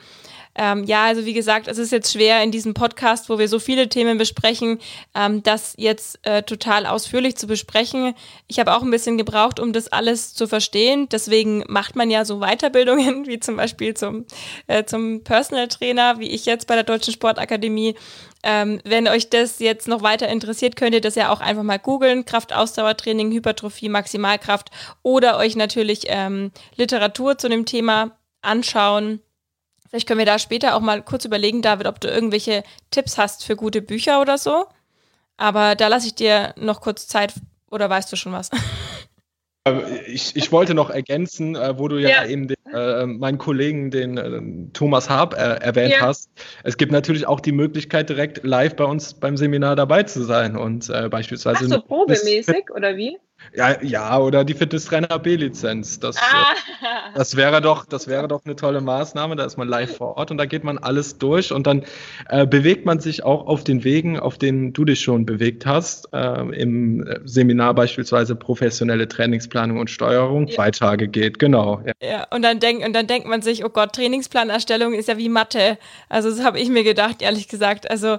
Ähm, 0.58 0.82
ja, 0.84 1.04
also 1.04 1.24
wie 1.24 1.34
gesagt, 1.34 1.68
es 1.68 1.78
ist 1.78 1.92
jetzt 1.92 2.12
schwer 2.12 2.42
in 2.42 2.50
diesem 2.50 2.74
Podcast, 2.74 3.30
wo 3.30 3.38
wir 3.38 3.46
so 3.46 3.60
viele 3.60 3.88
Themen 3.88 4.18
besprechen, 4.18 4.80
ähm, 5.14 5.44
das 5.44 5.74
jetzt 5.78 6.18
äh, 6.26 6.42
total 6.42 6.84
ausführlich 6.84 7.36
zu 7.36 7.46
besprechen. 7.46 8.14
Ich 8.48 8.58
habe 8.58 8.74
auch 8.74 8.82
ein 8.82 8.90
bisschen 8.90 9.16
gebraucht, 9.16 9.60
um 9.60 9.72
das 9.72 9.86
alles 9.86 10.34
zu 10.34 10.48
verstehen. 10.48 11.08
Deswegen 11.10 11.62
macht 11.68 11.94
man 11.94 12.10
ja 12.10 12.24
so 12.24 12.40
Weiterbildungen, 12.40 13.26
wie 13.28 13.38
zum 13.38 13.56
Beispiel 13.56 13.94
zum, 13.94 14.26
äh, 14.66 14.82
zum 14.82 15.22
Personal 15.22 15.68
Trainer, 15.68 16.18
wie 16.18 16.28
ich 16.28 16.44
jetzt 16.44 16.66
bei 16.66 16.74
der 16.74 16.82
Deutschen 16.82 17.12
Sportakademie. 17.12 17.94
Ähm, 18.42 18.80
wenn 18.82 19.06
euch 19.06 19.30
das 19.30 19.60
jetzt 19.60 19.86
noch 19.86 20.02
weiter 20.02 20.26
interessiert, 20.26 20.74
könnt 20.74 20.94
ihr 20.94 21.00
das 21.00 21.14
ja 21.14 21.30
auch 21.32 21.40
einfach 21.40 21.62
mal 21.62 21.78
googeln. 21.78 22.24
Kraftausdauertraining, 22.24 23.30
Hypertrophie, 23.30 23.88
Maximalkraft 23.88 24.72
oder 25.04 25.38
euch 25.38 25.54
natürlich 25.54 26.06
ähm, 26.06 26.50
Literatur 26.74 27.38
zu 27.38 27.48
dem 27.48 27.64
Thema 27.64 28.18
anschauen. 28.42 29.20
Vielleicht 29.88 30.06
können 30.06 30.18
wir 30.18 30.26
da 30.26 30.38
später 30.38 30.74
auch 30.74 30.80
mal 30.80 31.02
kurz 31.02 31.24
überlegen, 31.24 31.62
David, 31.62 31.86
ob 31.86 32.00
du 32.00 32.08
irgendwelche 32.08 32.62
Tipps 32.90 33.16
hast 33.18 33.44
für 33.44 33.56
gute 33.56 33.82
Bücher 33.82 34.20
oder 34.20 34.38
so. 34.38 34.66
Aber 35.36 35.74
da 35.76 35.88
lasse 35.88 36.08
ich 36.08 36.14
dir 36.14 36.54
noch 36.56 36.80
kurz 36.80 37.06
Zeit 37.06 37.34
oder 37.70 37.88
weißt 37.88 38.10
du 38.12 38.16
schon 38.16 38.32
was? 38.32 38.50
Äh, 39.64 40.02
ich, 40.06 40.36
ich 40.36 40.52
wollte 40.52 40.74
noch 40.74 40.90
ergänzen, 40.90 41.56
äh, 41.56 41.78
wo 41.78 41.88
du 41.88 41.98
ja, 41.98 42.08
ja 42.08 42.26
eben 42.26 42.48
den, 42.48 42.56
äh, 42.72 43.06
meinen 43.06 43.38
Kollegen, 43.38 43.90
den 43.90 44.16
äh, 44.16 44.72
Thomas 44.72 45.08
Harp, 45.08 45.34
äh, 45.34 45.36
erwähnt 45.36 45.92
ja. 45.92 46.00
hast. 46.00 46.30
Es 46.64 46.76
gibt 46.76 46.92
natürlich 46.92 47.26
auch 47.26 47.40
die 47.40 47.52
Möglichkeit, 47.52 48.08
direkt 48.08 48.44
live 48.44 48.76
bei 48.76 48.84
uns 48.84 49.14
beim 49.14 49.36
Seminar 49.36 49.76
dabei 49.76 50.04
zu 50.04 50.22
sein 50.22 50.56
und 50.56 50.88
äh, 50.90 51.08
beispielsweise. 51.08 51.64
Ach 51.64 51.68
so, 51.68 51.80
probemäßig 51.82 52.70
oder 52.74 52.96
wie? 52.96 53.18
Ja, 53.54 53.82
ja, 53.82 54.18
oder 54.18 54.44
die 54.44 54.54
Fitnesstrainer 54.54 55.18
B-Lizenz. 55.18 55.98
Das, 56.00 56.16
ah. 56.16 56.54
das 57.14 57.36
wäre 57.36 57.60
doch, 57.60 57.86
das 57.86 58.06
wäre 58.06 58.28
doch 58.28 58.44
eine 58.44 58.56
tolle 58.56 58.80
Maßnahme. 58.80 59.36
Da 59.36 59.44
ist 59.44 59.56
man 59.56 59.68
live 59.68 59.96
vor 59.96 60.16
Ort 60.16 60.30
und 60.30 60.38
da 60.38 60.46
geht 60.46 60.64
man 60.64 60.78
alles 60.78 61.18
durch 61.18 61.52
und 61.52 61.66
dann 61.66 61.84
äh, 62.28 62.46
bewegt 62.46 62.84
man 62.84 63.00
sich 63.00 63.24
auch 63.24 63.46
auf 63.46 63.64
den 63.64 63.84
Wegen, 63.84 64.18
auf 64.18 64.38
denen 64.38 64.72
du 64.72 64.84
dich 64.84 65.00
schon 65.00 65.24
bewegt 65.24 65.66
hast. 65.66 66.12
Äh, 66.12 66.42
Im 66.60 67.08
Seminar 67.24 67.74
beispielsweise 67.74 68.36
professionelle 68.36 69.08
Trainingsplanung 69.08 69.78
und 69.78 69.90
Steuerung. 69.90 70.48
Ja. 70.48 70.54
Zwei 70.54 70.70
Tage 70.70 71.08
geht, 71.08 71.38
genau. 71.38 71.82
Ja, 71.86 71.92
ja 72.08 72.26
und, 72.30 72.42
dann 72.42 72.60
denk, 72.60 72.84
und 72.84 72.92
dann 72.92 73.06
denkt 73.06 73.28
man 73.28 73.42
sich, 73.42 73.64
oh 73.64 73.70
Gott, 73.70 73.94
Trainingsplanerstellung 73.94 74.94
ist 74.94 75.08
ja 75.08 75.16
wie 75.16 75.28
Mathe. 75.28 75.78
Also 76.08 76.28
das 76.28 76.44
habe 76.44 76.58
ich 76.60 76.68
mir 76.68 76.84
gedacht, 76.84 77.22
ehrlich 77.22 77.48
gesagt. 77.48 77.90
Also 77.90 78.18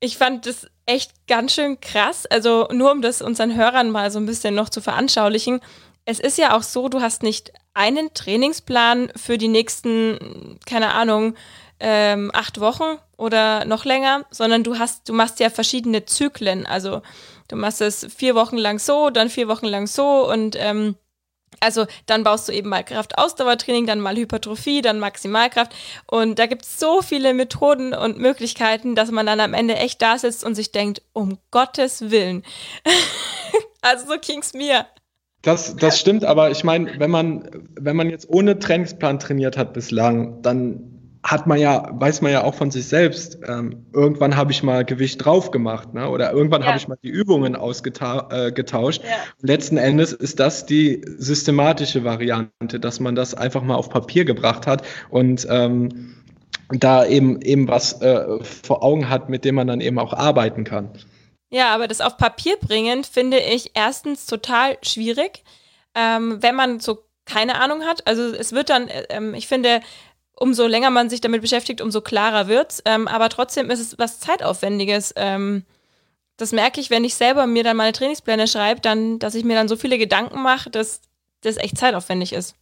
ich 0.00 0.16
fand 0.16 0.46
das 0.46 0.66
echt 0.90 1.12
ganz 1.28 1.54
schön 1.54 1.80
krass. 1.80 2.26
Also 2.26 2.66
nur 2.72 2.90
um 2.90 3.00
das 3.00 3.22
unseren 3.22 3.54
Hörern 3.54 3.90
mal 3.90 4.10
so 4.10 4.18
ein 4.18 4.26
bisschen 4.26 4.54
noch 4.54 4.68
zu 4.68 4.80
veranschaulichen. 4.80 5.60
Es 6.04 6.18
ist 6.18 6.36
ja 6.36 6.56
auch 6.56 6.64
so, 6.64 6.88
du 6.88 7.00
hast 7.00 7.22
nicht 7.22 7.52
einen 7.74 8.12
Trainingsplan 8.12 9.12
für 9.14 9.38
die 9.38 9.48
nächsten, 9.48 10.58
keine 10.66 10.92
Ahnung, 10.92 11.36
ähm, 11.78 12.30
acht 12.34 12.58
Wochen 12.58 12.98
oder 13.16 13.64
noch 13.64 13.84
länger, 13.84 14.26
sondern 14.30 14.64
du 14.64 14.78
hast, 14.78 15.08
du 15.08 15.12
machst 15.12 15.38
ja 15.38 15.48
verschiedene 15.48 16.04
Zyklen. 16.04 16.66
Also 16.66 17.02
du 17.46 17.56
machst 17.56 17.80
es 17.80 18.06
vier 18.14 18.34
Wochen 18.34 18.56
lang 18.56 18.80
so, 18.80 19.10
dann 19.10 19.30
vier 19.30 19.46
Wochen 19.46 19.66
lang 19.66 19.86
so 19.86 20.28
und 20.28 20.56
ähm, 20.58 20.96
also 21.58 21.86
dann 22.06 22.22
baust 22.22 22.48
du 22.48 22.52
eben 22.52 22.68
mal 22.68 22.84
Kraftausdauertraining, 22.84 23.86
dann 23.86 24.00
mal 24.00 24.16
Hypertrophie, 24.16 24.82
dann 24.82 25.00
Maximalkraft. 25.00 25.74
Und 26.06 26.38
da 26.38 26.46
gibt 26.46 26.62
es 26.62 26.78
so 26.78 27.02
viele 27.02 27.34
Methoden 27.34 27.92
und 27.92 28.18
Möglichkeiten, 28.18 28.94
dass 28.94 29.10
man 29.10 29.26
dann 29.26 29.40
am 29.40 29.54
Ende 29.54 29.76
echt 29.76 30.00
da 30.00 30.16
sitzt 30.18 30.44
und 30.44 30.54
sich 30.54 30.70
denkt, 30.72 31.02
um 31.12 31.38
Gottes 31.50 32.10
Willen. 32.10 32.44
also 33.82 34.06
so 34.06 34.14
ging's 34.20 34.54
mir. 34.54 34.86
Das, 35.42 35.74
das 35.76 35.98
stimmt, 35.98 36.24
aber 36.24 36.50
ich 36.50 36.64
meine, 36.64 37.00
wenn 37.00 37.10
man, 37.10 37.48
wenn 37.80 37.96
man 37.96 38.10
jetzt 38.10 38.28
ohne 38.28 38.58
Trainingsplan 38.58 39.18
trainiert 39.18 39.56
hat 39.56 39.72
bislang, 39.72 40.42
dann 40.42 40.99
hat 41.22 41.46
man 41.46 41.58
ja, 41.58 41.88
weiß 41.92 42.22
man 42.22 42.32
ja 42.32 42.44
auch 42.44 42.54
von 42.54 42.70
sich 42.70 42.86
selbst, 42.86 43.38
ähm, 43.46 43.86
irgendwann 43.92 44.36
habe 44.36 44.52
ich 44.52 44.62
mal 44.62 44.84
Gewicht 44.84 45.24
drauf 45.24 45.50
gemacht, 45.50 45.92
ne? 45.92 46.08
oder 46.08 46.32
irgendwann 46.32 46.62
ja. 46.62 46.68
habe 46.68 46.78
ich 46.78 46.88
mal 46.88 46.98
die 47.02 47.10
Übungen 47.10 47.56
ausgetauscht. 47.56 49.02
Äh, 49.04 49.06
ja. 49.06 49.16
Letzten 49.42 49.76
Endes 49.76 50.12
ist 50.12 50.40
das 50.40 50.64
die 50.64 51.02
systematische 51.18 52.04
Variante, 52.04 52.80
dass 52.80 53.00
man 53.00 53.14
das 53.14 53.34
einfach 53.34 53.62
mal 53.62 53.74
auf 53.74 53.90
Papier 53.90 54.24
gebracht 54.24 54.66
hat 54.66 54.82
und 55.10 55.46
ähm, 55.50 56.16
da 56.70 57.04
eben 57.04 57.42
eben 57.42 57.68
was 57.68 58.00
äh, 58.00 58.42
vor 58.42 58.82
Augen 58.82 59.08
hat, 59.08 59.28
mit 59.28 59.44
dem 59.44 59.56
man 59.56 59.66
dann 59.66 59.80
eben 59.80 59.98
auch 59.98 60.14
arbeiten 60.14 60.64
kann. 60.64 60.90
Ja, 61.50 61.74
aber 61.74 61.88
das 61.88 62.00
auf 62.00 62.16
Papier 62.16 62.56
bringen 62.56 63.04
finde 63.04 63.38
ich 63.38 63.72
erstens 63.74 64.26
total 64.26 64.78
schwierig, 64.82 65.42
ähm, 65.94 66.38
wenn 66.40 66.54
man 66.54 66.80
so 66.80 67.04
keine 67.26 67.60
Ahnung 67.60 67.84
hat. 67.84 68.06
Also 68.06 68.22
es 68.34 68.52
wird 68.52 68.70
dann, 68.70 68.88
äh, 68.88 69.06
ähm, 69.10 69.34
ich 69.34 69.46
finde, 69.46 69.80
umso 70.40 70.66
länger 70.66 70.90
man 70.90 71.10
sich 71.10 71.20
damit 71.20 71.42
beschäftigt, 71.42 71.80
umso 71.80 72.00
klarer 72.00 72.48
wird's. 72.48 72.82
Ähm, 72.86 73.06
aber 73.06 73.28
trotzdem 73.28 73.70
ist 73.70 73.78
es 73.78 73.98
was 73.98 74.18
Zeitaufwendiges. 74.18 75.12
Ähm, 75.16 75.64
das 76.38 76.52
merke 76.52 76.80
ich, 76.80 76.90
wenn 76.90 77.04
ich 77.04 77.14
selber 77.14 77.46
mir 77.46 77.62
dann 77.62 77.76
meine 77.76 77.92
Trainingspläne 77.92 78.48
schreibe, 78.48 78.80
dann, 78.80 79.18
dass 79.18 79.34
ich 79.34 79.44
mir 79.44 79.54
dann 79.54 79.68
so 79.68 79.76
viele 79.76 79.98
Gedanken 79.98 80.42
mache, 80.42 80.70
dass 80.70 81.02
das 81.42 81.58
echt 81.58 81.76
zeitaufwendig 81.76 82.32
ist. 82.32 82.54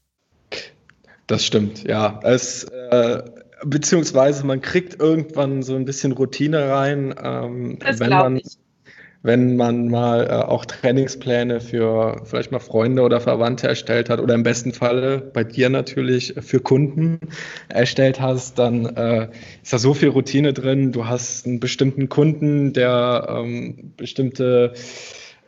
Das 1.28 1.44
stimmt, 1.44 1.84
ja. 1.84 2.18
Es, 2.24 2.64
äh, 2.64 3.22
beziehungsweise 3.64 4.44
man 4.44 4.60
kriegt 4.60 5.00
irgendwann 5.00 5.62
so 5.62 5.76
ein 5.76 5.84
bisschen 5.84 6.12
Routine 6.12 6.70
rein, 6.70 7.14
ähm, 7.22 7.78
wenn 7.80 8.10
man 8.10 8.36
ich 8.38 8.58
wenn 9.22 9.56
man 9.56 9.88
mal 9.88 10.26
äh, 10.26 10.32
auch 10.32 10.64
Trainingspläne 10.64 11.60
für 11.60 12.22
vielleicht 12.24 12.52
mal 12.52 12.60
Freunde 12.60 13.02
oder 13.02 13.20
Verwandte 13.20 13.66
erstellt 13.66 14.10
hat 14.10 14.20
oder 14.20 14.34
im 14.34 14.42
besten 14.42 14.72
Falle 14.72 15.18
bei 15.18 15.44
dir 15.44 15.70
natürlich 15.70 16.34
für 16.40 16.60
Kunden 16.60 17.18
erstellt 17.68 18.20
hast, 18.20 18.58
dann 18.58 18.86
äh, 18.96 19.28
ist 19.62 19.72
da 19.72 19.78
so 19.78 19.94
viel 19.94 20.10
Routine 20.10 20.52
drin. 20.52 20.92
Du 20.92 21.06
hast 21.06 21.46
einen 21.46 21.60
bestimmten 21.60 22.08
Kunden, 22.08 22.72
der 22.72 23.26
ähm, 23.28 23.92
bestimmte 23.96 24.72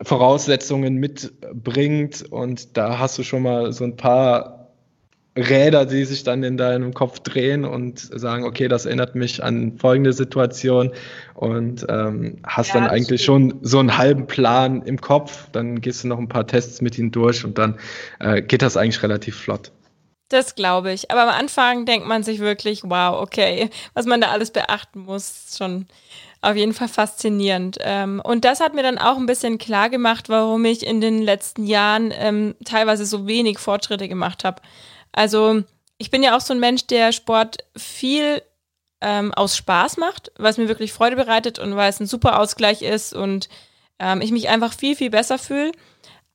Voraussetzungen 0.02 0.96
mitbringt 0.96 2.24
und 2.30 2.76
da 2.76 2.98
hast 2.98 3.18
du 3.18 3.22
schon 3.22 3.42
mal 3.42 3.72
so 3.72 3.84
ein 3.84 3.96
paar 3.96 4.59
Räder, 5.36 5.86
die 5.86 6.04
sich 6.04 6.24
dann 6.24 6.42
in 6.42 6.56
deinem 6.56 6.92
Kopf 6.92 7.20
drehen 7.20 7.64
und 7.64 7.98
sagen, 7.98 8.44
okay, 8.44 8.66
das 8.66 8.84
erinnert 8.84 9.14
mich 9.14 9.42
an 9.42 9.78
folgende 9.78 10.12
Situation 10.12 10.90
und 11.34 11.86
ähm, 11.88 12.38
hast 12.44 12.74
ja, 12.74 12.80
dann 12.80 12.88
eigentlich 12.88 13.22
schon 13.24 13.58
so 13.62 13.78
einen 13.78 13.96
halben 13.96 14.26
Plan 14.26 14.82
im 14.82 15.00
Kopf. 15.00 15.48
Dann 15.52 15.80
gehst 15.80 16.02
du 16.02 16.08
noch 16.08 16.18
ein 16.18 16.28
paar 16.28 16.46
Tests 16.46 16.80
mit 16.80 16.98
ihnen 16.98 17.12
durch 17.12 17.44
und 17.44 17.58
dann 17.58 17.78
äh, 18.18 18.42
geht 18.42 18.62
das 18.62 18.76
eigentlich 18.76 19.02
relativ 19.02 19.36
flott. 19.36 19.70
Das 20.30 20.54
glaube 20.54 20.92
ich. 20.92 21.10
Aber 21.10 21.22
am 21.22 21.28
Anfang 21.28 21.86
denkt 21.86 22.06
man 22.06 22.22
sich 22.22 22.40
wirklich, 22.40 22.82
wow, 22.84 23.20
okay, 23.20 23.70
was 23.94 24.06
man 24.06 24.20
da 24.20 24.30
alles 24.30 24.50
beachten 24.50 25.00
muss, 25.00 25.30
ist 25.30 25.58
schon 25.58 25.86
auf 26.42 26.56
jeden 26.56 26.72
Fall 26.72 26.88
faszinierend. 26.88 27.78
Ähm, 27.80 28.20
und 28.24 28.44
das 28.44 28.60
hat 28.60 28.74
mir 28.74 28.82
dann 28.82 28.98
auch 28.98 29.16
ein 29.16 29.26
bisschen 29.26 29.58
klar 29.58 29.90
gemacht, 29.90 30.28
warum 30.28 30.64
ich 30.64 30.86
in 30.86 31.00
den 31.00 31.20
letzten 31.20 31.66
Jahren 31.66 32.12
ähm, 32.16 32.54
teilweise 32.64 33.04
so 33.04 33.26
wenig 33.26 33.58
Fortschritte 33.58 34.08
gemacht 34.08 34.44
habe. 34.44 34.62
Also 35.12 35.62
ich 35.98 36.10
bin 36.10 36.22
ja 36.22 36.36
auch 36.36 36.40
so 36.40 36.54
ein 36.54 36.60
Mensch, 36.60 36.86
der 36.86 37.12
Sport 37.12 37.58
viel 37.76 38.42
ähm, 39.00 39.32
aus 39.34 39.56
Spaß 39.56 39.96
macht, 39.96 40.32
weil 40.36 40.50
es 40.50 40.58
mir 40.58 40.68
wirklich 40.68 40.92
Freude 40.92 41.16
bereitet 41.16 41.58
und 41.58 41.76
weil 41.76 41.90
es 41.90 42.00
ein 42.00 42.06
super 42.06 42.38
Ausgleich 42.38 42.82
ist 42.82 43.14
und 43.14 43.48
ähm, 43.98 44.20
ich 44.20 44.32
mich 44.32 44.48
einfach 44.48 44.72
viel, 44.72 44.96
viel 44.96 45.10
besser 45.10 45.38
fühle. 45.38 45.72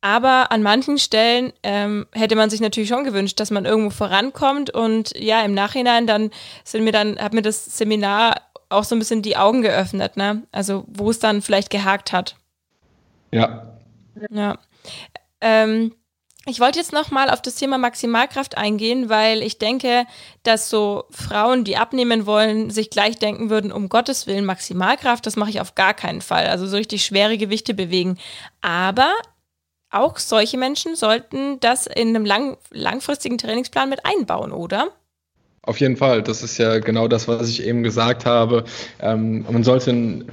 Aber 0.01 0.51
an 0.51 0.61
manchen 0.61 0.99
Stellen 0.99 1.51
ähm, 1.63 2.05
hätte 2.11 2.35
man 2.35 2.51
sich 2.51 2.61
natürlich 2.61 2.89
schon 2.89 3.05
gewünscht, 3.05 3.39
dass 3.39 3.49
man 3.49 3.65
irgendwo 3.65 3.89
vorankommt. 3.89 4.69
Und 4.69 5.17
ja, 5.17 5.41
im 5.43 5.55
Nachhinein 5.55 6.05
dann 6.05 6.29
sind 6.63 6.83
mir 6.83 6.91
dann, 6.91 7.17
hat 7.17 7.33
mir 7.33 7.41
das 7.41 7.65
Seminar 7.65 8.41
auch 8.69 8.83
so 8.83 8.95
ein 8.95 8.99
bisschen 8.99 9.23
die 9.23 9.35
Augen 9.35 9.63
geöffnet, 9.63 10.15
ne? 10.15 10.43
Also 10.51 10.85
wo 10.87 11.09
es 11.09 11.17
dann 11.17 11.41
vielleicht 11.41 11.71
gehakt 11.71 12.13
hat. 12.13 12.35
Ja. 13.31 13.79
Ja. 14.29 14.59
Ähm, 15.41 15.95
ich 16.47 16.59
wollte 16.59 16.77
jetzt 16.77 16.93
noch 16.93 17.09
mal 17.09 17.29
auf 17.29 17.41
das 17.41 17.55
Thema 17.55 17.79
Maximalkraft 17.79 18.57
eingehen, 18.57 19.09
weil 19.09 19.41
ich 19.41 19.57
denke, 19.57 20.05
dass 20.43 20.69
so 20.69 21.05
Frauen, 21.09 21.63
die 21.63 21.75
abnehmen 21.75 22.27
wollen, 22.27 22.69
sich 22.69 22.91
gleich 22.91 23.17
denken 23.17 23.49
würden, 23.49 23.71
um 23.71 23.89
Gottes 23.89 24.27
Willen 24.27 24.45
Maximalkraft, 24.45 25.25
das 25.25 25.37
mache 25.37 25.49
ich 25.49 25.59
auf 25.59 25.73
gar 25.73 25.95
keinen 25.95 26.21
Fall. 26.21 26.45
Also 26.45 26.67
so 26.67 26.77
richtig 26.77 27.03
schwere 27.03 27.37
Gewichte 27.37 27.73
bewegen. 27.73 28.17
Aber 28.61 29.11
auch 29.89 30.19
solche 30.19 30.57
Menschen 30.57 30.95
sollten 30.95 31.59
das 31.61 31.87
in 31.87 32.09
einem 32.09 32.25
lang, 32.25 32.57
langfristigen 32.69 33.39
Trainingsplan 33.39 33.89
mit 33.89 34.05
einbauen, 34.05 34.51
oder? 34.51 34.89
Auf 35.63 35.79
jeden 35.79 35.97
Fall. 35.97 36.21
Das 36.21 36.43
ist 36.43 36.59
ja 36.59 36.77
genau 36.77 37.07
das, 37.07 37.27
was 37.27 37.49
ich 37.49 37.65
eben 37.65 37.81
gesagt 37.81 38.27
habe. 38.27 38.65
Ähm, 38.99 39.45
man 39.49 39.63
sollte 39.63 39.89
einen 39.89 40.31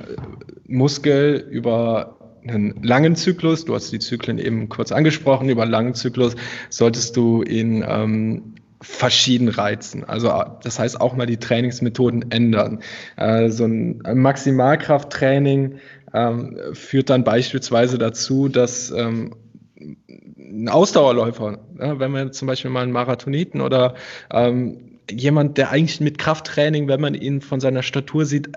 Muskel 0.66 1.46
über 1.50 2.18
einen 2.46 2.82
langen 2.82 3.16
Zyklus, 3.16 3.64
du 3.64 3.74
hast 3.74 3.92
die 3.92 3.98
Zyklen 3.98 4.38
eben 4.38 4.68
kurz 4.68 4.92
angesprochen, 4.92 5.48
über 5.48 5.62
einen 5.62 5.70
langen 5.70 5.94
Zyklus 5.94 6.34
solltest 6.70 7.16
du 7.16 7.42
ihn 7.42 7.84
ähm, 7.86 8.54
verschieden 8.80 9.48
reizen. 9.48 10.04
Also 10.04 10.32
das 10.62 10.78
heißt 10.78 11.00
auch 11.00 11.14
mal 11.14 11.26
die 11.26 11.36
Trainingsmethoden 11.36 12.30
ändern. 12.30 12.80
Äh, 13.16 13.48
so 13.50 13.64
ein 13.64 14.02
Maximalkrafttraining 14.02 15.76
ähm, 16.12 16.58
führt 16.72 17.10
dann 17.10 17.24
beispielsweise 17.24 17.98
dazu, 17.98 18.48
dass 18.48 18.90
ähm, 18.90 19.34
ein 20.36 20.68
Ausdauerläufer, 20.68 21.58
ja, 21.78 21.98
wenn 21.98 22.10
man 22.10 22.32
zum 22.32 22.46
Beispiel 22.46 22.70
mal 22.70 22.82
einen 22.82 22.92
Marathoniten 22.92 23.60
oder 23.60 23.94
ähm, 24.30 24.98
jemand, 25.10 25.58
der 25.58 25.70
eigentlich 25.70 26.00
mit 26.00 26.18
Krafttraining, 26.18 26.88
wenn 26.88 27.00
man 27.00 27.14
ihn 27.14 27.40
von 27.40 27.60
seiner 27.60 27.82
Statur 27.82 28.26
sieht, 28.26 28.50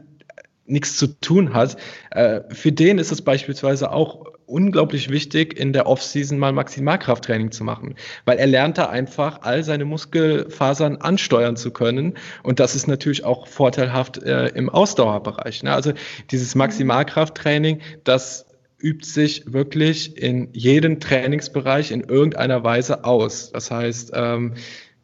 nichts 0.66 0.98
zu 0.98 1.08
tun 1.20 1.54
hat. 1.54 1.78
Äh, 2.12 2.42
für 2.50 2.72
den 2.72 2.98
ist 2.98 3.12
es 3.12 3.22
beispielsweise 3.22 3.92
auch 3.92 4.26
unglaublich 4.48 5.10
wichtig, 5.10 5.58
in 5.60 5.74
der 5.74 5.88
Offseason 5.88 6.38
mal 6.38 6.52
Maximalkrafttraining 6.52 7.52
zu 7.52 7.64
machen, 7.64 7.96
weil 8.26 8.38
er 8.38 8.48
lernt 8.48 8.78
da 8.78 8.86
einfach, 8.88 9.42
all 9.42 9.64
seine 9.64 9.86
Muskelfasern 9.86 10.98
ansteuern 10.98 11.56
zu 11.56 11.72
können. 11.72 12.16
Und 12.44 12.60
das 12.60 12.76
ist 12.76 12.88
natürlich 12.88 13.24
auch 13.24 13.48
vorteilhaft 13.48 14.22
äh, 14.24 14.48
im 14.50 14.70
Ausdauerbereich. 14.70 15.64
Ne? 15.64 15.74
Also 15.74 15.94
dieses 16.32 16.56
Maximalkrafttraining, 16.56 17.80
das 18.04 18.46
übt 18.80 19.06
sich 19.06 19.52
wirklich 19.52 20.18
in 20.18 20.50
jedem 20.52 21.00
Trainingsbereich 21.00 21.92
in 21.92 22.02
irgendeiner 22.02 22.64
Weise 22.64 23.04
aus. 23.04 23.52
Das 23.52 23.72
heißt, 23.72 24.12
ähm, 24.14 24.54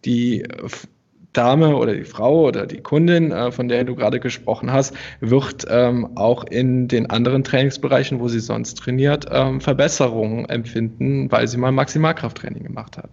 die 0.06 0.44
Dame 1.34 1.76
oder 1.76 1.94
die 1.94 2.04
Frau 2.04 2.48
oder 2.48 2.68
die 2.68 2.82
Kundin, 2.82 3.32
äh, 3.32 3.52
von 3.52 3.68
der 3.68 3.84
du 3.84 3.96
gerade 3.96 4.20
gesprochen 4.20 4.72
hast, 4.72 4.96
wird 5.20 5.66
ähm, 5.70 6.18
auch 6.18 6.44
in 6.44 6.88
den 6.88 7.10
anderen 7.10 7.44
Trainingsbereichen, 7.44 8.20
wo 8.20 8.28
sie 8.28 8.40
sonst 8.40 8.76
trainiert, 8.76 9.26
ähm, 9.32 9.62
Verbesserungen 9.62 10.46
empfinden, 10.50 11.32
weil 11.32 11.48
sie 11.48 11.58
mal 11.58 11.72
Maximalkrafttraining 11.72 12.64
gemacht 12.64 12.98
hat. 12.98 13.12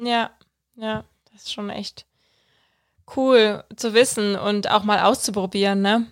Ja, 0.00 0.30
ja, 0.76 1.04
das 1.32 1.42
ist 1.42 1.52
schon 1.52 1.70
echt 1.70 2.06
cool 3.16 3.64
zu 3.76 3.94
wissen 3.94 4.36
und 4.36 4.70
auch 4.70 4.84
mal 4.84 5.00
auszuprobieren, 5.00 5.80
ne? 5.80 6.06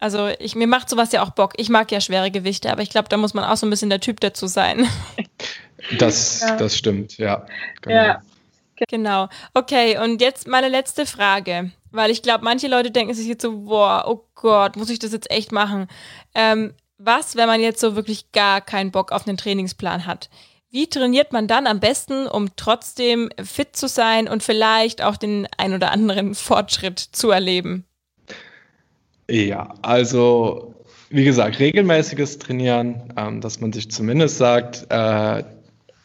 Also 0.00 0.30
ich, 0.40 0.56
mir 0.56 0.66
macht 0.66 0.90
sowas 0.90 1.12
ja 1.12 1.22
auch 1.22 1.30
Bock. 1.30 1.52
Ich 1.58 1.68
mag 1.68 1.92
ja 1.92 2.00
schwere 2.00 2.32
Gewichte, 2.32 2.72
aber 2.72 2.82
ich 2.82 2.90
glaube, 2.90 3.08
da 3.08 3.16
muss 3.16 3.34
man 3.34 3.44
auch 3.44 3.56
so 3.56 3.66
ein 3.66 3.70
bisschen 3.70 3.88
der 3.88 4.00
Typ 4.00 4.20
dazu 4.20 4.46
sein. 4.46 4.86
Das, 5.98 6.42
ja. 6.42 6.56
das 6.56 6.78
stimmt, 6.78 7.18
ja. 7.18 7.44
Genau. 7.80 7.96
Ja. 7.96 8.22
Genau. 8.88 9.28
Okay, 9.54 9.98
und 9.98 10.20
jetzt 10.20 10.46
meine 10.46 10.68
letzte 10.68 11.06
Frage, 11.06 11.70
weil 11.90 12.10
ich 12.10 12.22
glaube, 12.22 12.44
manche 12.44 12.68
Leute 12.68 12.90
denken 12.90 13.14
sich 13.14 13.26
jetzt 13.26 13.42
so, 13.42 13.60
boah, 13.64 14.04
oh 14.06 14.26
Gott, 14.34 14.76
muss 14.76 14.90
ich 14.90 14.98
das 14.98 15.12
jetzt 15.12 15.30
echt 15.30 15.52
machen? 15.52 15.88
Ähm, 16.34 16.74
was, 16.98 17.36
wenn 17.36 17.46
man 17.46 17.60
jetzt 17.60 17.80
so 17.80 17.96
wirklich 17.96 18.32
gar 18.32 18.60
keinen 18.60 18.90
Bock 18.92 19.12
auf 19.12 19.26
einen 19.26 19.36
Trainingsplan 19.36 20.06
hat? 20.06 20.30
Wie 20.70 20.88
trainiert 20.88 21.32
man 21.32 21.48
dann 21.48 21.66
am 21.66 21.80
besten, 21.80 22.26
um 22.26 22.56
trotzdem 22.56 23.28
fit 23.42 23.76
zu 23.76 23.88
sein 23.88 24.26
und 24.26 24.42
vielleicht 24.42 25.02
auch 25.02 25.16
den 25.16 25.46
ein 25.58 25.74
oder 25.74 25.90
anderen 25.90 26.34
Fortschritt 26.34 26.98
zu 26.98 27.30
erleben? 27.30 27.84
Ja, 29.28 29.74
also 29.82 30.74
wie 31.10 31.24
gesagt, 31.24 31.58
regelmäßiges 31.58 32.38
Trainieren, 32.38 33.12
ähm, 33.16 33.40
dass 33.42 33.60
man 33.60 33.72
sich 33.72 33.90
zumindest 33.90 34.38
sagt, 34.38 34.86
äh, 34.88 35.44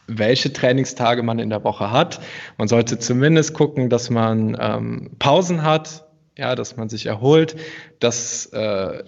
welche 0.08 0.52
Trainingstage 0.52 1.22
man 1.22 1.40
in 1.40 1.50
der 1.50 1.64
Woche 1.64 1.92
hat. 1.92 2.20
Man 2.58 2.68
sollte 2.68 2.98
zumindest 2.98 3.54
gucken, 3.54 3.90
dass 3.90 4.10
man 4.10 4.58
ähm, 4.60 5.12
Pausen 5.20 5.64
hat, 5.64 6.06
ja, 6.38 6.56
dass 6.56 6.78
man 6.78 6.90
sich 6.90 7.06
erholt, 7.06 7.56
dass 8.00 8.48
äh, 8.48 9.04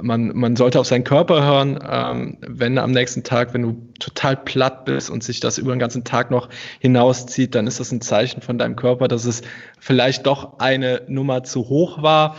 man, 0.00 0.36
man 0.36 0.56
sollte 0.56 0.80
auf 0.80 0.86
seinen 0.86 1.04
Körper 1.04 1.44
hören, 1.44 1.78
ähm, 1.88 2.38
wenn 2.40 2.78
am 2.78 2.92
nächsten 2.92 3.24
Tag, 3.24 3.54
wenn 3.54 3.62
du 3.62 3.76
total 3.98 4.36
platt 4.36 4.84
bist 4.84 5.10
und 5.10 5.22
sich 5.22 5.40
das 5.40 5.58
über 5.58 5.74
den 5.74 5.78
ganzen 5.78 6.04
Tag 6.04 6.30
noch 6.30 6.48
hinauszieht, 6.78 7.54
dann 7.54 7.66
ist 7.66 7.80
das 7.80 7.92
ein 7.92 8.00
Zeichen 8.00 8.40
von 8.40 8.58
deinem 8.58 8.76
Körper, 8.76 9.08
dass 9.08 9.24
es 9.24 9.42
vielleicht 9.78 10.26
doch 10.26 10.58
eine 10.58 11.02
Nummer 11.08 11.42
zu 11.42 11.68
hoch 11.68 12.02
war. 12.02 12.36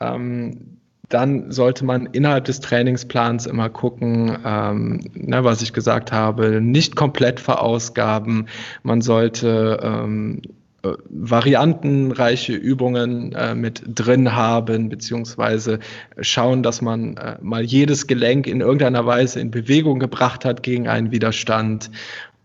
Ähm, 0.00 0.79
dann 1.10 1.50
sollte 1.50 1.84
man 1.84 2.06
innerhalb 2.06 2.44
des 2.44 2.60
Trainingsplans 2.60 3.46
immer 3.46 3.68
gucken, 3.68 4.38
ähm, 4.44 5.00
ne, 5.14 5.44
was 5.44 5.60
ich 5.60 5.72
gesagt 5.72 6.12
habe, 6.12 6.60
nicht 6.60 6.96
komplett 6.96 7.40
verausgaben. 7.40 8.46
Man 8.84 9.02
sollte 9.02 9.80
ähm, 9.82 10.40
äh, 10.82 10.92
variantenreiche 11.10 12.54
Übungen 12.54 13.32
äh, 13.32 13.56
mit 13.56 13.82
drin 13.86 14.34
haben, 14.34 14.88
beziehungsweise 14.88 15.80
schauen, 16.20 16.62
dass 16.62 16.80
man 16.80 17.16
äh, 17.16 17.36
mal 17.42 17.64
jedes 17.64 18.06
Gelenk 18.06 18.46
in 18.46 18.60
irgendeiner 18.60 19.04
Weise 19.04 19.40
in 19.40 19.50
Bewegung 19.50 19.98
gebracht 19.98 20.44
hat 20.44 20.62
gegen 20.62 20.88
einen 20.88 21.10
Widerstand. 21.10 21.90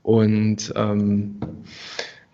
Und 0.01 0.73
ähm, 0.75 1.39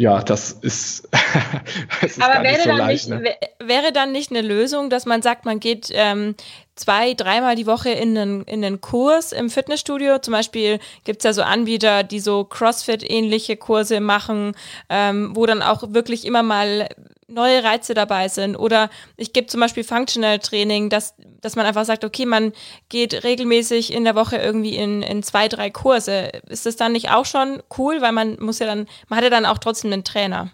ja, 0.01 0.23
das 0.23 0.51
ist, 0.51 1.07
das 2.01 2.17
ist 2.17 2.21
Aber 2.21 2.43
wäre, 2.43 2.63
so 2.63 2.69
dann 2.69 2.77
leicht, 2.77 3.07
nicht, 3.07 3.21
ne? 3.21 3.35
wäre 3.59 3.91
dann 3.93 4.11
nicht 4.11 4.31
eine 4.31 4.41
Lösung, 4.41 4.89
dass 4.89 5.05
man 5.05 5.21
sagt, 5.21 5.45
man 5.45 5.59
geht 5.59 5.89
ähm, 5.93 6.35
zwei, 6.81 7.13
dreimal 7.13 7.55
die 7.55 7.67
Woche 7.67 7.91
in 7.91 8.17
einen, 8.17 8.43
in 8.43 8.65
einen 8.65 8.81
Kurs 8.81 9.31
im 9.31 9.49
Fitnessstudio. 9.49 10.19
Zum 10.19 10.31
Beispiel 10.33 10.79
gibt's 11.03 11.23
ja 11.23 11.33
so 11.33 11.43
Anbieter, 11.43 12.03
die 12.03 12.19
so 12.19 12.43
CrossFit-ähnliche 12.43 13.55
Kurse 13.55 13.99
machen, 13.99 14.53
ähm, 14.89 15.35
wo 15.35 15.45
dann 15.45 15.61
auch 15.61 15.83
wirklich 15.93 16.25
immer 16.25 16.43
mal 16.43 16.89
neue 17.27 17.63
Reize 17.63 17.93
dabei 17.93 18.27
sind. 18.27 18.55
Oder 18.55 18.89
ich 19.15 19.31
gebe 19.33 19.47
zum 19.47 19.59
Beispiel 19.59 19.83
Functional 19.83 20.39
Training, 20.39 20.89
dass, 20.89 21.15
dass 21.41 21.55
man 21.55 21.65
einfach 21.65 21.85
sagt, 21.85 22.03
okay, 22.03 22.25
man 22.25 22.51
geht 22.89 23.23
regelmäßig 23.23 23.93
in 23.93 24.03
der 24.03 24.15
Woche 24.15 24.37
irgendwie 24.37 24.75
in, 24.75 25.01
in 25.01 25.23
zwei, 25.23 25.47
drei 25.47 25.69
Kurse. 25.69 26.29
Ist 26.49 26.65
das 26.65 26.75
dann 26.75 26.91
nicht 26.91 27.11
auch 27.11 27.25
schon 27.25 27.61
cool, 27.77 28.01
weil 28.01 28.11
man 28.11 28.37
muss 28.39 28.59
ja 28.59 28.65
dann, 28.65 28.87
man 29.07 29.17
hat 29.17 29.23
ja 29.23 29.29
dann 29.29 29.45
auch 29.45 29.59
trotzdem 29.59 29.93
einen 29.93 30.03
Trainer. 30.03 30.51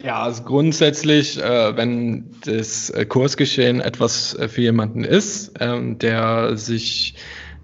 Ja, 0.00 0.22
also 0.22 0.44
grundsätzlich, 0.44 1.42
äh, 1.42 1.76
wenn 1.76 2.30
das 2.44 2.88
äh, 2.90 3.04
Kursgeschehen 3.04 3.80
etwas 3.80 4.32
äh, 4.34 4.48
für 4.48 4.60
jemanden 4.60 5.02
ist, 5.02 5.54
ähm, 5.58 5.98
der 5.98 6.56
sich 6.56 7.16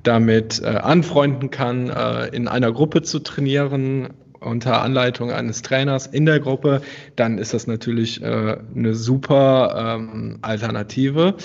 damit 0.03 0.61
äh, 0.61 0.66
anfreunden 0.66 1.51
kann, 1.51 1.91
äh, 1.91 2.26
in 2.35 2.49
einer 2.49 2.72
Gruppe 2.72 3.03
zu 3.03 3.20
trainieren, 3.20 4.09
unter 4.41 4.82
Anleitung 4.82 5.30
eines 5.30 5.62
Trainers 5.62 6.09
in 6.09 6.26
der 6.26 6.41
Gruppe, 6.41 6.82
dann 7.14 7.39
ist 7.39 7.55
das 7.55 7.68
natürlich 7.68 8.20
äh, 8.20 8.57
eine 8.74 8.95
super 8.95 9.97
ähm, 9.97 10.41
Alternative 10.43 11.37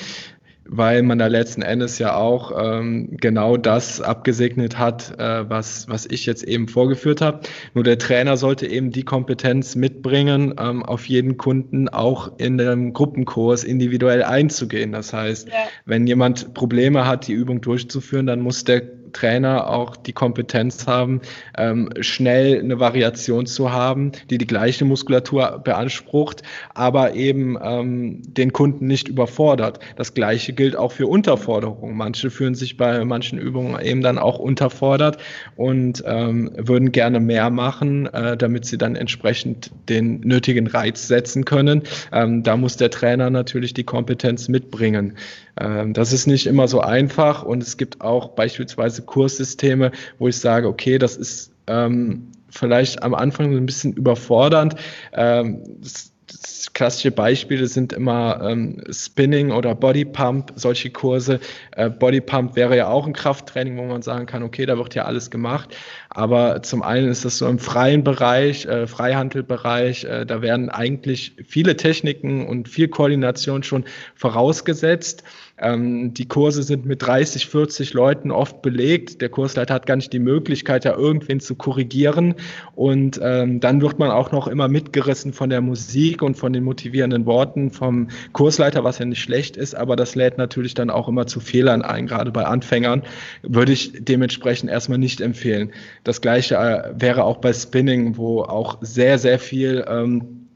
weil 0.71 1.01
man 1.01 1.17
da 1.17 1.27
letzten 1.27 1.63
Endes 1.63 1.97
ja 1.97 2.15
auch 2.15 2.51
ähm, 2.55 3.17
genau 3.19 3.57
das 3.57 4.01
abgesegnet 4.01 4.77
hat, 4.77 5.19
äh, 5.19 5.49
was, 5.49 5.89
was 5.89 6.05
ich 6.05 6.25
jetzt 6.27 6.43
eben 6.43 6.67
vorgeführt 6.67 7.21
habe. 7.21 7.41
Nur 7.73 7.83
der 7.83 7.97
Trainer 7.97 8.37
sollte 8.37 8.67
eben 8.67 8.91
die 8.91 9.03
Kompetenz 9.03 9.75
mitbringen, 9.75 10.53
ähm, 10.59 10.83
auf 10.83 11.05
jeden 11.05 11.37
Kunden 11.37 11.89
auch 11.89 12.31
in 12.37 12.61
einem 12.61 12.93
Gruppenkurs 12.93 13.63
individuell 13.63 14.23
einzugehen. 14.23 14.91
Das 14.91 15.11
heißt, 15.11 15.47
ja. 15.47 15.53
wenn 15.85 16.05
jemand 16.05 16.53
Probleme 16.53 17.07
hat, 17.07 17.27
die 17.27 17.33
Übung 17.33 17.61
durchzuführen, 17.61 18.27
dann 18.27 18.41
muss 18.41 18.63
der 18.63 18.98
Trainer 19.11 19.69
auch 19.69 19.95
die 19.95 20.13
Kompetenz 20.13 20.87
haben, 20.87 21.21
ähm, 21.57 21.89
schnell 22.01 22.59
eine 22.59 22.79
Variation 22.79 23.45
zu 23.45 23.71
haben, 23.71 24.11
die 24.29 24.37
die 24.37 24.47
gleiche 24.47 24.85
Muskulatur 24.85 25.61
beansprucht, 25.63 26.43
aber 26.73 27.13
eben 27.15 27.57
ähm, 27.61 28.21
den 28.25 28.53
Kunden 28.53 28.87
nicht 28.87 29.07
überfordert. 29.07 29.79
Das 29.95 30.13
gleiche 30.13 30.53
gilt 30.53 30.75
auch 30.75 30.91
für 30.91 31.07
Unterforderungen. 31.07 31.95
Manche 31.95 32.29
fühlen 32.29 32.55
sich 32.55 32.77
bei 32.77 33.03
manchen 33.05 33.39
Übungen 33.39 33.79
eben 33.81 34.01
dann 34.01 34.17
auch 34.17 34.39
unterfordert 34.39 35.17
und 35.55 36.03
ähm, 36.05 36.51
würden 36.57 36.91
gerne 36.91 37.19
mehr 37.19 37.49
machen, 37.49 38.07
äh, 38.07 38.37
damit 38.37 38.65
sie 38.65 38.77
dann 38.77 38.95
entsprechend 38.95 39.71
den 39.89 40.21
nötigen 40.21 40.67
Reiz 40.67 41.07
setzen 41.07 41.45
können. 41.45 41.83
Ähm, 42.11 42.43
da 42.43 42.57
muss 42.57 42.77
der 42.77 42.89
Trainer 42.89 43.29
natürlich 43.29 43.73
die 43.73 43.83
Kompetenz 43.83 44.47
mitbringen. 44.47 45.15
Ähm, 45.59 45.93
das 45.93 46.13
ist 46.13 46.25
nicht 46.25 46.47
immer 46.47 46.67
so 46.67 46.81
einfach 46.81 47.43
und 47.43 47.61
es 47.61 47.77
gibt 47.77 48.01
auch 48.01 48.29
beispielsweise 48.29 49.01
Kurssysteme, 49.01 49.91
wo 50.17 50.27
ich 50.27 50.37
sage, 50.37 50.67
okay, 50.67 50.97
das 50.97 51.17
ist 51.17 51.51
ähm, 51.67 52.31
vielleicht 52.49 53.03
am 53.03 53.13
Anfang 53.13 53.55
ein 53.55 53.65
bisschen 53.65 53.93
überfordernd. 53.93 54.75
Ähm, 55.13 55.61
das, 55.81 56.11
das 56.27 56.73
klassische 56.73 57.11
Beispiele 57.11 57.67
sind 57.67 57.93
immer 57.93 58.39
ähm, 58.43 58.81
Spinning 58.91 59.51
oder 59.51 59.75
Bodypump, 59.75 60.53
solche 60.55 60.89
Kurse. 60.89 61.39
Äh, 61.75 61.89
Bodypump 61.89 62.55
wäre 62.55 62.77
ja 62.77 62.87
auch 62.87 63.07
ein 63.07 63.13
Krafttraining, 63.13 63.77
wo 63.77 63.83
man 63.83 64.01
sagen 64.01 64.25
kann, 64.25 64.43
okay, 64.43 64.65
da 64.65 64.77
wird 64.77 64.95
ja 64.95 65.05
alles 65.05 65.31
gemacht. 65.31 65.75
Aber 66.09 66.63
zum 66.63 66.81
einen 66.81 67.07
ist 67.07 67.23
das 67.23 67.37
so 67.37 67.47
im 67.47 67.59
freien 67.59 68.03
Bereich, 68.03 68.65
äh, 68.65 68.87
Freihandelbereich, 68.87 70.05
äh, 70.05 70.25
da 70.25 70.41
werden 70.41 70.69
eigentlich 70.69 71.35
viele 71.47 71.77
Techniken 71.77 72.47
und 72.47 72.67
viel 72.67 72.87
Koordination 72.87 73.61
schon 73.61 73.85
vorausgesetzt. 74.15 75.23
Ähm, 75.61 76.13
die 76.13 76.27
Kurse 76.27 76.63
sind 76.63 76.85
mit 76.85 77.01
30, 77.01 77.47
40 77.47 77.93
Leuten 77.93 78.31
oft 78.31 78.61
belegt. 78.61 79.21
Der 79.21 79.29
Kursleiter 79.29 79.73
hat 79.73 79.85
gar 79.85 79.97
nicht 79.97 80.13
die 80.13 80.19
Möglichkeit, 80.19 80.85
da 80.85 80.95
irgendwen 80.95 81.39
zu 81.39 81.55
korrigieren. 81.55 82.35
Und 82.75 83.19
ähm, 83.21 83.59
dann 83.59 83.81
wird 83.81 83.99
man 83.99 84.09
auch 84.09 84.31
noch 84.31 84.47
immer 84.47 84.67
mitgerissen 84.67 85.33
von 85.33 85.49
der 85.49 85.61
Musik 85.61 86.21
und 86.21 86.35
von 86.37 86.53
den 86.53 86.63
motivierenden 86.63 87.25
Worten 87.25 87.71
vom 87.71 88.07
Kursleiter, 88.33 88.83
was 88.83 88.99
ja 88.99 89.05
nicht 89.05 89.21
schlecht 89.21 89.57
ist, 89.57 89.75
aber 89.75 89.95
das 89.95 90.15
lädt 90.15 90.37
natürlich 90.37 90.73
dann 90.73 90.89
auch 90.89 91.07
immer 91.07 91.27
zu 91.27 91.39
Fehlern 91.39 91.81
ein, 91.81 92.07
gerade 92.07 92.31
bei 92.31 92.45
Anfängern. 92.45 93.03
Würde 93.43 93.73
ich 93.73 93.93
dementsprechend 93.99 94.69
erstmal 94.69 94.97
nicht 94.97 95.21
empfehlen. 95.21 95.71
Das 96.03 96.21
gleiche 96.21 96.55
äh, 96.55 96.93
wäre 96.93 97.23
auch 97.23 97.37
bei 97.37 97.53
Spinning, 97.53 98.17
wo 98.17 98.43
auch 98.43 98.77
sehr, 98.81 99.17
sehr 99.17 99.39
viel 99.39 99.85
ähm, 99.87 100.47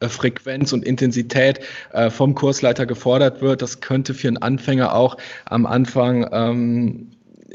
äh, 0.00 0.08
Frequenz 0.08 0.72
und 0.72 0.84
Intensität 0.84 1.60
äh, 1.92 2.10
vom 2.10 2.34
Kursleiter 2.34 2.86
gefordert 2.86 3.40
wird. 3.40 3.62
Das 3.62 3.80
könnte 3.80 4.14
für 4.14 4.28
einen 4.28 4.38
Anfänger 4.38 4.94
auch 4.94 5.16
am 5.46 5.66
Anfang 5.66 6.28
ähm, 6.32 7.10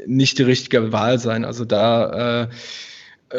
nicht 0.06 0.38
die 0.38 0.42
richtige 0.42 0.92
Wahl 0.92 1.18
sein. 1.18 1.44
Also 1.44 1.64
da 1.64 2.42
äh, 2.42 2.48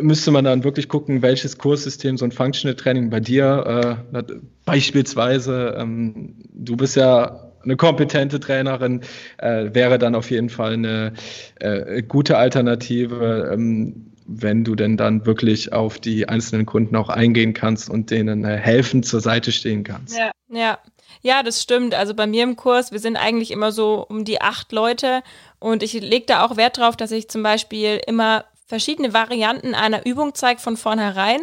müsste 0.02 0.32
man 0.32 0.46
dann 0.46 0.64
wirklich 0.64 0.88
gucken, 0.88 1.22
welches 1.22 1.58
Kurssystem 1.58 2.18
so 2.18 2.26
ein 2.26 2.32
Functional 2.32 2.76
Training 2.76 3.10
bei 3.10 3.20
dir 3.20 4.02
äh, 4.14 4.24
beispielsweise, 4.66 5.76
ähm, 5.78 6.36
du 6.54 6.78
bist 6.78 6.96
ja 6.96 7.53
eine 7.64 7.76
kompetente 7.76 8.40
Trainerin, 8.40 9.02
äh, 9.38 9.70
wäre 9.74 9.98
dann 9.98 10.16
auf 10.16 10.32
jeden 10.32 10.50
Fall 10.50 10.74
eine 10.74 11.14
äh, 11.60 12.04
gute 12.04 12.38
Alternative. 12.38 13.52
Ähm, 13.54 14.10
wenn 14.26 14.64
du 14.64 14.76
denn 14.76 14.98
dann 14.98 15.26
wirklich 15.26 15.74
auf 15.74 16.00
die 16.00 16.30
einzelnen 16.30 16.66
Kunden 16.66 16.96
auch 16.96 17.10
eingehen 17.10 17.54
kannst 17.54 17.90
und 17.90 18.10
denen 18.10 18.46
äh, 18.46 18.58
helfen 18.58 19.04
zur 19.04 19.20
Seite 19.20 19.52
stehen 19.52 19.84
kannst. 19.84 20.18
Ja, 20.18 20.32
ja. 20.50 20.80
Ja, 21.22 21.42
das 21.42 21.62
stimmt. 21.62 21.96
Also 21.96 22.14
bei 22.14 22.28
mir 22.28 22.44
im 22.44 22.56
Kurs, 22.56 22.92
wir 22.92 23.00
sind 23.00 23.16
eigentlich 23.16 23.52
immer 23.52 23.72
so 23.72 24.06
um 24.08 24.26
die 24.26 24.42
acht 24.42 24.72
Leute 24.72 25.22
und 25.60 25.82
ich 25.82 25.94
lege 25.94 26.26
da 26.26 26.46
auch 26.46 26.58
Wert 26.58 26.78
drauf, 26.78 26.98
dass 26.98 27.12
ich 27.12 27.30
zum 27.30 27.44
Beispiel 27.44 28.02
immer 28.08 28.46
verschiedene 28.66 29.14
Varianten 29.14 29.74
einer 29.74 30.06
Übung 30.06 30.34
zeige 30.34 30.60
von 30.60 30.76
vornherein. 30.76 31.42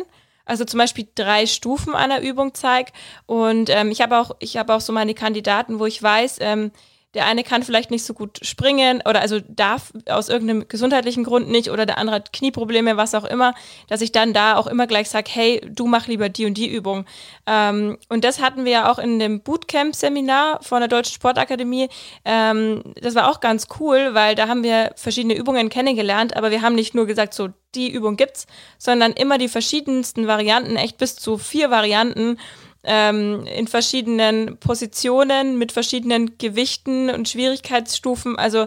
Also 0.50 0.64
zum 0.64 0.78
Beispiel 0.78 1.06
drei 1.14 1.46
Stufen 1.46 1.94
einer 1.94 2.22
Übung 2.22 2.54
zeige. 2.54 2.90
Und 3.26 3.70
ähm, 3.70 3.92
ich 3.92 4.00
habe 4.00 4.18
auch, 4.18 4.32
ich 4.40 4.56
habe 4.56 4.74
auch 4.74 4.80
so 4.80 4.92
meine 4.92 5.14
Kandidaten, 5.14 5.78
wo 5.78 5.86
ich 5.86 6.02
weiß, 6.02 6.38
ähm, 6.40 6.72
der 7.14 7.26
eine 7.26 7.42
kann 7.42 7.62
vielleicht 7.62 7.90
nicht 7.90 8.04
so 8.04 8.14
gut 8.14 8.38
springen 8.42 9.02
oder 9.08 9.20
also 9.20 9.40
darf 9.48 9.92
aus 10.08 10.28
irgendeinem 10.28 10.68
gesundheitlichen 10.68 11.24
Grund 11.24 11.48
nicht 11.48 11.70
oder 11.70 11.84
der 11.84 11.98
andere 11.98 12.16
hat 12.16 12.32
Knieprobleme, 12.32 12.96
was 12.96 13.14
auch 13.14 13.24
immer, 13.24 13.54
dass 13.88 14.00
ich 14.00 14.12
dann 14.12 14.32
da 14.32 14.56
auch 14.56 14.68
immer 14.68 14.86
gleich 14.86 15.10
sage, 15.10 15.30
hey, 15.32 15.60
du 15.68 15.86
mach 15.86 16.06
lieber 16.06 16.28
die 16.28 16.46
und 16.46 16.54
die 16.54 16.68
Übung. 16.68 17.04
Ähm, 17.46 17.98
und 18.08 18.24
das 18.24 18.40
hatten 18.40 18.64
wir 18.64 18.72
ja 18.72 18.92
auch 18.92 18.98
in 18.98 19.18
dem 19.18 19.40
Bootcamp-Seminar 19.40 20.62
von 20.62 20.80
der 20.80 20.88
Deutschen 20.88 21.14
Sportakademie. 21.14 21.88
Ähm, 22.24 22.82
das 23.00 23.16
war 23.16 23.28
auch 23.28 23.40
ganz 23.40 23.66
cool, 23.80 24.10
weil 24.12 24.36
da 24.36 24.46
haben 24.46 24.62
wir 24.62 24.92
verschiedene 24.94 25.34
Übungen 25.34 25.68
kennengelernt, 25.68 26.36
aber 26.36 26.50
wir 26.52 26.62
haben 26.62 26.76
nicht 26.76 26.94
nur 26.94 27.06
gesagt, 27.06 27.34
so 27.34 27.48
die 27.74 27.90
Übung 27.90 28.16
gibt's, 28.16 28.46
sondern 28.78 29.12
immer 29.12 29.38
die 29.38 29.48
verschiedensten 29.48 30.26
Varianten, 30.26 30.76
echt 30.76 30.98
bis 30.98 31.16
zu 31.16 31.38
vier 31.38 31.70
Varianten 31.70 32.38
ähm, 32.82 33.46
in 33.46 33.68
verschiedenen 33.68 34.56
Positionen 34.58 35.58
mit 35.58 35.72
verschiedenen 35.72 36.38
Gewichten 36.38 37.10
und 37.10 37.28
Schwierigkeitsstufen. 37.28 38.38
Also 38.38 38.66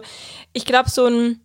ich 0.52 0.64
glaube, 0.64 0.90
so 0.90 1.06
ein 1.06 1.40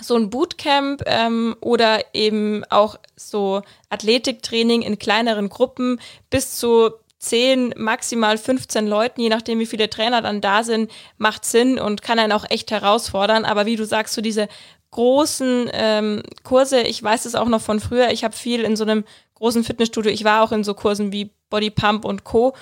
so 0.00 0.16
ein 0.16 0.30
Bootcamp 0.30 1.02
ähm, 1.04 1.54
oder 1.60 2.02
eben 2.14 2.64
auch 2.70 2.96
so 3.14 3.62
Athletiktraining 3.90 4.80
in 4.80 4.98
kleineren 4.98 5.50
Gruppen 5.50 6.00
bis 6.30 6.58
zu 6.58 6.92
10, 7.18 7.74
maximal 7.76 8.36
15 8.36 8.86
Leuten, 8.86 9.20
je 9.20 9.28
nachdem 9.28 9.58
wie 9.60 9.66
viele 9.66 9.88
Trainer 9.88 10.22
dann 10.22 10.40
da 10.40 10.64
sind, 10.64 10.90
macht 11.18 11.44
Sinn 11.44 11.78
und 11.78 12.02
kann 12.02 12.18
einen 12.18 12.32
auch 12.32 12.44
echt 12.50 12.70
herausfordern. 12.70 13.44
Aber 13.44 13.64
wie 13.66 13.76
du 13.76 13.84
sagst, 13.84 14.14
so 14.14 14.22
diese 14.22 14.48
großen 14.90 15.70
ähm, 15.72 16.22
Kurse, 16.42 16.80
ich 16.80 17.02
weiß 17.02 17.24
es 17.24 17.34
auch 17.34 17.48
noch 17.48 17.62
von 17.62 17.78
früher, 17.78 18.10
ich 18.10 18.24
habe 18.24 18.34
viel 18.34 18.62
in 18.62 18.76
so 18.76 18.84
einem 18.84 19.04
großen 19.34 19.62
Fitnessstudio, 19.62 20.10
ich 20.10 20.24
war 20.24 20.42
auch 20.42 20.52
in 20.52 20.64
so 20.64 20.74
Kursen 20.74 21.12
wie 21.12 21.30
Body 21.52 21.70
Pump 21.70 22.04
und 22.04 22.24
Co. 22.24 22.54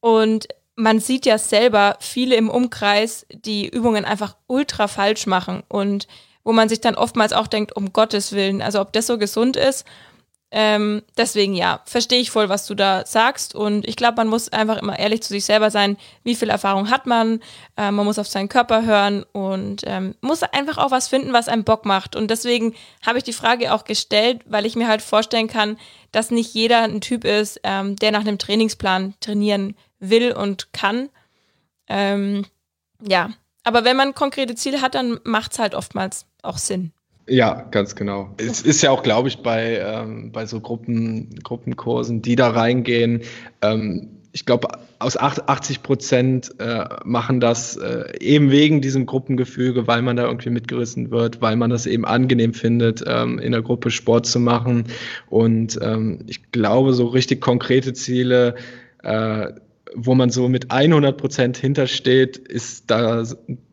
Und 0.00 0.48
man 0.76 1.00
sieht 1.00 1.24
ja 1.24 1.38
selber 1.38 1.96
viele 2.00 2.34
im 2.34 2.50
Umkreis, 2.50 3.24
die 3.30 3.68
Übungen 3.68 4.04
einfach 4.04 4.36
ultra 4.46 4.88
falsch 4.88 5.26
machen 5.26 5.62
und 5.68 6.06
wo 6.44 6.52
man 6.52 6.68
sich 6.68 6.80
dann 6.80 6.96
oftmals 6.96 7.32
auch 7.32 7.46
denkt, 7.46 7.76
um 7.76 7.92
Gottes 7.92 8.32
Willen, 8.32 8.62
also 8.62 8.80
ob 8.80 8.92
das 8.92 9.06
so 9.06 9.16
gesund 9.16 9.56
ist. 9.56 9.86
Ähm, 10.54 11.02
deswegen 11.16 11.54
ja, 11.54 11.80
verstehe 11.86 12.20
ich 12.20 12.30
voll, 12.30 12.50
was 12.50 12.66
du 12.66 12.74
da 12.74 13.06
sagst. 13.06 13.54
Und 13.54 13.88
ich 13.88 13.96
glaube, 13.96 14.16
man 14.16 14.28
muss 14.28 14.50
einfach 14.50 14.76
immer 14.76 14.98
ehrlich 14.98 15.22
zu 15.22 15.30
sich 15.30 15.46
selber 15.46 15.70
sein, 15.70 15.96
wie 16.24 16.34
viel 16.34 16.50
Erfahrung 16.50 16.90
hat 16.90 17.06
man. 17.06 17.40
Äh, 17.78 17.90
man 17.90 18.04
muss 18.04 18.18
auf 18.18 18.28
seinen 18.28 18.50
Körper 18.50 18.84
hören 18.84 19.24
und 19.32 19.82
ähm, 19.86 20.14
muss 20.20 20.42
einfach 20.42 20.76
auch 20.76 20.90
was 20.90 21.08
finden, 21.08 21.32
was 21.32 21.48
einem 21.48 21.64
Bock 21.64 21.86
macht. 21.86 22.16
Und 22.16 22.30
deswegen 22.30 22.74
habe 23.04 23.16
ich 23.16 23.24
die 23.24 23.32
Frage 23.32 23.72
auch 23.72 23.84
gestellt, 23.84 24.42
weil 24.44 24.66
ich 24.66 24.76
mir 24.76 24.88
halt 24.88 25.00
vorstellen 25.00 25.48
kann, 25.48 25.78
dass 26.12 26.30
nicht 26.30 26.52
jeder 26.52 26.82
ein 26.82 27.00
Typ 27.00 27.24
ist, 27.24 27.58
ähm, 27.64 27.96
der 27.96 28.12
nach 28.12 28.20
einem 28.20 28.38
Trainingsplan 28.38 29.14
trainieren 29.20 29.74
will 30.00 30.32
und 30.32 30.74
kann. 30.74 31.08
Ähm, 31.88 32.44
ja, 33.00 33.30
aber 33.64 33.84
wenn 33.84 33.96
man 33.96 34.14
konkrete 34.14 34.54
Ziele 34.54 34.82
hat, 34.82 34.94
dann 34.94 35.18
macht 35.24 35.52
es 35.52 35.58
halt 35.58 35.74
oftmals 35.74 36.26
auch 36.42 36.58
Sinn. 36.58 36.92
Ja, 37.28 37.66
ganz 37.70 37.94
genau. 37.94 38.34
Es 38.36 38.62
ist 38.62 38.82
ja 38.82 38.90
auch, 38.90 39.02
glaube 39.02 39.28
ich, 39.28 39.38
bei, 39.38 39.78
ähm, 39.78 40.32
bei 40.32 40.46
so 40.46 40.60
Gruppen, 40.60 41.30
Gruppenkursen, 41.42 42.20
die 42.20 42.34
da 42.34 42.50
reingehen, 42.50 43.22
ähm, 43.62 44.08
ich 44.32 44.46
glaube, 44.46 44.68
aus 44.98 45.16
80 45.18 45.82
Prozent 45.82 46.54
äh, 46.58 46.84
machen 47.04 47.38
das 47.38 47.76
äh, 47.76 48.04
eben 48.18 48.50
wegen 48.50 48.80
diesem 48.80 49.04
Gruppengefüge, 49.04 49.86
weil 49.86 50.00
man 50.00 50.16
da 50.16 50.24
irgendwie 50.24 50.48
mitgerissen 50.48 51.10
wird, 51.10 51.42
weil 51.42 51.56
man 51.56 51.68
das 51.68 51.84
eben 51.84 52.06
angenehm 52.06 52.54
findet, 52.54 53.04
ähm, 53.06 53.38
in 53.38 53.52
der 53.52 53.60
Gruppe 53.60 53.90
Sport 53.90 54.26
zu 54.26 54.40
machen. 54.40 54.84
Und 55.28 55.78
ähm, 55.82 56.20
ich 56.28 56.50
glaube, 56.50 56.94
so 56.94 57.06
richtig 57.08 57.42
konkrete 57.42 57.92
Ziele, 57.92 58.54
äh, 59.02 59.48
wo 59.94 60.14
man 60.14 60.30
so 60.30 60.48
mit 60.48 60.70
100 60.70 61.16
Prozent 61.16 61.56
hintersteht, 61.56 62.36
ist 62.36 62.90
da, 62.90 63.24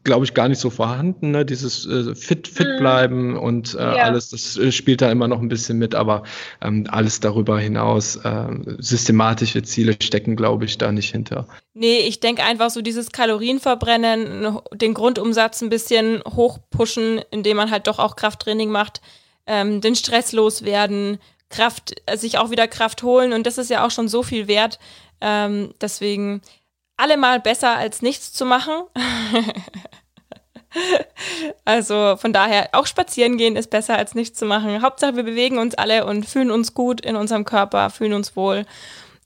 glaube 0.04 0.26
ich, 0.26 0.34
gar 0.34 0.48
nicht 0.48 0.60
so 0.60 0.70
vorhanden. 0.70 1.32
Ne? 1.32 1.46
Dieses 1.46 1.86
äh, 1.86 2.16
fit, 2.16 2.48
fit 2.48 2.68
mhm. 2.68 2.78
bleiben 2.78 3.38
und 3.38 3.76
äh, 3.76 3.78
ja. 3.78 4.04
alles, 4.04 4.30
das 4.30 4.58
äh, 4.58 4.72
spielt 4.72 5.02
da 5.02 5.12
immer 5.12 5.28
noch 5.28 5.40
ein 5.40 5.50
bisschen 5.50 5.78
mit, 5.78 5.96
aber 5.96 6.24
ähm, 6.62 6.86
alles 6.90 7.20
darüber 7.20 7.60
hinaus, 7.60 8.18
äh, 8.18 8.48
systematische 8.78 9.64
Ziele 9.64 9.96
stecken, 10.02 10.36
glaube 10.36 10.66
ich, 10.66 10.78
da 10.78 10.92
nicht 10.92 11.12
hinter. 11.12 11.48
Nee, 11.74 12.00
ich 12.00 12.20
denke 12.20 12.44
einfach 12.44 12.70
so 12.70 12.82
dieses 12.82 13.12
Kalorienverbrennen, 13.12 14.60
den 14.74 14.94
Grundumsatz 14.94 15.62
ein 15.62 15.70
bisschen 15.70 16.22
hochpushen, 16.26 17.22
indem 17.32 17.58
man 17.58 17.72
halt 17.72 17.88
doch 17.88 18.00
auch 18.00 18.16
Krafttraining 18.16 18.70
macht, 18.70 19.02
ähm, 19.48 19.82
den 19.82 19.96
Stress 19.96 20.32
loswerden, 20.32 21.18
Kraft, 21.50 21.96
sich 22.16 22.38
auch 22.38 22.52
wieder 22.52 22.68
Kraft 22.68 23.02
holen 23.02 23.34
und 23.34 23.48
das 23.48 23.58
ist 23.58 23.70
ja 23.72 23.86
auch 23.86 23.92
schon 23.92 24.08
so 24.08 24.22
viel 24.22 24.48
wert. 24.48 24.78
Ähm, 25.22 25.74
deswegen 25.82 26.42
allemal 26.98 27.40
besser 27.40 27.76
als 27.76 28.02
nichts 28.02 28.34
zu 28.34 28.46
machen. 28.46 28.84
also 31.66 32.16
von 32.18 32.34
daher, 32.34 32.70
auch 32.74 32.86
spazieren 32.86 33.38
gehen 33.38 33.56
ist 33.56 33.70
besser 33.70 33.98
als 33.98 34.16
nichts 34.16 34.38
zu 34.38 34.46
machen. 34.46 34.82
Hauptsache, 34.82 35.16
wir 35.16 35.24
bewegen 35.24 35.58
uns 35.58 35.76
alle 35.76 36.06
und 36.06 36.26
fühlen 36.26 36.52
uns 36.52 36.74
gut 36.74 37.02
in 37.02 37.16
unserem 37.16 37.46
Körper, 37.46 37.90
fühlen 37.90 38.14
uns 38.14 38.36
wohl. 38.36 38.66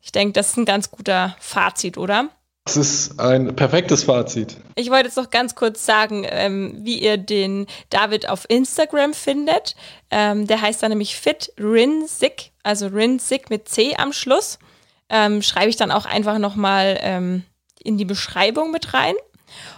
Ich 0.01 0.11
denke, 0.11 0.33
das 0.33 0.49
ist 0.49 0.57
ein 0.57 0.65
ganz 0.65 0.91
guter 0.91 1.35
Fazit, 1.39 1.97
oder? 1.97 2.29
Das 2.65 2.77
ist 2.77 3.19
ein 3.19 3.55
perfektes 3.55 4.03
Fazit. 4.03 4.55
Ich 4.75 4.89
wollte 4.89 5.07
jetzt 5.07 5.17
noch 5.17 5.31
ganz 5.31 5.53
kurz 5.55 5.85
sagen, 5.85 6.25
ähm, 6.29 6.77
wie 6.79 7.01
ihr 7.01 7.17
den 7.17 7.67
David 7.89 8.29
auf 8.29 8.45
Instagram 8.49 9.13
findet. 9.13 9.75
Ähm, 10.11 10.47
der 10.47 10.61
heißt 10.61 10.81
da 10.81 10.87
nämlich 10.87 11.17
Fit 11.17 11.51
Rinzig, 11.59 12.53
also 12.63 12.87
Rinzig 12.87 13.49
mit 13.49 13.67
C 13.67 13.95
am 13.97 14.13
Schluss 14.13 14.59
ähm, 15.13 15.43
schreibe 15.43 15.69
ich 15.69 15.77
dann 15.77 15.91
auch 15.91 16.05
einfach 16.05 16.39
nochmal 16.39 16.97
ähm, 17.01 17.43
in 17.83 17.97
die 17.97 18.05
Beschreibung 18.05 18.71
mit 18.71 18.93
rein. 18.93 19.13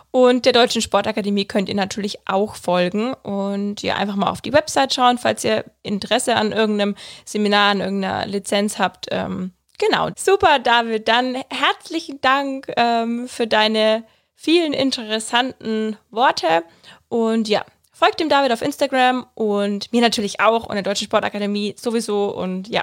Und 0.09 0.45
der 0.45 0.53
Deutschen 0.53 0.81
Sportakademie 0.81 1.43
könnt 1.43 1.67
ihr 1.67 1.75
natürlich 1.75 2.19
auch 2.25 2.55
folgen 2.55 3.13
und 3.15 3.81
ja, 3.81 3.95
einfach 3.97 4.15
mal 4.15 4.29
auf 4.29 4.39
die 4.39 4.53
Website 4.53 4.93
schauen, 4.93 5.17
falls 5.17 5.43
ihr 5.43 5.65
Interesse 5.83 6.38
an 6.38 6.53
irgendeinem 6.53 6.95
Seminar, 7.25 7.71
an 7.71 7.81
irgendeiner 7.81 8.25
Lizenz 8.25 8.79
habt. 8.79 9.07
Ähm, 9.11 9.51
genau. 9.77 10.11
Super, 10.15 10.59
David. 10.59 11.09
Dann 11.09 11.36
herzlichen 11.49 12.21
Dank 12.21 12.71
ähm, 12.77 13.27
für 13.27 13.45
deine 13.45 14.05
vielen 14.36 14.71
interessanten 14.71 15.97
Worte. 16.11 16.63
Und 17.09 17.49
ja, 17.49 17.65
Folgt 17.97 18.19
dem 18.19 18.27
David 18.27 18.51
auf 18.51 18.61
Instagram 18.61 19.25
und 19.35 19.93
mir 19.93 20.01
natürlich 20.01 20.41
auch 20.41 20.65
und 20.65 20.73
der 20.73 20.83
Deutschen 20.83 21.05
Sportakademie 21.05 21.75
sowieso. 21.77 22.25
Und 22.25 22.67
ja, 22.67 22.81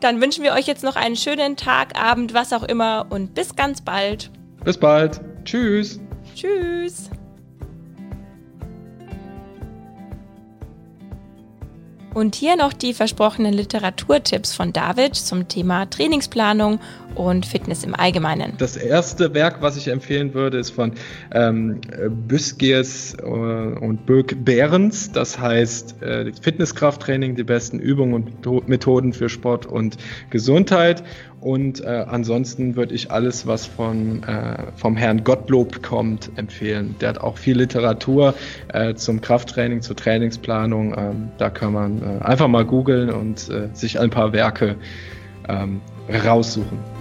dann 0.00 0.20
wünschen 0.20 0.42
wir 0.42 0.54
euch 0.54 0.66
jetzt 0.66 0.82
noch 0.82 0.96
einen 0.96 1.14
schönen 1.14 1.56
Tag, 1.56 1.96
Abend, 1.96 2.34
was 2.34 2.52
auch 2.52 2.64
immer 2.64 3.06
und 3.10 3.32
bis 3.32 3.54
ganz 3.54 3.80
bald. 3.80 4.28
Bis 4.64 4.76
bald. 4.76 5.20
Tschüss. 5.44 6.00
Tschüss. 6.34 7.10
Und 12.12 12.34
hier 12.34 12.56
noch 12.56 12.72
die 12.72 12.92
versprochenen 12.92 13.54
Literaturtipps 13.54 14.52
von 14.52 14.72
David 14.72 15.14
zum 15.14 15.46
Thema 15.46 15.88
Trainingsplanung 15.88 16.80
und 17.14 17.46
Fitness 17.46 17.84
im 17.84 17.94
Allgemeinen. 17.94 18.54
Das 18.58 18.76
erste 18.76 19.34
Werk, 19.34 19.60
was 19.60 19.76
ich 19.76 19.88
empfehlen 19.88 20.34
würde, 20.34 20.58
ist 20.58 20.70
von 20.70 20.92
ähm, 21.32 21.80
Büskiers 22.26 23.14
äh, 23.14 23.24
und 23.24 24.06
Birk 24.06 24.44
Behrens. 24.44 25.12
Das 25.12 25.38
heißt 25.38 26.02
äh, 26.02 26.32
Fitnesskrafttraining, 26.40 27.36
die 27.36 27.44
besten 27.44 27.78
Übungen 27.78 28.14
und 28.44 28.68
Methoden 28.68 29.12
für 29.12 29.28
Sport 29.28 29.66
und 29.66 29.96
Gesundheit. 30.30 31.02
Und 31.40 31.82
äh, 31.82 32.04
ansonsten 32.06 32.76
würde 32.76 32.94
ich 32.94 33.10
alles, 33.10 33.46
was 33.46 33.64
von, 33.64 34.22
äh, 34.24 34.72
vom 34.76 34.96
Herrn 34.96 35.24
Gottlob 35.24 35.82
kommt, 35.82 36.30
empfehlen. 36.36 36.96
Der 37.00 37.10
hat 37.10 37.18
auch 37.18 37.38
viel 37.38 37.56
Literatur 37.56 38.34
äh, 38.68 38.94
zum 38.94 39.22
Krafttraining, 39.22 39.80
zur 39.80 39.96
Trainingsplanung. 39.96 40.94
Ähm, 40.96 41.28
da 41.38 41.48
kann 41.48 41.72
man 41.72 42.02
äh, 42.02 42.24
einfach 42.24 42.48
mal 42.48 42.66
googeln 42.66 43.10
und 43.10 43.48
äh, 43.48 43.68
sich 43.72 43.98
ein 43.98 44.10
paar 44.10 44.34
Werke 44.34 44.76
ähm, 45.48 45.80
raussuchen. 46.08 46.99